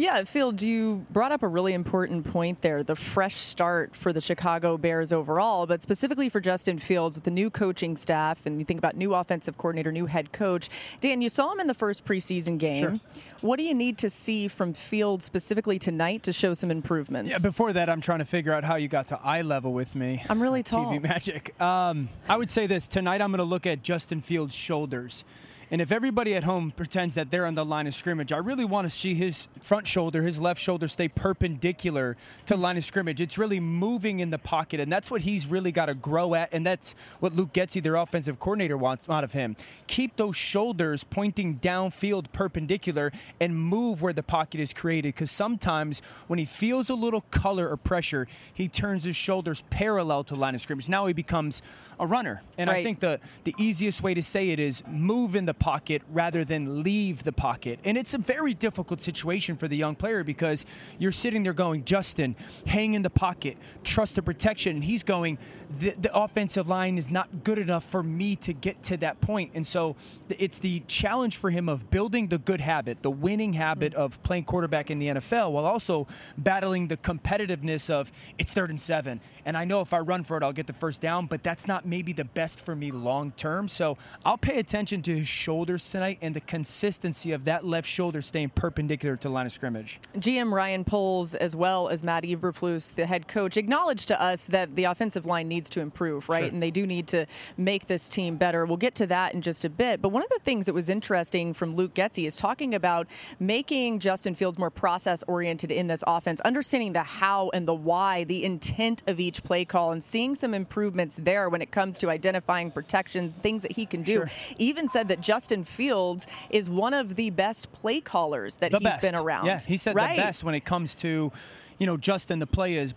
Yeah, 0.00 0.24
Phil, 0.24 0.54
you 0.54 1.04
brought 1.10 1.30
up 1.30 1.42
a 1.42 1.48
really 1.48 1.74
important 1.74 2.24
point 2.24 2.62
there 2.62 2.82
the 2.82 2.96
fresh 2.96 3.36
start 3.36 3.94
for 3.94 4.14
the 4.14 4.20
Chicago 4.22 4.78
Bears 4.78 5.12
overall, 5.12 5.66
but 5.66 5.82
specifically 5.82 6.30
for 6.30 6.40
Justin 6.40 6.78
Fields 6.78 7.18
with 7.18 7.24
the 7.24 7.30
new 7.30 7.50
coaching 7.50 7.98
staff. 7.98 8.46
And 8.46 8.58
you 8.58 8.64
think 8.64 8.78
about 8.78 8.96
new 8.96 9.14
offensive 9.14 9.58
coordinator, 9.58 9.92
new 9.92 10.06
head 10.06 10.32
coach. 10.32 10.70
Dan, 11.02 11.20
you 11.20 11.28
saw 11.28 11.52
him 11.52 11.60
in 11.60 11.66
the 11.66 11.74
first 11.74 12.06
preseason 12.06 12.56
game. 12.56 12.82
Sure. 12.82 13.00
What 13.42 13.58
do 13.58 13.62
you 13.62 13.74
need 13.74 13.98
to 13.98 14.08
see 14.08 14.48
from 14.48 14.72
Fields 14.72 15.26
specifically 15.26 15.78
tonight 15.78 16.22
to 16.22 16.32
show 16.32 16.54
some 16.54 16.70
improvements? 16.70 17.30
Yeah, 17.30 17.38
before 17.38 17.74
that, 17.74 17.90
I'm 17.90 18.00
trying 18.00 18.20
to 18.20 18.24
figure 18.24 18.54
out 18.54 18.64
how 18.64 18.76
you 18.76 18.88
got 18.88 19.08
to 19.08 19.20
eye 19.22 19.42
level 19.42 19.74
with 19.74 19.94
me. 19.94 20.22
I'm 20.30 20.40
really 20.40 20.62
tall. 20.62 20.86
TV 20.86 21.02
magic. 21.02 21.60
Um, 21.60 22.08
I 22.26 22.38
would 22.38 22.50
say 22.50 22.66
this 22.66 22.88
tonight. 22.88 23.20
I'm 23.20 23.32
going 23.32 23.38
to 23.38 23.44
look 23.44 23.66
at 23.66 23.82
Justin 23.82 24.22
Fields' 24.22 24.54
shoulders. 24.54 25.24
And 25.70 25.80
if 25.80 25.92
everybody 25.92 26.34
at 26.34 26.44
home 26.44 26.72
pretends 26.72 27.14
that 27.14 27.30
they're 27.30 27.46
on 27.46 27.54
the 27.54 27.64
line 27.64 27.86
of 27.86 27.94
scrimmage, 27.94 28.32
I 28.32 28.38
really 28.38 28.64
want 28.64 28.90
to 28.90 28.90
see 28.90 29.14
his 29.14 29.46
front 29.62 29.86
shoulder, 29.86 30.22
his 30.22 30.40
left 30.40 30.60
shoulder 30.60 30.88
stay 30.88 31.06
perpendicular 31.06 32.16
to 32.46 32.54
the 32.54 32.60
line 32.60 32.76
of 32.76 32.84
scrimmage. 32.84 33.20
It's 33.20 33.38
really 33.38 33.60
moving 33.60 34.18
in 34.18 34.30
the 34.30 34.38
pocket, 34.38 34.80
and 34.80 34.92
that's 34.92 35.10
what 35.10 35.22
he's 35.22 35.46
really 35.46 35.70
got 35.70 35.86
to 35.86 35.94
grow 35.94 36.34
at, 36.34 36.52
and 36.52 36.66
that's 36.66 36.96
what 37.20 37.34
Luke 37.34 37.52
Getsy, 37.52 37.80
their 37.80 37.94
offensive 37.94 38.40
coordinator, 38.40 38.76
wants 38.76 39.08
out 39.08 39.22
of 39.22 39.32
him. 39.32 39.54
Keep 39.86 40.16
those 40.16 40.36
shoulders 40.36 41.04
pointing 41.04 41.60
downfield 41.60 42.32
perpendicular 42.32 43.12
and 43.40 43.56
move 43.56 44.02
where 44.02 44.12
the 44.12 44.24
pocket 44.24 44.60
is 44.60 44.72
created, 44.72 45.14
because 45.14 45.30
sometimes 45.30 46.02
when 46.26 46.38
he 46.40 46.44
feels 46.44 46.90
a 46.90 46.94
little 46.94 47.20
color 47.30 47.68
or 47.68 47.76
pressure, 47.76 48.26
he 48.52 48.66
turns 48.66 49.04
his 49.04 49.14
shoulders 49.14 49.62
parallel 49.70 50.24
to 50.24 50.34
the 50.34 50.40
line 50.40 50.56
of 50.56 50.60
scrimmage. 50.60 50.88
Now 50.88 51.06
he 51.06 51.12
becomes 51.12 51.62
a 52.00 52.06
runner, 52.06 52.42
and 52.58 52.68
I 52.70 52.82
think 52.82 53.00
the 53.00 53.20
the 53.44 53.54
easiest 53.58 54.02
way 54.02 54.14
to 54.14 54.22
say 54.22 54.50
it 54.50 54.58
is 54.58 54.82
move 54.88 55.36
in 55.36 55.44
the 55.44 55.54
pocket 55.60 56.02
rather 56.10 56.44
than 56.44 56.82
leave 56.82 57.22
the 57.22 57.30
pocket. 57.30 57.78
And 57.84 57.96
it's 57.96 58.14
a 58.14 58.18
very 58.18 58.54
difficult 58.54 59.00
situation 59.00 59.56
for 59.56 59.68
the 59.68 59.76
young 59.76 59.94
player 59.94 60.24
because 60.24 60.66
you're 60.98 61.12
sitting 61.12 61.44
there 61.44 61.52
going, 61.52 61.84
Justin, 61.84 62.34
hang 62.66 62.94
in 62.94 63.02
the 63.02 63.10
pocket, 63.10 63.56
trust 63.84 64.16
the 64.16 64.22
protection. 64.22 64.76
And 64.76 64.84
he's 64.84 65.04
going, 65.04 65.38
the, 65.78 65.90
the 65.90 66.12
offensive 66.16 66.66
line 66.66 66.98
is 66.98 67.10
not 67.10 67.44
good 67.44 67.58
enough 67.58 67.84
for 67.84 68.02
me 68.02 68.34
to 68.36 68.52
get 68.52 68.82
to 68.84 68.96
that 68.96 69.20
point. 69.20 69.52
And 69.54 69.64
so 69.64 69.94
it's 70.28 70.58
the 70.58 70.80
challenge 70.88 71.36
for 71.36 71.50
him 71.50 71.68
of 71.68 71.90
building 71.90 72.28
the 72.28 72.38
good 72.38 72.60
habit, 72.60 73.02
the 73.02 73.10
winning 73.10 73.52
habit 73.52 73.94
of 73.94 74.20
playing 74.22 74.44
quarterback 74.44 74.90
in 74.90 74.98
the 74.98 75.08
NFL 75.08 75.52
while 75.52 75.66
also 75.66 76.08
battling 76.38 76.88
the 76.88 76.96
competitiveness 76.96 77.90
of 77.90 78.10
it's 78.38 78.52
third 78.52 78.70
and 78.70 78.80
seven. 78.80 79.20
And 79.44 79.56
I 79.56 79.64
know 79.64 79.82
if 79.82 79.92
I 79.92 79.98
run 79.98 80.24
for 80.24 80.36
it, 80.38 80.42
I'll 80.42 80.52
get 80.52 80.66
the 80.66 80.72
first 80.72 81.00
down, 81.00 81.26
but 81.26 81.42
that's 81.42 81.68
not 81.68 81.86
maybe 81.86 82.12
the 82.14 82.24
best 82.24 82.60
for 82.60 82.74
me 82.74 82.90
long 82.90 83.32
term. 83.32 83.68
So 83.68 83.98
I'll 84.24 84.38
pay 84.38 84.58
attention 84.58 85.02
to 85.02 85.18
his 85.18 85.28
shoulders 85.50 85.88
tonight 85.88 86.16
and 86.22 86.36
the 86.36 86.40
consistency 86.40 87.32
of 87.32 87.44
that 87.44 87.64
left 87.64 87.88
shoulder 87.88 88.22
staying 88.22 88.50
perpendicular 88.50 89.16
to 89.16 89.26
the 89.26 89.34
line 89.34 89.46
of 89.46 89.50
scrimmage. 89.50 89.98
GM 90.16 90.52
Ryan 90.52 90.84
Poles, 90.84 91.34
as 91.34 91.56
well 91.56 91.88
as 91.88 92.04
Matt 92.04 92.22
Eberflus, 92.22 92.94
the 92.94 93.04
head 93.04 93.26
coach, 93.26 93.56
acknowledged 93.56 94.06
to 94.06 94.22
us 94.22 94.44
that 94.44 94.76
the 94.76 94.84
offensive 94.84 95.26
line 95.26 95.48
needs 95.48 95.68
to 95.70 95.80
improve, 95.80 96.28
right? 96.28 96.44
Sure. 96.44 96.52
And 96.52 96.62
they 96.62 96.70
do 96.70 96.86
need 96.86 97.08
to 97.08 97.26
make 97.56 97.88
this 97.88 98.08
team 98.08 98.36
better. 98.36 98.64
We'll 98.64 98.76
get 98.76 98.94
to 98.94 99.08
that 99.08 99.34
in 99.34 99.42
just 99.42 99.64
a 99.64 99.68
bit. 99.68 100.00
But 100.00 100.10
one 100.10 100.22
of 100.22 100.28
the 100.28 100.38
things 100.38 100.66
that 100.66 100.72
was 100.72 100.88
interesting 100.88 101.52
from 101.52 101.74
Luke 101.74 101.94
Getsy 101.94 102.28
is 102.28 102.36
talking 102.36 102.72
about 102.72 103.08
making 103.40 103.98
Justin 103.98 104.36
Fields 104.36 104.56
more 104.56 104.70
process 104.70 105.24
oriented 105.26 105.72
in 105.72 105.88
this 105.88 106.04
offense, 106.06 106.40
understanding 106.42 106.92
the 106.92 107.02
how 107.02 107.50
and 107.52 107.66
the 107.66 107.74
why, 107.74 108.22
the 108.22 108.44
intent 108.44 109.02
of 109.08 109.18
each 109.18 109.42
play 109.42 109.64
call, 109.64 109.90
and 109.90 110.04
seeing 110.04 110.36
some 110.36 110.54
improvements 110.54 111.18
there 111.20 111.48
when 111.48 111.60
it 111.60 111.72
comes 111.72 111.98
to 111.98 112.08
identifying 112.08 112.70
protection, 112.70 113.34
things 113.42 113.62
that 113.62 113.72
he 113.72 113.84
can 113.84 114.04
do. 114.04 114.12
Sure. 114.12 114.30
Even 114.56 114.88
said 114.88 115.08
that 115.08 115.20
Justin 115.20 115.39
Fields 115.64 116.26
is 116.50 116.68
one 116.68 116.94
of 116.94 117.16
the 117.16 117.30
best 117.30 117.72
play 117.72 118.00
callers 118.00 118.56
that 118.56 118.70
the 118.70 118.78
he's 118.78 118.88
best. 118.88 119.00
been 119.00 119.14
around. 119.14 119.46
Yeah, 119.46 119.58
he 119.58 119.76
said 119.76 119.94
right. 119.94 120.16
the 120.16 120.22
best 120.22 120.44
when 120.44 120.54
it 120.54 120.64
comes 120.64 120.94
to, 120.96 121.32
you 121.78 121.86
know, 121.86 121.96
Justin, 121.96 122.38
the 122.38 122.46
play 122.46 122.76
is 122.76 122.94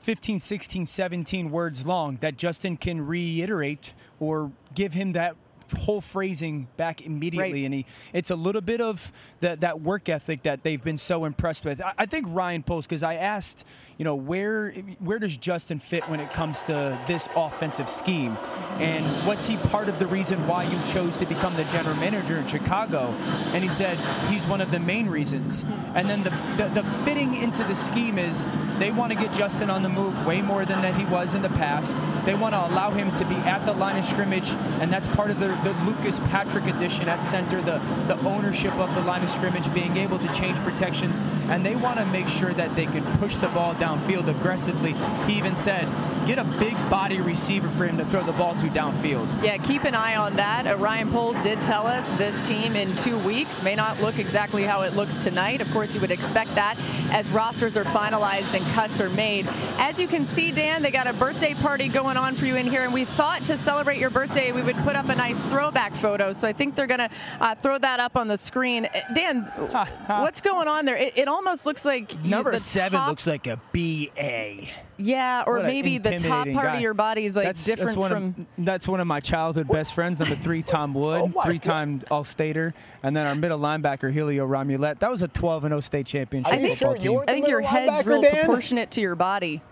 15, 0.00 0.40
16, 0.40 0.86
17 0.86 1.50
words 1.50 1.86
long 1.86 2.16
that 2.20 2.36
Justin 2.36 2.76
can 2.76 3.06
reiterate 3.06 3.92
or 4.20 4.52
give 4.74 4.94
him 4.94 5.12
that 5.12 5.36
whole 5.74 6.00
phrasing 6.00 6.66
back 6.76 7.04
immediately 7.04 7.44
Right. 7.52 7.64
and 7.64 7.74
he 7.74 7.86
it's 8.12 8.30
a 8.30 8.36
little 8.36 8.62
bit 8.62 8.80
of 8.80 9.12
that 9.40 9.60
that 9.60 9.80
work 9.82 10.08
ethic 10.08 10.42
that 10.44 10.62
they've 10.62 10.82
been 10.82 10.96
so 10.96 11.24
impressed 11.24 11.64
with. 11.64 11.82
I, 11.82 11.92
I 11.98 12.06
think 12.06 12.26
Ryan 12.28 12.62
Poles 12.62 12.86
because 12.86 13.02
i 13.02 13.14
asked 13.14 13.64
you 13.98 14.04
know 14.04 14.14
where 14.14 14.70
where 14.98 15.18
does 15.18 15.36
justin 15.36 15.78
fit 15.78 16.08
when 16.08 16.20
it 16.20 16.32
comes 16.32 16.62
to 16.64 16.98
this 17.06 17.28
offensive 17.36 17.90
scheme? 17.90 18.32
Mm-hmm. 18.32 18.82
And 18.82 19.26
was 19.26 19.46
he 19.46 19.56
part 19.56 19.88
of 19.88 19.98
the 19.98 20.06
reason 20.06 20.46
why 20.48 20.64
you 20.64 20.78
chose 20.92 21.16
to 21.18 21.26
become 21.26 21.54
the 21.56 21.64
general 21.64 21.96
manager 21.96 22.38
in 22.38 22.46
chicago? 22.46 23.14
And 23.52 23.62
he 23.62 23.68
said 23.68 23.98
he's 24.30 24.46
one 24.46 24.60
of 24.62 24.70
the 24.70 24.80
main 24.80 25.08
reasons. 25.08 25.64
Mm-hmm. 25.64 25.96
And 25.96 26.08
then 26.08 26.22
the 26.22 26.30
the, 26.56 26.80
the 26.80 26.84
fitting 27.04 27.34
into 27.34 27.62
the 27.64 27.74
the 27.74 27.80
scheme 27.80 28.18
is 28.20 28.46
they 28.78 28.90
want 28.90 29.12
to 29.12 29.18
get 29.18 29.32
Justin 29.32 29.70
on 29.70 29.82
the 29.82 29.88
move 29.88 30.26
way 30.26 30.42
more 30.42 30.64
than 30.64 30.82
that 30.82 30.94
he 30.94 31.04
was 31.06 31.34
in 31.34 31.42
the 31.42 31.48
past. 31.50 31.96
They 32.24 32.34
want 32.34 32.54
to 32.54 32.66
allow 32.66 32.90
him 32.90 33.10
to 33.16 33.24
be 33.26 33.36
at 33.36 33.64
the 33.64 33.72
line 33.72 33.98
of 33.98 34.04
scrimmage, 34.04 34.50
and 34.80 34.92
that's 34.92 35.08
part 35.08 35.30
of 35.30 35.38
the, 35.38 35.48
the 35.62 35.72
Lucas 35.84 36.18
Patrick 36.30 36.64
addition 36.66 37.08
at 37.08 37.22
center, 37.22 37.60
the, 37.60 37.78
the 38.06 38.18
ownership 38.26 38.74
of 38.74 38.94
the 38.94 39.02
line 39.02 39.22
of 39.22 39.30
scrimmage, 39.30 39.72
being 39.72 39.96
able 39.96 40.18
to 40.18 40.32
change 40.34 40.58
protections, 40.58 41.18
and 41.48 41.64
they 41.64 41.76
want 41.76 41.98
to 41.98 42.06
make 42.06 42.28
sure 42.28 42.52
that 42.54 42.74
they 42.74 42.86
can 42.86 43.04
push 43.18 43.34
the 43.36 43.48
ball 43.48 43.74
downfield 43.74 44.28
aggressively. 44.28 44.94
He 45.26 45.38
even 45.38 45.56
said, 45.56 45.86
get 46.26 46.38
a 46.38 46.44
big 46.58 46.74
body 46.90 47.20
receiver 47.20 47.68
for 47.68 47.86
him 47.86 47.96
to 47.98 48.04
throw 48.06 48.22
the 48.22 48.32
ball 48.32 48.54
to 48.54 48.66
downfield. 48.68 49.26
Yeah, 49.42 49.58
keep 49.58 49.84
an 49.84 49.94
eye 49.94 50.16
on 50.16 50.34
that. 50.36 50.66
Uh, 50.66 50.76
Ryan 50.76 51.10
Poles 51.10 51.40
did 51.42 51.62
tell 51.62 51.86
us 51.86 52.08
this 52.18 52.40
team 52.46 52.74
in 52.76 52.94
two 52.96 53.18
weeks 53.18 53.62
may 53.62 53.74
not 53.74 54.00
look 54.00 54.18
exactly 54.18 54.62
how 54.62 54.82
it 54.82 54.94
looks 54.94 55.18
tonight. 55.18 55.60
Of 55.60 55.70
course, 55.72 55.94
you 55.94 56.00
would 56.00 56.10
expect 56.10 56.54
that 56.54 56.78
as 57.12 57.30
rosters 57.30 57.76
are 57.76 57.84
finalized 57.84 58.54
and 58.54 58.64
cuts 58.74 59.00
are 59.00 59.10
made. 59.10 59.46
As 59.78 60.00
you 60.00 60.06
can 60.08 60.24
see, 60.24 60.50
Dan, 60.50 60.82
they 60.82 60.90
got 60.90 61.06
a 61.06 61.12
birthday 61.12 61.54
party 61.54 61.88
going 61.88 62.16
on 62.16 62.34
for 62.34 62.46
you 62.46 62.56
in 62.56 62.66
here, 62.66 62.82
and 62.84 62.92
we 62.94 63.04
thought 63.04 63.44
to 63.44 63.56
celebrate 63.56 63.98
your 63.98 64.10
birthday, 64.10 64.52
we 64.52 64.62
would 64.62 64.76
put 64.76 64.96
up 64.96 65.08
a 65.08 65.14
nice 65.14 65.38
throwback 65.42 65.94
photo. 65.94 66.32
So 66.32 66.48
I 66.48 66.52
think 66.52 66.74
they're 66.74 66.86
going 66.86 67.00
to 67.00 67.10
uh, 67.40 67.54
throw 67.56 67.78
that 67.78 68.00
up 68.00 68.16
on 68.16 68.28
the 68.28 68.38
screen. 68.38 68.86
Uh, 68.86 69.00
Dan, 69.14 69.42
what's 70.06 70.40
going 70.40 70.68
on 70.68 70.84
there? 70.84 70.96
It, 70.96 71.12
it 71.16 71.28
almost 71.28 71.66
looks 71.66 71.84
like 71.84 72.12
you- 72.24 72.30
Number 72.30 72.52
the 72.52 72.60
seven 72.60 72.98
top- 72.98 73.08
looks 73.10 73.26
like 73.26 73.46
a 73.46 73.60
BA. 73.72 74.68
Yeah, 74.96 75.44
or 75.46 75.56
What 75.56 75.66
maybe 75.66 75.98
the 75.98 76.18
top 76.18 76.46
part 76.48 76.66
guy. 76.66 76.76
of 76.76 76.80
your 76.80 76.94
body 76.94 77.24
is 77.24 77.34
like 77.34 77.46
that's, 77.46 77.64
different 77.64 77.88
that's 77.90 77.96
one 77.96 78.10
from. 78.10 78.46
Of, 78.58 78.64
that's 78.64 78.86
one 78.88 79.00
of 79.00 79.06
my 79.06 79.20
childhood 79.20 79.68
best 79.68 79.94
friends. 79.94 80.20
Number 80.20 80.36
three, 80.36 80.62
Tom 80.62 80.94
Wood, 80.94 81.32
Oh 81.34 81.42
three-time 81.42 82.02
All-Stater, 82.10 82.74
and 83.02 83.16
then 83.16 83.26
our 83.26 83.34
middle 83.34 83.58
linebacker 83.58 84.12
Helio 84.12 84.46
Romulet. 84.46 85.00
That 85.00 85.10
was 85.10 85.22
a 85.22 85.28
12 85.28 85.64
and 85.64 85.72
0 85.72 85.80
state 85.80 86.06
championship 86.06 86.52
I 86.52 86.58
think, 86.58 86.78
football 86.78 86.96
team. 86.96 87.20
I 87.26 87.32
think 87.32 87.48
your 87.48 87.60
head's 87.60 88.06
real 88.06 88.22
proportionate 88.22 88.90
to 88.92 89.00
your 89.00 89.16
body. 89.16 89.62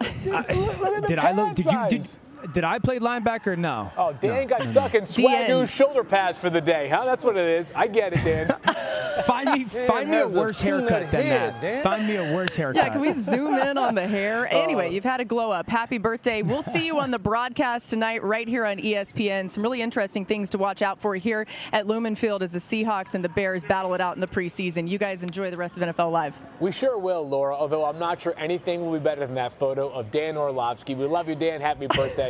Did 0.24 1.18
I 1.18 1.32
look? 1.32 1.54
Did 1.54 1.66
you? 1.66 1.86
Did, 1.88 2.08
did 2.52 2.64
I 2.64 2.78
play 2.78 2.98
linebacker? 2.98 3.56
No. 3.56 3.90
Oh, 3.96 4.12
Dan 4.20 4.46
got 4.46 4.60
Mm. 4.62 4.70
stuck 4.72 4.94
in 4.94 5.02
Swagoo's 5.04 5.70
shoulder 5.70 6.04
pads 6.04 6.38
for 6.38 6.50
the 6.50 6.60
day, 6.60 6.88
huh? 6.88 7.04
That's 7.04 7.24
what 7.24 7.36
it 7.36 7.46
is. 7.46 7.72
I 7.74 7.86
get 7.86 8.12
it, 8.12 8.24
Dan. 8.24 8.54
Find 9.26 9.50
me, 9.52 9.64
find 9.86 10.08
me 10.10 10.16
a 10.16 10.20
has 10.22 10.34
a 10.34 10.38
worse 10.38 10.60
haircut 10.62 11.10
than 11.10 11.26
head, 11.26 11.54
that. 11.54 11.60
Dan. 11.60 11.82
Find 11.82 12.06
me 12.06 12.16
a 12.16 12.34
worse 12.34 12.56
haircut. 12.56 12.82
Yeah, 12.82 12.88
can 12.90 13.00
we 13.02 13.12
zoom 13.12 13.54
in 13.54 13.76
on 13.76 13.94
the 13.94 14.06
hair? 14.06 14.48
Oh. 14.52 14.62
Anyway, 14.62 14.92
you've 14.94 15.04
had 15.04 15.20
a 15.20 15.24
glow 15.24 15.50
up. 15.50 15.68
Happy 15.68 15.98
birthday. 15.98 16.42
We'll 16.42 16.62
see 16.62 16.86
you 16.86 16.98
on 16.98 17.10
the 17.10 17.18
broadcast 17.18 17.90
tonight 17.90 18.22
right 18.22 18.48
here 18.48 18.64
on 18.64 18.78
ESPN. 18.78 19.50
Some 19.50 19.62
really 19.62 19.82
interesting 19.82 20.24
things 20.24 20.48
to 20.50 20.58
watch 20.58 20.80
out 20.82 20.98
for 21.00 21.14
here 21.14 21.46
at 21.72 21.86
Lumen 21.86 22.16
Field 22.16 22.42
as 22.42 22.52
the 22.52 22.58
Seahawks 22.58 23.14
and 23.14 23.22
the 23.24 23.28
Bears 23.28 23.62
battle 23.64 23.92
it 23.94 24.00
out 24.00 24.14
in 24.16 24.20
the 24.20 24.26
preseason. 24.26 24.88
You 24.88 24.98
guys 24.98 25.22
enjoy 25.22 25.50
the 25.50 25.56
rest 25.56 25.76
of 25.76 25.82
NFL 25.82 26.10
Live. 26.10 26.40
We 26.58 26.72
sure 26.72 26.98
will, 26.98 27.28
Laura, 27.28 27.54
although 27.54 27.84
I'm 27.84 27.98
not 27.98 28.22
sure 28.22 28.34
anything 28.38 28.84
will 28.84 28.92
be 28.92 28.98
better 28.98 29.20
than 29.26 29.34
that 29.34 29.52
photo 29.52 29.88
of 29.90 30.10
Dan 30.10 30.36
Orlovsky. 30.36 30.94
We 30.94 31.06
love 31.06 31.28
you, 31.28 31.34
Dan. 31.34 31.60
Happy 31.60 31.86
birthday. 31.86 32.29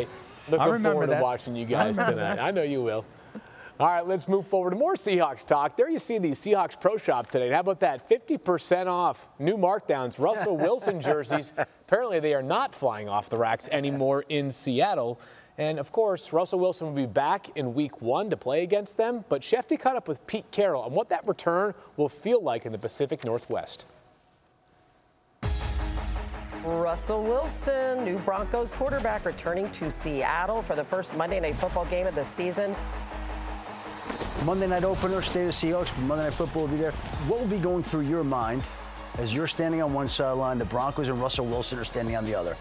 Looking 0.51 0.67
remember 0.67 0.91
forward 0.93 1.11
that. 1.11 1.17
to 1.19 1.23
watching 1.23 1.57
you 1.57 1.67
guys 1.67 1.97
remember 1.97 2.21
tonight. 2.21 2.37
that. 2.37 2.43
I 2.43 2.51
know 2.51 2.63
you 2.63 2.83
will. 2.83 3.05
All 3.79 3.87
right, 3.87 4.07
let's 4.07 4.29
move 4.29 4.47
forward 4.47 4.71
to 4.71 4.77
more 4.77 4.95
Seahawks 4.95 5.47
talk. 5.47 5.75
There 5.75 5.89
you 5.89 5.99
see 5.99 6.19
the 6.19 6.33
Seahawks 6.33 6.79
Pro 6.79 6.99
Shop 6.99 7.31
today. 7.31 7.49
How 7.49 7.61
about 7.61 7.81
that? 7.81 8.07
50% 8.11 8.87
off 8.89 9.27
new 9.39 9.57
markdowns, 9.57 10.19
Russell 10.19 10.57
Wilson 10.59 11.01
jerseys. 11.01 11.55
Apparently, 11.57 12.21
they 12.21 12.35
are 12.35 12.43
not 12.43 12.75
flying 12.75 13.09
off 13.09 13.31
the 13.31 13.39
racks 13.39 13.71
anymore 13.73 14.27
in 14.29 14.51
Seattle. 14.51 15.19
And 15.57 15.79
of 15.79 15.93
course, 15.93 16.31
Russell 16.31 16.59
Wilson 16.59 16.89
will 16.89 16.95
be 16.95 17.07
back 17.07 17.57
in 17.57 17.73
week 17.73 18.03
one 18.03 18.29
to 18.29 18.37
play 18.37 18.63
against 18.65 18.99
them. 18.99 19.25
But 19.31 19.41
Schefty 19.41 19.79
caught 19.79 19.97
up 19.97 20.09
with 20.09 20.27
Pete 20.27 20.51
Carroll 20.51 20.83
on 20.83 20.93
what 20.93 21.09
that 21.09 21.27
return 21.27 21.73
will 21.97 22.09
feel 22.11 22.43
like 22.43 22.67
in 22.67 22.73
the 22.73 22.79
Pacific 22.79 23.25
Northwest. 23.25 23.87
Russell 26.65 27.23
Wilson, 27.23 28.05
new 28.05 28.19
Broncos 28.19 28.73
quarterback, 28.73 29.25
returning 29.25 29.71
to 29.73 29.91
Seattle 29.91 30.63
for 30.63 30.77
the 30.77 30.85
first 30.85 31.17
Monday 31.17 31.41
Night 31.41 31.55
Football 31.55 31.87
game 31.87 32.07
of 32.07 32.15
the 32.15 32.25
season. 32.25 32.77
Monday 34.45 34.67
night 34.67 34.85
opener, 34.85 35.23
State 35.23 35.47
of 35.47 35.53
Seahawks. 35.53 35.97
Monday 36.03 36.25
night 36.25 36.35
football 36.35 36.63
will 36.63 36.69
be 36.69 36.77
there. 36.77 36.93
What 37.29 37.41
will 37.41 37.47
be 37.47 37.59
going 37.59 37.83
through 37.83 38.03
your 38.03 38.25
mind 38.25 38.63
as 39.19 39.35
you're 39.35 39.47
standing 39.47 39.83
on 39.83 39.93
one 39.93 40.09
sideline, 40.09 40.59
the 40.59 40.65
Broncos 40.65 41.09
and 41.09 41.21
Russell 41.21 41.47
Wilson 41.47 41.79
are 41.79 41.85
standing 41.85 42.17
on 42.17 42.25
the 42.25 42.35
other? 42.35 42.57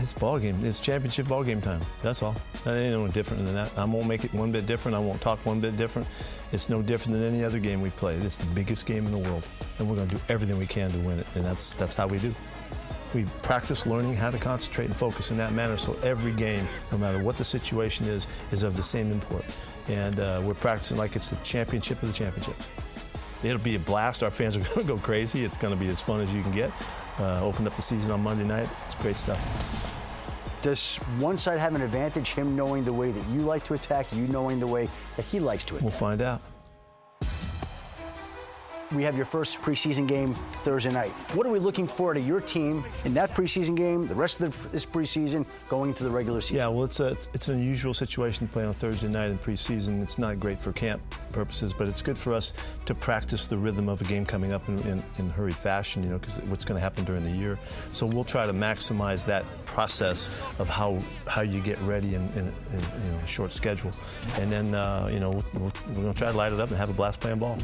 It's 0.00 0.14
ball 0.14 0.38
game. 0.38 0.64
It's 0.64 0.80
championship 0.80 1.28
ball 1.28 1.44
game 1.44 1.60
time. 1.60 1.82
That's 2.02 2.22
all. 2.22 2.34
That 2.64 2.76
ain't 2.76 2.94
no 2.94 3.06
different 3.08 3.44
than 3.44 3.54
that. 3.54 3.70
I 3.76 3.84
won't 3.84 4.06
make 4.06 4.24
it 4.24 4.32
one 4.32 4.50
bit 4.50 4.66
different. 4.66 4.96
I 4.96 4.98
won't 4.98 5.20
talk 5.20 5.44
one 5.44 5.60
bit 5.60 5.76
different. 5.76 6.08
It's 6.52 6.70
no 6.70 6.80
different 6.80 7.18
than 7.18 7.34
any 7.34 7.44
other 7.44 7.58
game 7.58 7.82
we 7.82 7.90
play. 7.90 8.14
It's 8.14 8.38
the 8.38 8.46
biggest 8.54 8.86
game 8.86 9.04
in 9.04 9.12
the 9.12 9.18
world, 9.18 9.46
and 9.78 9.88
we're 9.88 9.96
going 9.96 10.08
to 10.08 10.14
do 10.16 10.22
everything 10.30 10.58
we 10.58 10.66
can 10.66 10.90
to 10.90 10.98
win 11.00 11.18
it. 11.18 11.26
And 11.36 11.44
that's 11.44 11.76
that's 11.76 11.94
how 11.94 12.06
we 12.06 12.18
do. 12.18 12.34
We 13.12 13.26
practice 13.42 13.86
learning 13.86 14.14
how 14.14 14.30
to 14.30 14.38
concentrate 14.38 14.86
and 14.86 14.96
focus 14.96 15.30
in 15.30 15.36
that 15.36 15.52
manner. 15.52 15.76
So 15.76 15.94
every 16.02 16.32
game, 16.32 16.66
no 16.92 16.98
matter 16.98 17.22
what 17.22 17.36
the 17.36 17.44
situation 17.44 18.06
is, 18.06 18.26
is 18.52 18.62
of 18.62 18.76
the 18.76 18.82
same 18.82 19.10
import. 19.10 19.44
And 19.88 20.18
uh, 20.18 20.40
we're 20.42 20.54
practicing 20.54 20.96
like 20.96 21.14
it's 21.14 21.30
the 21.30 21.36
championship 21.36 22.02
of 22.02 22.08
the 22.08 22.14
championship. 22.14 22.56
It'll 23.42 23.58
be 23.58 23.76
a 23.76 23.78
blast. 23.78 24.22
Our 24.22 24.30
fans 24.30 24.56
are 24.56 24.60
going 24.74 24.86
to 24.86 24.94
go 24.94 24.98
crazy. 24.98 25.44
It's 25.44 25.56
going 25.56 25.74
to 25.74 25.80
be 25.80 25.88
as 25.88 26.00
fun 26.00 26.20
as 26.20 26.34
you 26.34 26.42
can 26.42 26.52
get. 26.52 26.72
Uh, 27.18 27.44
open 27.44 27.66
up 27.66 27.76
the 27.76 27.82
season 27.82 28.10
on 28.10 28.22
Monday 28.22 28.44
night. 28.44 28.68
It's 28.86 28.94
great 28.94 29.16
stuff. 29.16 29.38
Does 30.62 30.98
one 31.18 31.38
side 31.38 31.58
have 31.58 31.74
an 31.74 31.80
advantage, 31.80 32.32
him 32.32 32.54
knowing 32.54 32.84
the 32.84 32.92
way 32.92 33.10
that 33.10 33.26
you 33.30 33.40
like 33.40 33.64
to 33.64 33.74
attack, 33.74 34.12
you 34.12 34.26
knowing 34.26 34.60
the 34.60 34.66
way 34.66 34.88
that 35.16 35.24
he 35.24 35.40
likes 35.40 35.64
to 35.64 35.76
attack? 35.76 35.82
We'll 35.82 35.98
find 35.98 36.20
out. 36.20 36.42
We 38.92 39.04
have 39.04 39.16
your 39.16 39.24
first 39.24 39.62
preseason 39.62 40.08
game 40.08 40.34
Thursday 40.34 40.90
night. 40.90 41.10
What 41.34 41.46
are 41.46 41.50
we 41.50 41.60
looking 41.60 41.86
for 41.86 42.12
to 42.12 42.20
your 42.20 42.40
team 42.40 42.84
in 43.04 43.14
that 43.14 43.36
preseason 43.36 43.76
game, 43.76 44.08
the 44.08 44.16
rest 44.16 44.40
of 44.40 44.50
the, 44.50 44.68
this 44.70 44.84
preseason, 44.84 45.46
going 45.68 45.90
into 45.90 46.02
the 46.02 46.10
regular 46.10 46.40
season? 46.40 46.56
Yeah, 46.56 46.68
well, 46.68 46.82
it's, 46.82 46.98
a, 46.98 47.10
it's, 47.10 47.46
an 47.46 47.54
unusual 47.54 47.94
situation 47.94 48.48
to 48.48 48.52
play 48.52 48.64
on 48.64 48.74
Thursday 48.74 49.06
night 49.06 49.30
in 49.30 49.38
preseason. 49.38 50.02
It's 50.02 50.18
not 50.18 50.40
great 50.40 50.58
for 50.58 50.72
camp 50.72 51.02
purposes, 51.32 51.72
but 51.72 51.86
it's 51.86 52.02
good 52.02 52.18
for 52.18 52.34
us 52.34 52.52
to 52.84 52.94
practice 52.94 53.46
the 53.46 53.56
rhythm 53.56 53.88
of 53.88 54.00
a 54.00 54.04
game 54.04 54.24
coming 54.26 54.52
up 54.52 54.68
in, 54.68 54.76
in, 54.80 55.04
in 55.18 55.30
hurried 55.30 55.54
fashion, 55.54 56.02
you 56.02 56.10
know, 56.10 56.18
because 56.18 56.40
what's 56.46 56.64
going 56.64 56.76
to 56.76 56.82
happen 56.82 57.04
during 57.04 57.22
the 57.22 57.30
year. 57.30 57.60
So 57.92 58.06
we'll 58.06 58.24
try 58.24 58.44
to 58.44 58.52
maximize 58.52 59.24
that 59.26 59.44
process 59.66 60.30
of 60.58 60.68
how 60.68 60.98
how 61.28 61.42
you 61.42 61.60
get 61.60 61.80
ready 61.82 62.16
in, 62.16 62.26
in, 62.30 62.46
in 62.46 62.80
you 63.04 63.10
know, 63.12 63.18
a 63.22 63.26
short 63.28 63.52
schedule. 63.52 63.92
And 64.40 64.50
then, 64.50 64.74
uh, 64.74 65.08
you 65.12 65.20
know, 65.20 65.30
we'll, 65.54 65.72
we're 65.88 66.02
going 66.02 66.12
to 66.12 66.18
try 66.18 66.32
to 66.32 66.36
light 66.36 66.52
it 66.52 66.58
up 66.58 66.70
and 66.70 66.76
have 66.76 66.90
a 66.90 66.94
blast 66.94 67.20
playing 67.20 67.38
ball. 67.38 67.56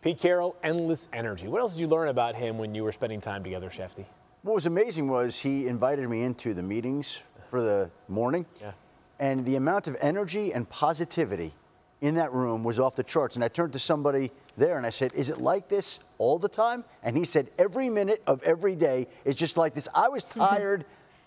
Pete 0.00 0.18
Carroll, 0.18 0.54
endless 0.62 1.08
energy. 1.12 1.48
What 1.48 1.60
else 1.60 1.74
did 1.74 1.80
you 1.80 1.88
learn 1.88 2.08
about 2.08 2.36
him 2.36 2.56
when 2.56 2.74
you 2.74 2.84
were 2.84 2.92
spending 2.92 3.20
time 3.20 3.42
together, 3.42 3.68
Schefty? 3.68 4.04
What 4.42 4.54
was 4.54 4.66
amazing 4.66 5.08
was 5.08 5.36
he 5.36 5.66
invited 5.66 6.08
me 6.08 6.22
into 6.22 6.54
the 6.54 6.62
meetings 6.62 7.22
for 7.50 7.60
the 7.60 7.90
morning. 8.06 8.46
Yeah. 8.60 8.72
And 9.18 9.44
the 9.44 9.56
amount 9.56 9.88
of 9.88 9.96
energy 10.00 10.52
and 10.52 10.68
positivity 10.68 11.52
in 12.00 12.14
that 12.14 12.32
room 12.32 12.62
was 12.62 12.78
off 12.78 12.94
the 12.94 13.02
charts. 13.02 13.34
And 13.34 13.44
I 13.44 13.48
turned 13.48 13.72
to 13.72 13.80
somebody 13.80 14.30
there 14.56 14.76
and 14.76 14.86
I 14.86 14.90
said, 14.90 15.12
Is 15.14 15.30
it 15.30 15.38
like 15.38 15.68
this 15.68 15.98
all 16.18 16.38
the 16.38 16.48
time? 16.48 16.84
And 17.02 17.16
he 17.16 17.24
said, 17.24 17.50
Every 17.58 17.90
minute 17.90 18.22
of 18.26 18.40
every 18.44 18.76
day 18.76 19.08
is 19.24 19.34
just 19.34 19.56
like 19.56 19.74
this. 19.74 19.88
I 19.94 20.08
was 20.08 20.24
tired 20.24 20.84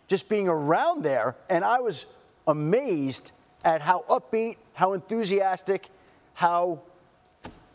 just 0.07 0.29
being 0.29 0.47
around 0.47 1.03
there, 1.03 1.37
and 1.49 1.63
I 1.63 1.79
was 1.79 2.05
amazed 2.47 3.31
at 3.63 3.81
how 3.81 4.03
upbeat, 4.09 4.57
how 4.73 4.93
enthusiastic, 4.93 5.87
how 6.33 6.81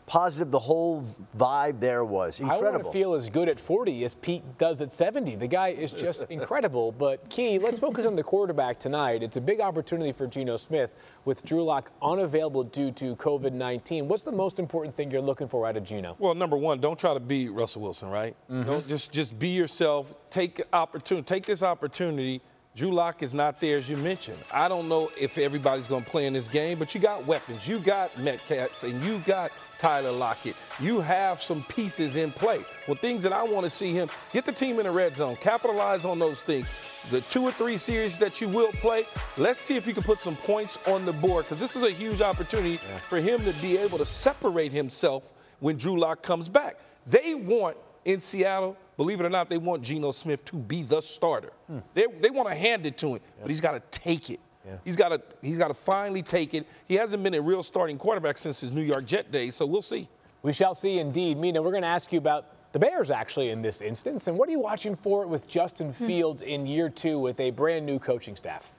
positive 0.07 0.49
the 0.51 0.59
whole 0.59 1.05
vibe 1.37 1.79
there 1.81 2.03
was. 2.05 2.39
Incredible. 2.39 2.49
I 2.49 2.55
want 2.55 2.65
Incredible. 2.77 2.91
to 2.91 2.97
feel 2.97 3.13
as 3.13 3.29
good 3.29 3.49
at 3.49 3.59
40 3.59 4.05
as 4.05 4.15
Pete 4.15 4.57
does 4.57 4.79
at 4.81 4.91
70. 4.93 5.35
The 5.35 5.47
guy 5.47 5.67
is 5.69 5.91
just 5.91 6.23
incredible. 6.31 6.93
But 6.93 7.29
Key, 7.29 7.59
let's 7.59 7.77
focus 7.77 8.05
on 8.05 8.15
the 8.15 8.23
quarterback 8.23 8.79
tonight. 8.79 9.21
It's 9.21 9.35
a 9.37 9.41
big 9.41 9.59
opportunity 9.59 10.13
for 10.13 10.25
Geno 10.25 10.55
Smith 10.57 10.91
with 11.25 11.43
Drew 11.43 11.61
Lock 11.63 11.91
unavailable 12.01 12.63
due 12.63 12.91
to 12.93 13.17
COVID-19. 13.17 14.05
What's 14.05 14.23
the 14.23 14.31
most 14.31 14.59
important 14.59 14.95
thing 14.95 15.11
you're 15.11 15.21
looking 15.21 15.49
for 15.49 15.67
out 15.67 15.75
of 15.75 15.83
Geno? 15.83 16.15
Well, 16.19 16.33
number 16.33 16.55
one, 16.55 16.79
don't 16.79 16.97
try 16.97 17.13
to 17.13 17.19
be 17.19 17.49
Russell 17.49 17.81
Wilson, 17.81 18.09
right? 18.09 18.35
Mm-hmm. 18.49 18.63
Don't 18.63 18.87
just 18.87 19.11
just 19.11 19.37
be 19.37 19.49
yourself. 19.49 20.15
Take 20.29 20.61
opportunity. 20.71 21.25
Take 21.25 21.45
this 21.45 21.61
opportunity. 21.61 22.41
Drew 22.77 22.91
Lock 22.93 23.23
is 23.23 23.33
not 23.33 23.59
there, 23.59 23.77
as 23.79 23.89
you 23.89 23.97
mentioned. 23.97 24.37
I 24.53 24.67
don't 24.67 24.87
know 24.87 25.11
if 25.19 25.37
everybody's 25.39 25.87
going 25.87 26.03
to 26.03 26.09
play 26.09 26.27
in 26.27 26.33
this 26.33 26.47
game, 26.47 26.77
but 26.77 26.93
you 26.93 27.01
got 27.01 27.25
weapons. 27.25 27.67
You 27.67 27.79
got 27.79 28.15
Metcalf, 28.19 28.83
and 28.83 29.03
you 29.03 29.17
got 29.25 29.51
Tyler 29.77 30.11
Lockett. 30.11 30.55
You 30.79 30.99
have 30.99 31.41
some 31.41 31.63
pieces 31.63 32.15
in 32.15 32.31
play. 32.31 32.63
Well, 32.87 32.97
things 32.97 33.23
that 33.23 33.33
I 33.33 33.43
want 33.43 33.63
to 33.63 33.69
see 33.69 33.91
him 33.93 34.09
get 34.33 34.45
the 34.45 34.51
team 34.51 34.79
in 34.79 34.85
the 34.85 34.91
red 34.91 35.15
zone, 35.15 35.35
capitalize 35.37 36.05
on 36.05 36.19
those 36.19 36.41
things. 36.41 36.69
The 37.09 37.21
two 37.21 37.43
or 37.43 37.51
three 37.51 37.77
series 37.77 38.17
that 38.17 38.41
you 38.41 38.49
will 38.49 38.71
play, 38.73 39.05
let's 39.37 39.59
see 39.59 39.77
if 39.77 39.87
you 39.87 39.93
can 39.93 40.03
put 40.03 40.19
some 40.19 40.35
points 40.35 40.77
on 40.87 41.05
the 41.05 41.13
board 41.13 41.45
because 41.45 41.59
this 41.59 41.75
is 41.75 41.83
a 41.83 41.89
huge 41.91 42.21
opportunity 42.21 42.77
for 42.77 43.19
him 43.19 43.39
to 43.41 43.53
be 43.61 43.77
able 43.77 43.97
to 43.97 44.05
separate 44.05 44.71
himself 44.71 45.23
when 45.59 45.77
Drew 45.77 45.99
Lock 45.99 46.21
comes 46.21 46.49
back. 46.49 46.77
They 47.05 47.33
want 47.33 47.77
in 48.03 48.19
Seattle, 48.19 48.77
believe 48.95 49.19
it 49.19 49.25
or 49.25 49.29
not, 49.29 49.49
they 49.49 49.57
want 49.57 49.83
Geno 49.83 50.11
Smith 50.11 50.43
to 50.45 50.55
be 50.55 50.81
the 50.81 51.01
starter. 51.01 51.51
Hmm. 51.67 51.79
They, 51.93 52.05
they 52.21 52.29
want 52.29 52.47
to 52.47 52.55
hand 52.55 52.85
it 52.85 52.97
to 52.99 53.15
him, 53.15 53.21
but 53.41 53.49
he's 53.49 53.61
got 53.61 53.71
to 53.71 53.99
take 53.99 54.29
it. 54.29 54.39
He's 54.83 54.95
got 54.95 55.09
to 55.09 55.21
he's 55.41 55.57
got 55.57 55.69
to 55.69 55.73
finally 55.73 56.21
take 56.21 56.53
it. 56.53 56.67
He 56.87 56.95
hasn't 56.95 57.23
been 57.23 57.33
a 57.33 57.41
real 57.41 57.63
starting 57.63 57.97
quarterback 57.97 58.37
since 58.37 58.61
his 58.61 58.71
New 58.71 58.81
York 58.81 59.05
Jet 59.05 59.31
days, 59.31 59.55
so 59.55 59.65
we'll 59.65 59.81
see. 59.81 60.09
We 60.43 60.53
shall 60.53 60.75
see 60.75 60.99
indeed. 60.99 61.37
Mina, 61.37 61.61
we're 61.61 61.71
going 61.71 61.83
to 61.83 61.87
ask 61.87 62.11
you 62.11 62.19
about 62.19 62.45
the 62.73 62.79
Bears 62.79 63.09
actually 63.09 63.49
in 63.49 63.61
this 63.61 63.81
instance. 63.81 64.27
And 64.27 64.37
what 64.37 64.47
are 64.49 64.51
you 64.51 64.59
watching 64.59 64.95
for 64.95 65.25
with 65.25 65.47
Justin 65.47 65.91
hmm. 65.91 66.07
Fields 66.07 66.41
in 66.41 66.65
year 66.65 66.89
two 66.89 67.19
with 67.19 67.39
a 67.39 67.51
brand 67.51 67.85
new 67.85 67.99
coaching 67.99 68.35
staff? 68.35 68.71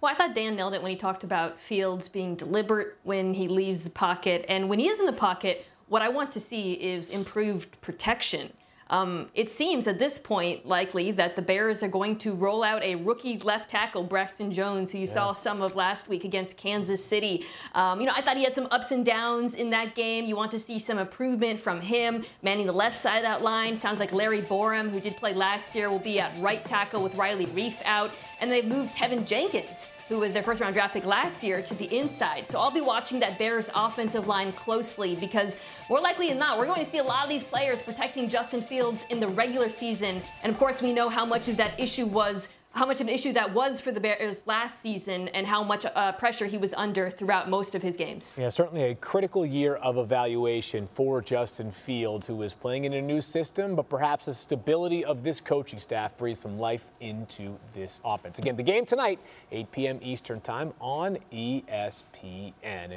Well, 0.00 0.12
I 0.12 0.14
thought 0.14 0.34
Dan 0.34 0.54
nailed 0.54 0.74
it 0.74 0.82
when 0.82 0.90
he 0.90 0.96
talked 0.96 1.24
about 1.24 1.58
Fields 1.58 2.08
being 2.08 2.36
deliberate 2.36 2.96
when 3.02 3.34
he 3.34 3.48
leaves 3.48 3.82
the 3.82 3.90
pocket. 3.90 4.44
And 4.48 4.68
when 4.68 4.78
he 4.78 4.88
is 4.88 5.00
in 5.00 5.06
the 5.06 5.12
pocket, 5.12 5.66
what 5.88 6.02
I 6.02 6.08
want 6.08 6.30
to 6.32 6.40
see 6.40 6.74
is 6.74 7.10
improved 7.10 7.80
protection. 7.80 8.52
Um, 8.90 9.28
it 9.34 9.50
seems 9.50 9.86
at 9.86 9.98
this 9.98 10.18
point 10.18 10.66
likely 10.66 11.10
that 11.12 11.36
the 11.36 11.42
Bears 11.42 11.82
are 11.82 11.88
going 11.88 12.16
to 12.18 12.34
roll 12.34 12.62
out 12.62 12.82
a 12.82 12.94
rookie 12.96 13.38
left 13.38 13.68
tackle, 13.68 14.02
Braxton 14.02 14.50
Jones, 14.50 14.90
who 14.90 14.98
you 14.98 15.06
yeah. 15.06 15.12
saw 15.12 15.32
some 15.32 15.60
of 15.62 15.76
last 15.76 16.08
week 16.08 16.24
against 16.24 16.56
Kansas 16.56 17.04
City. 17.04 17.44
Um, 17.74 18.00
you 18.00 18.06
know, 18.06 18.12
I 18.14 18.22
thought 18.22 18.36
he 18.36 18.44
had 18.44 18.54
some 18.54 18.68
ups 18.70 18.90
and 18.90 19.04
downs 19.04 19.54
in 19.54 19.70
that 19.70 19.94
game. 19.94 20.24
You 20.24 20.36
want 20.36 20.50
to 20.52 20.58
see 20.58 20.78
some 20.78 20.98
improvement 20.98 21.60
from 21.60 21.80
him, 21.80 22.24
manning 22.42 22.66
the 22.66 22.72
left 22.72 22.96
side 22.96 23.18
of 23.18 23.22
that 23.22 23.42
line. 23.42 23.76
Sounds 23.76 24.00
like 24.00 24.12
Larry 24.12 24.42
Borom, 24.42 24.90
who 24.90 25.00
did 25.00 25.16
play 25.16 25.34
last 25.34 25.74
year, 25.74 25.90
will 25.90 25.98
be 25.98 26.18
at 26.20 26.36
right 26.38 26.64
tackle 26.64 27.02
with 27.02 27.14
Riley 27.14 27.46
Reiff 27.46 27.80
out. 27.84 28.10
And 28.40 28.50
they've 28.50 28.64
moved 28.64 28.94
Teven 28.94 29.26
Jenkins 29.26 29.90
who 30.08 30.20
was 30.20 30.32
their 30.32 30.42
first 30.42 30.60
round 30.60 30.74
draft 30.74 30.94
pick 30.94 31.04
last 31.04 31.42
year, 31.42 31.62
to 31.62 31.74
the 31.74 31.96
inside. 31.96 32.46
So 32.48 32.58
I'll 32.58 32.70
be 32.70 32.80
watching 32.80 33.20
that 33.20 33.38
Bears 33.38 33.70
offensive 33.74 34.26
line 34.26 34.52
closely 34.52 35.14
because 35.14 35.56
more 35.90 36.00
likely 36.00 36.28
than 36.28 36.38
not, 36.38 36.58
we're 36.58 36.66
going 36.66 36.82
to 36.84 36.90
see 36.90 36.98
a 36.98 37.04
lot 37.04 37.24
of 37.24 37.30
these 37.30 37.44
players 37.44 37.82
protecting 37.82 38.28
Justin 38.28 38.62
Fields 38.62 39.06
in 39.10 39.20
the 39.20 39.28
regular 39.28 39.68
season. 39.68 40.22
And 40.42 40.52
of 40.52 40.58
course, 40.58 40.80
we 40.82 40.92
know 40.92 41.08
how 41.08 41.24
much 41.24 41.48
of 41.48 41.56
that 41.58 41.78
issue 41.78 42.06
was 42.06 42.48
how 42.78 42.86
much 42.86 43.00
of 43.00 43.08
an 43.08 43.12
issue 43.12 43.32
that 43.32 43.52
was 43.52 43.80
for 43.80 43.90
the 43.90 43.98
Bears 43.98 44.44
last 44.46 44.80
season 44.80 45.26
and 45.28 45.48
how 45.48 45.64
much 45.64 45.84
uh, 45.84 46.12
pressure 46.12 46.46
he 46.46 46.56
was 46.56 46.72
under 46.74 47.10
throughout 47.10 47.50
most 47.50 47.74
of 47.74 47.82
his 47.82 47.96
games. 47.96 48.36
Yeah, 48.38 48.50
certainly 48.50 48.84
a 48.84 48.94
critical 48.94 49.44
year 49.44 49.74
of 49.76 49.98
evaluation 49.98 50.86
for 50.86 51.20
Justin 51.20 51.72
Fields, 51.72 52.28
who 52.28 52.40
is 52.42 52.54
playing 52.54 52.84
in 52.84 52.92
a 52.94 53.02
new 53.02 53.20
system, 53.20 53.74
but 53.74 53.88
perhaps 53.88 54.26
the 54.26 54.34
stability 54.34 55.04
of 55.04 55.24
this 55.24 55.40
coaching 55.40 55.80
staff 55.80 56.16
breathes 56.16 56.38
some 56.38 56.56
life 56.56 56.84
into 57.00 57.58
this 57.74 58.00
offense. 58.04 58.38
Again, 58.38 58.54
the 58.54 58.62
game 58.62 58.86
tonight, 58.86 59.18
8 59.50 59.72
p.m. 59.72 59.98
Eastern 60.00 60.40
Time 60.40 60.72
on 60.80 61.18
ESPN. 61.32 62.96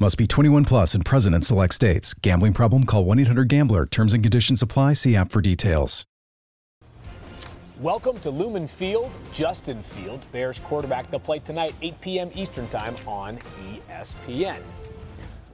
Must 0.00 0.18
be 0.18 0.26
21 0.26 0.64
plus 0.64 0.94
and 0.94 1.04
present 1.04 1.34
in 1.34 1.42
select 1.42 1.74
states. 1.74 2.12
Gambling 2.14 2.54
problem? 2.54 2.84
Call 2.84 3.04
1 3.04 3.20
800 3.20 3.48
GAMBLER. 3.48 3.86
Terms 3.86 4.12
and 4.14 4.22
conditions 4.22 4.62
apply. 4.62 4.94
See 4.94 5.14
app 5.14 5.30
for 5.30 5.40
details. 5.40 6.04
Welcome 7.78 8.18
to 8.20 8.30
Lumen 8.30 8.68
Field. 8.68 9.10
Justin 9.32 9.82
Fields, 9.82 10.26
Bears 10.26 10.60
quarterback. 10.60 11.10
They'll 11.10 11.20
play 11.20 11.40
tonight, 11.40 11.74
8 11.82 12.00
p.m. 12.00 12.30
Eastern 12.34 12.68
Time 12.68 12.96
on 13.06 13.38
ESPN. 13.90 14.60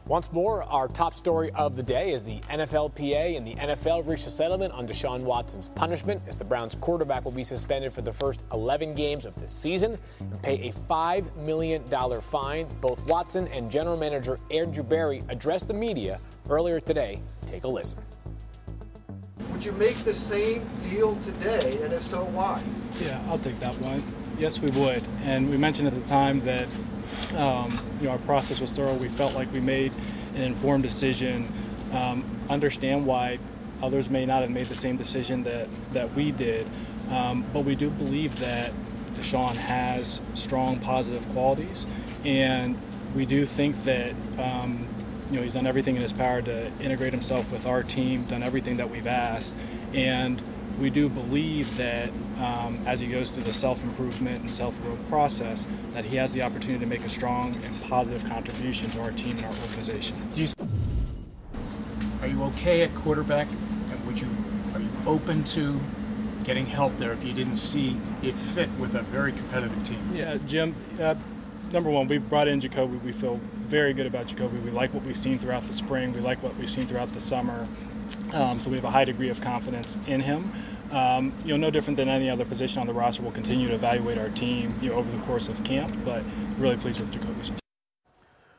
Once 0.08 0.32
more, 0.32 0.62
our 0.62 0.88
top 0.88 1.12
story 1.12 1.50
of 1.50 1.76
the 1.76 1.82
day 1.82 2.12
is 2.12 2.24
the 2.24 2.40
NFLPA 2.48 3.36
and 3.36 3.46
the 3.46 3.54
NFL 3.56 4.08
reached 4.08 4.26
a 4.26 4.30
settlement 4.30 4.72
on 4.72 4.88
Deshaun 4.88 5.22
Watson's 5.22 5.68
punishment 5.68 6.22
as 6.26 6.38
the 6.38 6.44
Browns 6.44 6.74
quarterback 6.76 7.26
will 7.26 7.32
be 7.32 7.42
suspended 7.42 7.92
for 7.92 8.00
the 8.00 8.12
first 8.12 8.46
11 8.54 8.94
games 8.94 9.26
of 9.26 9.38
the 9.38 9.46
season 9.46 9.98
and 10.18 10.42
pay 10.42 10.70
a 10.70 10.72
$5 10.72 11.36
million 11.44 11.84
fine. 12.22 12.66
Both 12.80 13.04
Watson 13.06 13.48
and 13.48 13.70
general 13.70 13.98
manager 13.98 14.38
Andrew 14.50 14.82
Berry 14.82 15.20
addressed 15.28 15.68
the 15.68 15.74
media 15.74 16.18
earlier 16.48 16.80
today. 16.80 17.20
Take 17.46 17.64
a 17.64 17.68
listen. 17.68 18.00
Would 19.52 19.62
you 19.62 19.72
make 19.72 19.96
the 20.04 20.14
same 20.14 20.66
deal 20.84 21.16
today, 21.16 21.80
and 21.82 21.92
if 21.92 22.02
so, 22.02 22.24
why? 22.24 22.62
Yeah, 22.98 23.22
I'll 23.28 23.38
take 23.38 23.60
that 23.60 23.78
one. 23.80 24.02
Yes, 24.38 24.58
we 24.58 24.70
would. 24.70 25.02
And 25.24 25.50
we 25.50 25.58
mentioned 25.58 25.88
at 25.88 25.94
the 25.94 26.08
time 26.08 26.40
that 26.46 26.66
um, 27.36 27.78
you 28.00 28.06
know, 28.06 28.12
our 28.12 28.18
process 28.18 28.60
was 28.60 28.72
thorough. 28.72 28.94
We 28.94 29.08
felt 29.08 29.34
like 29.34 29.52
we 29.52 29.60
made 29.60 29.92
an 30.34 30.42
informed 30.42 30.82
decision. 30.82 31.50
Um, 31.92 32.24
understand 32.50 33.06
why 33.06 33.38
others 33.82 34.10
may 34.10 34.26
not 34.26 34.42
have 34.42 34.50
made 34.50 34.66
the 34.66 34.74
same 34.74 34.96
decision 34.96 35.44
that, 35.44 35.68
that 35.92 36.14
we 36.14 36.32
did, 36.32 36.66
um, 37.10 37.44
but 37.52 37.64
we 37.64 37.74
do 37.74 37.90
believe 37.90 38.38
that 38.40 38.72
Deshaun 39.14 39.54
has 39.54 40.20
strong 40.34 40.78
positive 40.78 41.26
qualities, 41.30 41.86
and 42.24 42.78
we 43.14 43.26
do 43.26 43.44
think 43.44 43.84
that 43.84 44.12
um, 44.38 44.86
you 45.30 45.36
know 45.36 45.42
he's 45.42 45.54
done 45.54 45.66
everything 45.66 45.96
in 45.96 46.02
his 46.02 46.12
power 46.12 46.40
to 46.42 46.70
integrate 46.80 47.12
himself 47.12 47.50
with 47.50 47.66
our 47.66 47.82
team, 47.82 48.24
done 48.24 48.42
everything 48.42 48.76
that 48.76 48.90
we've 48.90 49.06
asked, 49.06 49.56
and 49.92 50.40
we 50.78 50.90
do 50.90 51.08
believe 51.08 51.76
that 51.76 52.10
um, 52.38 52.78
as 52.86 53.00
he 53.00 53.06
goes 53.08 53.30
through 53.30 53.42
the 53.42 53.52
self-improvement 53.52 54.40
and 54.40 54.50
self-growth 54.50 55.08
process, 55.08 55.66
that 55.92 56.04
he 56.04 56.16
has 56.16 56.32
the 56.32 56.42
opportunity 56.42 56.78
to 56.78 56.86
make 56.86 57.04
a 57.04 57.08
strong 57.08 57.54
and 57.64 57.82
positive 57.82 58.24
contribution 58.26 58.88
to 58.90 59.00
our 59.00 59.10
team 59.12 59.36
and 59.36 59.46
our 59.46 59.52
organization. 59.62 60.16
You, 60.34 60.48
are 62.22 62.28
you 62.28 62.42
okay 62.44 62.82
at 62.82 62.94
quarterback? 62.94 63.48
And 63.90 64.06
would 64.06 64.20
you 64.20 64.28
are 64.74 64.80
you 64.80 64.90
open 65.06 65.42
to 65.44 65.78
getting 66.44 66.66
help 66.66 66.96
there 66.98 67.12
if 67.12 67.24
you 67.24 67.32
didn't 67.32 67.56
see 67.56 67.96
it 68.22 68.34
fit 68.34 68.70
with 68.78 68.94
a 68.94 69.02
very 69.02 69.32
competitive 69.32 69.82
team? 69.84 70.00
Yeah, 70.14 70.36
Jim. 70.46 70.74
Uh, 71.00 71.14
number 71.72 71.90
one, 71.90 72.06
we 72.06 72.18
brought 72.18 72.46
in 72.48 72.60
Jacoby. 72.60 72.98
We 72.98 73.12
feel 73.12 73.40
very 73.66 73.92
good 73.92 74.06
about 74.06 74.26
Jacoby. 74.26 74.58
We 74.58 74.70
like 74.70 74.94
what 74.94 75.02
we've 75.04 75.16
seen 75.16 75.38
throughout 75.38 75.66
the 75.66 75.74
spring. 75.74 76.12
We 76.12 76.20
like 76.20 76.42
what 76.42 76.56
we've 76.56 76.70
seen 76.70 76.86
throughout 76.86 77.12
the 77.12 77.20
summer. 77.20 77.66
Um, 78.34 78.60
so 78.60 78.70
we 78.70 78.76
have 78.76 78.84
a 78.84 78.90
high 78.90 79.04
degree 79.04 79.28
of 79.28 79.40
confidence 79.40 79.96
in 80.06 80.20
him. 80.20 80.50
Um, 80.90 81.32
you 81.44 81.50
know, 81.52 81.56
no 81.56 81.70
different 81.70 81.96
than 81.96 82.08
any 82.08 82.30
other 82.30 82.44
position 82.44 82.80
on 82.80 82.86
the 82.86 82.94
roster. 82.94 83.22
We'll 83.22 83.32
continue 83.32 83.68
to 83.68 83.74
evaluate 83.74 84.16
our 84.16 84.30
team, 84.30 84.74
you 84.80 84.90
know, 84.90 84.96
over 84.96 85.10
the 85.10 85.22
course 85.24 85.48
of 85.48 85.62
camp, 85.64 85.94
but 86.04 86.24
really 86.58 86.76
pleased 86.76 87.00
with 87.00 87.10
Jacoby's. 87.10 87.52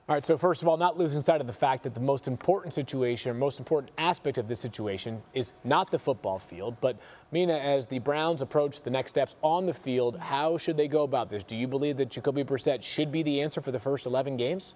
All 0.09 0.15
right, 0.15 0.25
so 0.25 0.39
first 0.39 0.63
of 0.63 0.67
all, 0.67 0.75
not 0.75 0.97
losing 0.97 1.21
sight 1.21 1.39
of 1.39 1.45
the 1.45 1.53
fact 1.53 1.83
that 1.83 1.93
the 1.93 2.01
most 2.01 2.27
important 2.27 2.73
situation, 2.73 3.29
or 3.29 3.35
most 3.35 3.59
important 3.59 3.91
aspect 3.99 4.39
of 4.39 4.47
this 4.47 4.59
situation 4.59 5.21
is 5.35 5.53
not 5.63 5.91
the 5.91 5.99
football 5.99 6.39
field, 6.39 6.77
but 6.81 6.97
Mina, 7.31 7.53
as 7.53 7.85
the 7.85 7.99
Browns 7.99 8.41
approach 8.41 8.81
the 8.81 8.89
next 8.89 9.11
steps 9.11 9.35
on 9.43 9.67
the 9.67 9.73
field, 9.73 10.17
how 10.17 10.57
should 10.57 10.77
they 10.77 10.87
go 10.87 11.03
about 11.03 11.29
this? 11.29 11.43
Do 11.43 11.55
you 11.55 11.67
believe 11.67 11.97
that 11.97 12.09
Jacoby 12.09 12.43
Brissett 12.43 12.81
should 12.81 13.11
be 13.11 13.21
the 13.21 13.39
answer 13.39 13.61
for 13.61 13.71
the 13.71 13.79
first 13.79 14.07
11 14.07 14.35
games? 14.37 14.73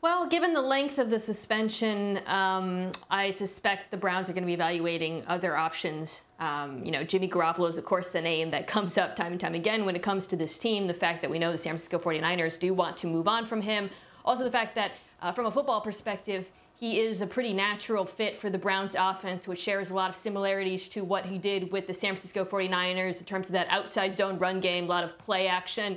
Well, 0.00 0.28
given 0.28 0.52
the 0.52 0.62
length 0.62 1.00
of 1.00 1.10
the 1.10 1.18
suspension, 1.18 2.20
um, 2.26 2.92
I 3.10 3.30
suspect 3.30 3.90
the 3.90 3.96
Browns 3.96 4.30
are 4.30 4.32
going 4.32 4.44
to 4.44 4.46
be 4.46 4.54
evaluating 4.54 5.24
other 5.26 5.56
options. 5.56 6.22
Um, 6.38 6.84
you 6.84 6.92
know, 6.92 7.02
Jimmy 7.02 7.28
Garoppolo 7.28 7.68
is, 7.68 7.78
of 7.78 7.84
course, 7.84 8.10
the 8.10 8.20
name 8.20 8.52
that 8.52 8.66
comes 8.68 8.96
up 8.96 9.16
time 9.16 9.32
and 9.32 9.40
time 9.40 9.54
again 9.54 9.84
when 9.84 9.96
it 9.96 10.02
comes 10.02 10.28
to 10.28 10.36
this 10.36 10.56
team. 10.56 10.86
The 10.86 10.94
fact 10.94 11.20
that 11.22 11.30
we 11.30 11.40
know 11.40 11.50
the 11.50 11.58
San 11.58 11.72
Francisco 11.72 11.98
49ers 11.98 12.60
do 12.60 12.72
want 12.74 12.96
to 12.98 13.08
move 13.08 13.26
on 13.26 13.44
from 13.44 13.60
him. 13.60 13.90
Also, 14.24 14.44
the 14.44 14.52
fact 14.52 14.76
that, 14.76 14.92
uh, 15.20 15.32
from 15.32 15.46
a 15.46 15.50
football 15.50 15.80
perspective, 15.80 16.48
he 16.78 17.00
is 17.00 17.20
a 17.20 17.26
pretty 17.26 17.52
natural 17.52 18.04
fit 18.04 18.36
for 18.36 18.50
the 18.50 18.58
Browns 18.58 18.94
offense, 18.96 19.48
which 19.48 19.58
shares 19.58 19.90
a 19.90 19.94
lot 19.94 20.10
of 20.10 20.14
similarities 20.14 20.88
to 20.90 21.02
what 21.02 21.26
he 21.26 21.38
did 21.38 21.72
with 21.72 21.88
the 21.88 21.94
San 21.94 22.14
Francisco 22.14 22.44
49ers 22.44 23.18
in 23.18 23.26
terms 23.26 23.48
of 23.48 23.54
that 23.54 23.66
outside 23.68 24.12
zone 24.12 24.38
run 24.38 24.60
game, 24.60 24.84
a 24.84 24.86
lot 24.86 25.02
of 25.02 25.18
play 25.18 25.48
action 25.48 25.96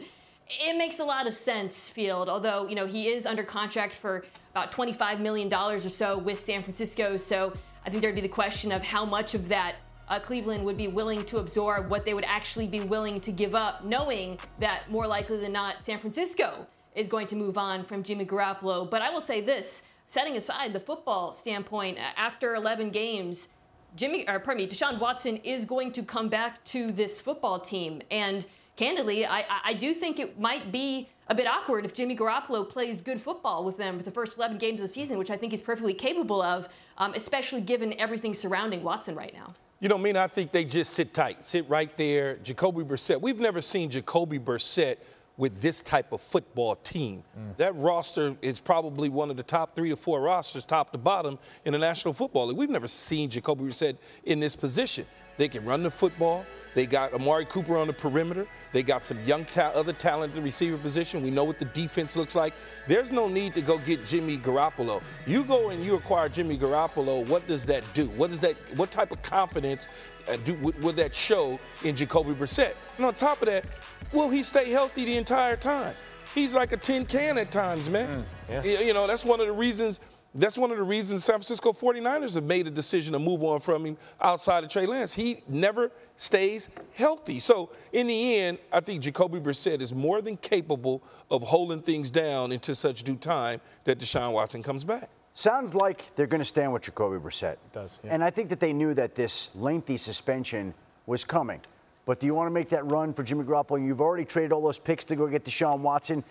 it 0.59 0.77
makes 0.77 0.99
a 0.99 1.03
lot 1.03 1.27
of 1.27 1.33
sense, 1.33 1.89
Field. 1.89 2.29
Although 2.29 2.67
you 2.67 2.75
know 2.75 2.85
he 2.85 3.07
is 3.07 3.25
under 3.25 3.43
contract 3.43 3.93
for 3.93 4.25
about 4.51 4.71
25 4.71 5.19
million 5.19 5.49
dollars 5.49 5.85
or 5.85 5.89
so 5.89 6.17
with 6.17 6.39
San 6.39 6.61
Francisco, 6.61 7.17
so 7.17 7.53
I 7.85 7.89
think 7.89 8.01
there'd 8.01 8.15
be 8.15 8.21
the 8.21 8.27
question 8.27 8.71
of 8.71 8.83
how 8.83 9.05
much 9.05 9.33
of 9.33 9.47
that 9.49 9.75
uh, 10.09 10.19
Cleveland 10.19 10.65
would 10.65 10.77
be 10.77 10.87
willing 10.87 11.23
to 11.25 11.37
absorb, 11.37 11.89
what 11.89 12.05
they 12.05 12.13
would 12.13 12.25
actually 12.25 12.67
be 12.67 12.81
willing 12.81 13.21
to 13.21 13.31
give 13.31 13.55
up, 13.55 13.85
knowing 13.85 14.37
that 14.59 14.89
more 14.89 15.07
likely 15.07 15.39
than 15.39 15.53
not, 15.53 15.81
San 15.81 15.99
Francisco 15.99 16.67
is 16.95 17.07
going 17.07 17.27
to 17.27 17.35
move 17.35 17.57
on 17.57 17.83
from 17.83 18.03
Jimmy 18.03 18.25
Garoppolo. 18.25 18.89
But 18.89 19.01
I 19.01 19.09
will 19.09 19.21
say 19.21 19.41
this: 19.41 19.83
setting 20.07 20.35
aside 20.37 20.73
the 20.73 20.79
football 20.79 21.33
standpoint, 21.33 21.97
after 22.17 22.55
11 22.55 22.89
games. 22.91 23.49
Jimmy, 23.93 24.25
or 24.25 24.39
pardon 24.39 24.63
me, 24.63 24.69
Deshaun 24.69 25.01
Watson 25.01 25.35
is 25.37 25.65
going 25.65 25.91
to 25.91 26.01
come 26.01 26.29
back 26.29 26.63
to 26.63 26.93
this 26.93 27.19
football 27.19 27.59
team, 27.59 28.01
and 28.09 28.45
candidly, 28.81 29.27
I, 29.27 29.45
I 29.63 29.73
do 29.75 29.93
think 29.93 30.19
it 30.19 30.39
might 30.39 30.71
be 30.71 31.07
a 31.27 31.35
bit 31.35 31.45
awkward 31.45 31.85
if 31.85 31.93
Jimmy 31.93 32.15
Garoppolo 32.15 32.67
plays 32.67 32.99
good 32.99 33.21
football 33.21 33.63
with 33.63 33.77
them 33.77 33.99
for 33.99 34.03
the 34.03 34.09
first 34.09 34.37
11 34.37 34.57
games 34.57 34.81
of 34.81 34.87
the 34.87 34.93
season, 34.93 35.19
which 35.19 35.29
I 35.29 35.37
think 35.37 35.51
he's 35.51 35.61
perfectly 35.61 35.93
capable 35.93 36.41
of, 36.41 36.67
um, 36.97 37.13
especially 37.13 37.61
given 37.61 37.93
everything 37.99 38.33
surrounding 38.33 38.81
Watson 38.81 39.13
right 39.13 39.35
now. 39.35 39.45
You 39.81 39.89
know, 39.89 39.97
I 39.97 40.01
mean, 40.01 40.17
I 40.17 40.27
think 40.27 40.51
they 40.51 40.65
just 40.65 40.93
sit 40.93 41.13
tight, 41.13 41.45
sit 41.45 41.69
right 41.69 41.95
there. 41.95 42.37
Jacoby 42.37 42.83
Brissett. 42.83 43.21
We've 43.21 43.39
never 43.39 43.61
seen 43.61 43.87
Jacoby 43.87 44.39
Brissett 44.39 44.97
with 45.37 45.61
this 45.61 45.81
type 45.81 46.11
of 46.11 46.21
football 46.21 46.75
team. 46.75 47.23
Mm. 47.37 47.57
That 47.57 47.75
roster 47.75 48.35
is 48.41 48.59
probably 48.59 49.09
one 49.09 49.29
of 49.29 49.37
the 49.37 49.43
top 49.43 49.75
three 49.75 49.91
or 49.91 49.95
four 49.95 50.21
rosters, 50.21 50.65
top 50.65 50.91
to 50.91 50.97
bottom, 50.97 51.39
in 51.65 51.73
the 51.73 51.79
National 51.79 52.13
Football 52.13 52.47
League. 52.47 52.57
We've 52.57 52.69
never 52.69 52.87
seen 52.87 53.29
Jacoby 53.29 53.65
Brissett 53.65 53.97
in 54.25 54.39
this 54.39 54.55
position. 54.55 55.05
They 55.37 55.47
can 55.47 55.65
run 55.65 55.83
the 55.83 55.91
football. 55.91 56.45
They 56.73 56.85
got 56.85 57.13
Amari 57.13 57.45
Cooper 57.45 57.77
on 57.77 57.87
the 57.87 57.93
perimeter. 57.93 58.47
They 58.71 58.83
got 58.83 59.03
some 59.03 59.21
young, 59.25 59.43
ta- 59.45 59.71
other 59.73 59.91
talent 59.91 60.31
at 60.31 60.35
the 60.35 60.41
receiver 60.41 60.77
position. 60.77 61.21
We 61.21 61.29
know 61.29 61.43
what 61.43 61.59
the 61.59 61.65
defense 61.65 62.15
looks 62.15 62.35
like. 62.35 62.53
There's 62.87 63.11
no 63.11 63.27
need 63.27 63.53
to 63.55 63.61
go 63.61 63.77
get 63.79 64.05
Jimmy 64.05 64.37
Garoppolo. 64.37 65.01
You 65.27 65.43
go 65.43 65.69
and 65.71 65.83
you 65.83 65.95
acquire 65.95 66.29
Jimmy 66.29 66.57
Garoppolo. 66.57 67.27
What 67.27 67.45
does 67.47 67.65
that 67.65 67.83
do? 67.93 68.07
What 68.09 68.31
does 68.31 68.39
that? 68.41 68.55
What 68.77 68.89
type 68.89 69.11
of 69.11 69.21
confidence 69.21 69.87
uh, 70.29 70.37
do 70.45 70.53
would, 70.55 70.81
would 70.81 70.95
that 70.95 71.13
show 71.13 71.59
in 71.83 71.95
Jacoby 71.95 72.33
Brissett? 72.33 72.73
And 72.95 73.05
on 73.05 73.15
top 73.15 73.41
of 73.41 73.47
that, 73.47 73.65
will 74.13 74.29
he 74.29 74.43
stay 74.43 74.69
healthy 74.69 75.05
the 75.05 75.17
entire 75.17 75.55
time? 75.55 75.93
He's 76.33 76.53
like 76.53 76.71
a 76.71 76.77
tin 76.77 77.05
can 77.05 77.37
at 77.37 77.51
times, 77.51 77.89
man. 77.89 78.23
Mm, 78.23 78.23
yeah. 78.49 78.63
You- 78.63 78.85
You 78.87 78.93
know, 78.93 79.05
that's 79.07 79.25
one 79.25 79.39
of 79.41 79.47
the 79.47 79.53
reasons. 79.53 79.99
That's 80.33 80.57
one 80.57 80.71
of 80.71 80.77
the 80.77 80.83
reasons 80.83 81.25
San 81.25 81.33
Francisco 81.33 81.73
49ers 81.73 82.35
have 82.35 82.45
made 82.45 82.65
a 82.65 82.69
decision 82.71 83.11
to 83.11 83.19
move 83.19 83.43
on 83.43 83.59
from 83.59 83.85
him 83.85 83.97
outside 84.21 84.63
of 84.63 84.69
Trey 84.69 84.85
Lance. 84.85 85.13
He 85.13 85.43
never 85.45 85.91
stays 86.15 86.69
healthy. 86.93 87.41
So 87.41 87.69
in 87.91 88.07
the 88.07 88.35
end, 88.37 88.57
I 88.71 88.79
think 88.79 89.01
Jacoby 89.01 89.41
Brissett 89.41 89.81
is 89.81 89.93
more 89.93 90.21
than 90.21 90.37
capable 90.37 91.03
of 91.29 91.43
holding 91.43 91.81
things 91.81 92.11
down 92.11 92.53
into 92.53 92.73
such 92.75 93.03
due 93.03 93.17
time 93.17 93.59
that 93.83 93.99
Deshaun 93.99 94.31
Watson 94.31 94.63
comes 94.63 94.85
back. 94.85 95.09
Sounds 95.33 95.75
like 95.75 96.15
they're 96.15 96.27
going 96.27 96.39
to 96.39 96.45
stand 96.45 96.71
with 96.71 96.83
Jacoby 96.83 97.17
Brissett. 97.17 97.53
It 97.53 97.71
does. 97.73 97.99
And 98.05 98.23
I 98.23 98.29
think 98.29 98.47
that 98.49 98.61
they 98.61 98.71
knew 98.71 98.93
that 98.93 99.15
this 99.15 99.49
lengthy 99.53 99.97
suspension 99.97 100.73
was 101.07 101.25
coming. 101.25 101.59
But 102.05 102.19
do 102.19 102.27
you 102.27 102.33
want 102.33 102.47
to 102.47 102.53
make 102.53 102.69
that 102.69 102.89
run 102.91 103.13
for 103.13 103.23
Jimmy 103.23 103.43
Garoppolo? 103.43 103.77
And 103.77 103.85
you've 103.85 104.01
already 104.01 104.25
traded 104.25 104.51
all 104.51 104.61
those 104.61 104.79
picks 104.79 105.05
to 105.05 105.15
go 105.15 105.27
get 105.27 105.45
Deshaun 105.45 105.79
Watson. 105.79 106.23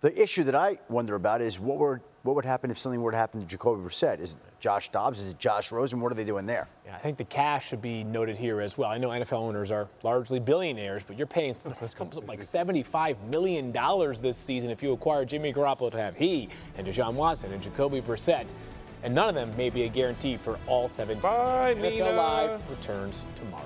The 0.00 0.20
issue 0.20 0.44
that 0.44 0.54
I 0.54 0.78
wonder 0.88 1.16
about 1.16 1.40
is 1.40 1.58
what 1.58 1.78
were 1.78 2.00
what 2.28 2.34
would 2.34 2.44
happen 2.44 2.70
if 2.70 2.76
something 2.76 3.00
were 3.00 3.10
to 3.10 3.16
happen 3.16 3.40
to 3.40 3.46
Jacoby 3.46 3.82
Brissett? 3.82 4.20
Is 4.20 4.32
it 4.32 4.38
Josh 4.60 4.90
Dobbs? 4.90 5.18
Is 5.18 5.30
it 5.30 5.38
Josh 5.38 5.72
Rosen? 5.72 5.98
What 6.00 6.12
are 6.12 6.14
they 6.14 6.24
doing 6.24 6.44
there? 6.44 6.68
Yeah, 6.84 6.94
I 6.94 6.98
think 6.98 7.16
the 7.16 7.24
cash 7.24 7.68
should 7.68 7.80
be 7.80 8.04
noted 8.04 8.36
here 8.36 8.60
as 8.60 8.76
well. 8.76 8.90
I 8.90 8.98
know 8.98 9.08
NFL 9.08 9.38
owners 9.38 9.70
are 9.70 9.88
largely 10.02 10.38
billionaires, 10.38 11.02
but 11.02 11.16
you're 11.16 11.26
paying 11.26 11.54
something 11.54 11.88
like 12.26 12.40
$75 12.40 13.16
million 13.28 13.72
this 14.20 14.36
season 14.36 14.70
if 14.70 14.82
you 14.82 14.92
acquire 14.92 15.24
Jimmy 15.24 15.52
Garoppolo 15.54 15.90
to 15.90 15.98
have 15.98 16.16
he 16.16 16.50
and 16.76 16.86
Deshaun 16.86 17.14
Watson 17.14 17.52
and 17.52 17.62
Jacoby 17.62 18.02
Brissett. 18.02 18.48
And 19.04 19.14
none 19.14 19.28
of 19.30 19.34
them 19.36 19.56
may 19.56 19.70
be 19.70 19.84
a 19.84 19.88
guarantee 19.88 20.36
for 20.36 20.58
all 20.66 20.88
17. 20.88 21.22
Bye, 21.22 21.74
NFL 21.74 21.80
Nina. 21.80 22.12
Live 22.12 22.70
returns 22.70 23.22
tomorrow. 23.36 23.64